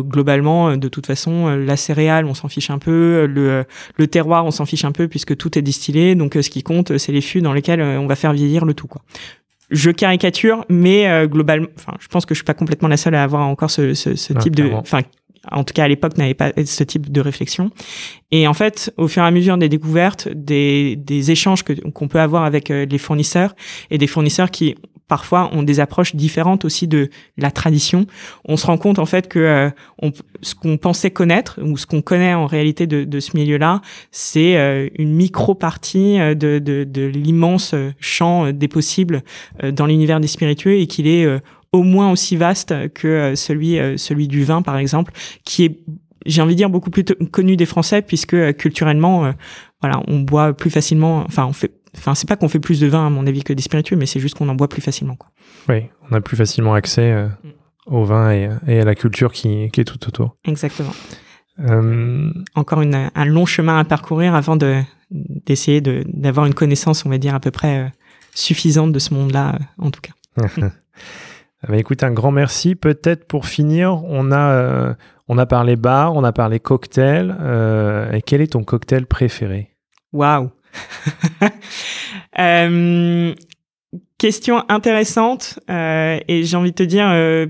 globalement 0.01 0.77
de 0.77 0.87
toute 0.87 1.05
façon 1.05 1.49
la 1.55 1.77
céréale 1.77 2.25
on 2.25 2.33
s'en 2.33 2.47
fiche 2.47 2.69
un 2.69 2.79
peu 2.79 3.25
le, 3.25 3.65
le 3.97 4.07
terroir 4.07 4.45
on 4.45 4.51
s'en 4.51 4.65
fiche 4.65 4.85
un 4.85 4.91
peu 4.91 5.07
puisque 5.07 5.35
tout 5.37 5.57
est 5.57 5.61
distillé 5.61 6.15
donc 6.15 6.37
ce 6.39 6.49
qui 6.49 6.63
compte 6.63 6.97
c'est 6.97 7.11
les 7.11 7.21
fûts 7.21 7.41
dans 7.41 7.53
lesquels 7.53 7.81
on 7.81 8.07
va 8.07 8.15
faire 8.15 8.33
vieillir 8.33 8.65
le 8.65 8.73
tout 8.73 8.87
quoi 8.87 9.01
je 9.69 9.91
caricature, 9.91 10.65
mais 10.69 11.07
euh, 11.07 11.27
globalement, 11.27 11.67
enfin, 11.77 11.93
je 11.99 12.07
pense 12.07 12.25
que 12.25 12.33
je 12.33 12.39
suis 12.39 12.45
pas 12.45 12.53
complètement 12.53 12.87
la 12.87 12.97
seule 12.97 13.15
à 13.15 13.23
avoir 13.23 13.47
encore 13.47 13.71
ce, 13.71 13.93
ce, 13.93 14.15
ce 14.15 14.33
type 14.33 14.55
de, 14.55 14.71
enfin, 14.73 15.01
en 15.51 15.63
tout 15.63 15.73
cas 15.73 15.83
à 15.83 15.87
l'époque 15.87 16.17
n'avait 16.17 16.33
pas 16.33 16.51
ce 16.65 16.83
type 16.83 17.11
de 17.11 17.21
réflexion. 17.21 17.71
Et 18.31 18.47
en 18.47 18.53
fait, 18.53 18.93
au 18.97 19.07
fur 19.07 19.23
et 19.23 19.25
à 19.25 19.31
mesure 19.31 19.57
des 19.57 19.69
découvertes, 19.69 20.27
des, 20.29 20.95
des 20.95 21.31
échanges 21.31 21.63
que 21.63 21.73
qu'on 21.73 22.07
peut 22.07 22.19
avoir 22.19 22.43
avec 22.43 22.71
euh, 22.71 22.85
les 22.85 22.97
fournisseurs 22.97 23.55
et 23.89 23.97
des 23.97 24.07
fournisseurs 24.07 24.51
qui 24.51 24.75
parfois 25.07 25.49
ont 25.53 25.63
des 25.63 25.79
approches 25.79 26.15
différentes 26.15 26.65
aussi 26.65 26.87
de 26.87 27.09
la 27.37 27.51
tradition. 27.51 28.05
On 28.45 28.57
se 28.57 28.65
rend 28.65 28.77
compte 28.77 28.99
en 28.99 29.05
fait 29.05 29.27
que 29.27 29.39
euh, 29.39 29.69
ce 30.41 30.55
qu'on 30.55 30.77
pensait 30.77 31.11
connaître 31.11 31.59
ou 31.61 31.77
ce 31.77 31.85
qu'on 31.85 32.01
connaît 32.01 32.33
en 32.33 32.45
réalité 32.45 32.87
de, 32.87 33.19
ce 33.19 33.37
milieu-là, 33.37 33.81
c'est 34.11 34.57
euh, 34.57 34.89
une 34.97 35.13
micro-partie 35.13 36.19
euh, 36.19 36.35
de 36.35 37.05
l'immense 37.05 37.75
champ 37.99 38.51
des 38.51 38.67
possibles 38.67 39.23
dans 39.71 39.85
l'univers 39.85 40.19
des 40.19 40.27
spiritueux 40.27 40.79
et 40.79 40.87
qu'il 40.87 41.07
est 41.07 41.27
au 41.71 41.83
moins 41.83 42.11
aussi 42.11 42.35
vaste 42.35 42.73
que 42.93 43.33
celui 43.35 43.77
celui 43.97 44.27
du 44.27 44.43
vin 44.43 44.61
par 44.61 44.77
exemple, 44.77 45.13
qui 45.43 45.65
est 45.65 45.79
j'ai 46.25 46.41
envie 46.41 46.53
de 46.53 46.57
dire 46.57 46.69
beaucoup 46.69 46.89
plus 46.89 47.03
connu 47.31 47.57
des 47.57 47.65
Français 47.65 48.01
puisque 48.01 48.53
culturellement 48.55 49.33
voilà 49.81 50.01
on 50.07 50.19
boit 50.19 50.53
plus 50.53 50.69
facilement 50.69 51.23
enfin 51.27 51.45
on 51.45 51.53
fait 51.53 51.71
Enfin, 51.97 52.15
c'est 52.15 52.27
pas 52.27 52.35
qu'on 52.35 52.49
fait 52.49 52.59
plus 52.59 52.79
de 52.79 52.87
vin, 52.87 53.05
à 53.05 53.09
mon 53.09 53.27
avis, 53.27 53.43
que 53.43 53.53
des 53.53 53.61
spiritueux, 53.61 53.95
mais 53.95 54.05
c'est 54.05 54.19
juste 54.19 54.37
qu'on 54.37 54.49
en 54.49 54.55
boit 54.55 54.67
plus 54.67 54.81
facilement. 54.81 55.15
Quoi. 55.15 55.29
Oui, 55.69 55.85
on 56.09 56.15
a 56.15 56.21
plus 56.21 56.35
facilement 56.35 56.73
accès 56.73 57.11
euh, 57.11 57.27
mm. 57.27 57.93
au 57.93 58.03
vin 58.03 58.31
et, 58.31 58.79
à 58.79 58.85
la 58.85 58.95
culture 58.95 59.31
qui, 59.31 59.69
qui, 59.71 59.81
est 59.81 59.85
tout 59.85 60.07
autour. 60.07 60.35
Exactement. 60.45 60.93
Euh... 61.59 62.31
Encore 62.55 62.81
une, 62.81 63.11
un 63.13 63.25
long 63.25 63.45
chemin 63.45 63.77
à 63.77 63.83
parcourir 63.83 64.33
avant 64.33 64.55
de, 64.55 64.81
d'essayer 65.11 65.81
de, 65.81 66.03
d'avoir 66.07 66.47
une 66.47 66.55
connaissance, 66.55 67.05
on 67.05 67.09
va 67.09 67.19
dire, 67.19 67.35
à 67.35 67.39
peu 67.39 67.51
près 67.51 67.83
euh, 67.83 67.87
suffisante 68.33 68.91
de 68.91 68.99
ce 68.99 69.13
monde-là, 69.13 69.59
en 69.77 69.91
tout 69.91 70.01
cas. 70.01 70.13
Ah 71.65 71.71
bah, 71.71 71.77
écoute, 71.77 72.03
un 72.03 72.11
grand 72.11 72.33
merci. 72.33 72.75
Peut-être 72.75 73.25
pour 73.25 73.45
finir, 73.45 74.03
on 74.03 74.33
a, 74.33 74.97
on 75.29 75.37
a 75.37 75.45
parlé 75.45 75.77
bar, 75.77 76.13
on 76.13 76.25
a 76.25 76.33
parlé 76.33 76.59
cocktail. 76.59 77.33
et 78.11 78.21
quel 78.21 78.41
est 78.41 78.51
ton 78.51 78.65
cocktail 78.65 79.05
préféré? 79.05 79.69
Waouh 80.11 80.51
euh, 82.39 83.33
question 84.17 84.63
intéressante 84.69 85.59
euh, 85.69 86.19
et 86.27 86.43
j'ai 86.43 86.57
envie 86.57 86.71
de 86.71 86.75
te 86.75 86.83
dire, 86.83 87.07
euh, 87.09 87.47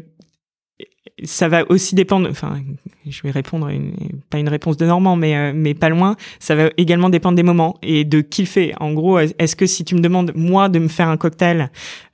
ça 1.23 1.47
va 1.47 1.63
aussi 1.69 1.95
dépendre. 1.95 2.27
Enfin, 2.29 2.59
je 3.07 3.21
vais 3.23 3.31
répondre 3.31 3.69
pas 4.29 4.37
une 4.37 4.49
réponse 4.49 4.77
de 4.77 4.85
Normand, 4.85 5.15
mais 5.15 5.35
euh, 5.35 5.51
mais 5.53 5.73
pas 5.73 5.89
loin. 5.89 6.15
Ça 6.39 6.55
va 6.55 6.69
également 6.77 7.09
dépendre 7.09 7.35
des 7.35 7.43
moments 7.43 7.77
et 7.81 8.05
de 8.05 8.21
qui 8.21 8.41
le 8.41 8.47
fait. 8.47 8.73
En 8.79 8.93
gros, 8.93 9.19
est-ce 9.19 9.55
que 9.55 9.65
si 9.65 9.83
tu 9.83 9.95
me 9.95 9.99
demandes 10.01 10.31
moi 10.35 10.69
de 10.69 10.79
me 10.79 10.87
faire 10.87 11.09
un 11.09 11.17
cocktail, 11.17 11.69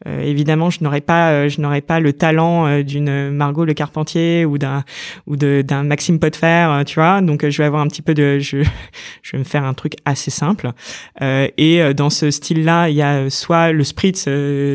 euh, 0.07 0.22
évidemment, 0.22 0.70
je 0.70 0.84
n'aurais 0.84 1.01
pas 1.01 1.32
euh, 1.32 1.49
je 1.49 1.62
n'aurais 1.62 1.82
pas 1.82 1.99
le 1.99 2.14
talent 2.14 2.82
d'une 2.82 3.32
Margot 3.32 3.66
Le 3.66 3.74
Carpentier 3.74 4.45
ou 4.45 4.57
d'un 4.57 4.84
ou 5.28 5.36
d'un 5.36 5.84
Maxime 5.84 6.20
Potfer, 6.20 6.84
tu 6.86 6.95
vois. 6.95 7.22
Donc 7.22 7.47
je 7.47 7.57
vais 7.57 7.66
avoir 7.66 7.82
un 7.82 7.88
petit 7.88 8.01
peu 8.01 8.14
de 8.14 8.39
je 8.39 8.57
vais 9.32 9.39
me 9.39 9.43
faire 9.43 9.64
un 9.64 9.74
truc 9.74 9.93
assez 10.05 10.32
simple. 10.32 10.72
et 11.22 11.93
dans 11.93 12.10
ce 12.10 12.32
style-là, 12.32 12.89
il 12.89 12.95
y 12.95 13.01
a 13.01 13.30
soit 13.30 13.72
le 13.72 13.84
spritz 13.84 14.28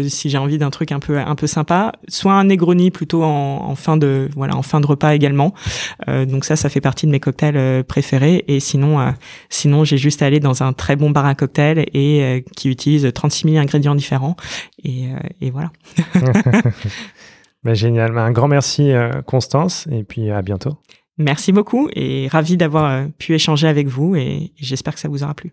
si 0.09 0.31
j'ai 0.31 0.39
envie 0.39 0.59
d'un 0.59 0.71
truc 0.71 0.93
un 0.93 1.01
peu 1.01 1.19
un 1.19 1.35
peu 1.35 1.47
sympa, 1.47 1.93
soit 2.09 2.33
un 2.33 2.45
Negroni 2.45 2.91
plutôt 2.91 3.23
en 3.23 3.75
fin 3.75 3.97
de 3.97 4.24
voilà 4.35 4.57
en 4.57 4.63
fin 4.63 4.81
de 4.81 4.87
repas 4.87 5.15
également. 5.15 5.55
Euh, 6.09 6.25
donc 6.25 6.45
ça, 6.45 6.57
ça 6.57 6.69
fait 6.69 6.81
partie 6.81 7.07
de 7.07 7.11
mes 7.11 7.21
cocktails 7.21 7.57
euh, 7.57 7.83
préférés. 7.83 8.45
Et 8.49 8.61
sinon, 8.61 9.01
euh, 9.01 9.11
sinon 9.49 9.85
j'ai 9.85 9.99
juste 9.99 10.23
allé 10.23 10.41
dans 10.41 10.63
un 10.63 10.73
très 10.73 10.97
bon 10.97 11.11
bar 11.11 11.27
à 11.27 11.35
cocktails 11.35 11.85
et 11.93 12.45
qui 12.57 12.69
utilise 12.69 13.11
36 13.13 13.51
000 13.51 13.63
ingrédients 13.63 13.95
différents. 13.95 14.37
Et, 14.83 15.09
et 15.41 15.51
voilà. 15.51 15.71
bah, 17.65 17.75
génial. 17.75 18.13
Bah, 18.13 18.23
un 18.23 18.33
grand 18.33 18.49
merci, 18.49 18.93
Constance, 19.27 19.87
et 19.91 20.05
puis 20.05 20.31
à 20.31 20.43
bientôt. 20.43 20.79
Merci 21.17 21.53
beaucoup 21.53 21.89
et 21.95 22.27
ravi 22.29 22.57
d'avoir 22.57 23.07
pu 23.19 23.35
échanger 23.35 23.69
avec 23.69 23.87
vous 23.87 24.17
et 24.17 24.53
j'espère 24.57 24.95
que 24.95 25.01
ça 25.01 25.09
vous 25.09 25.23
aura 25.23 25.35
plu. 25.35 25.53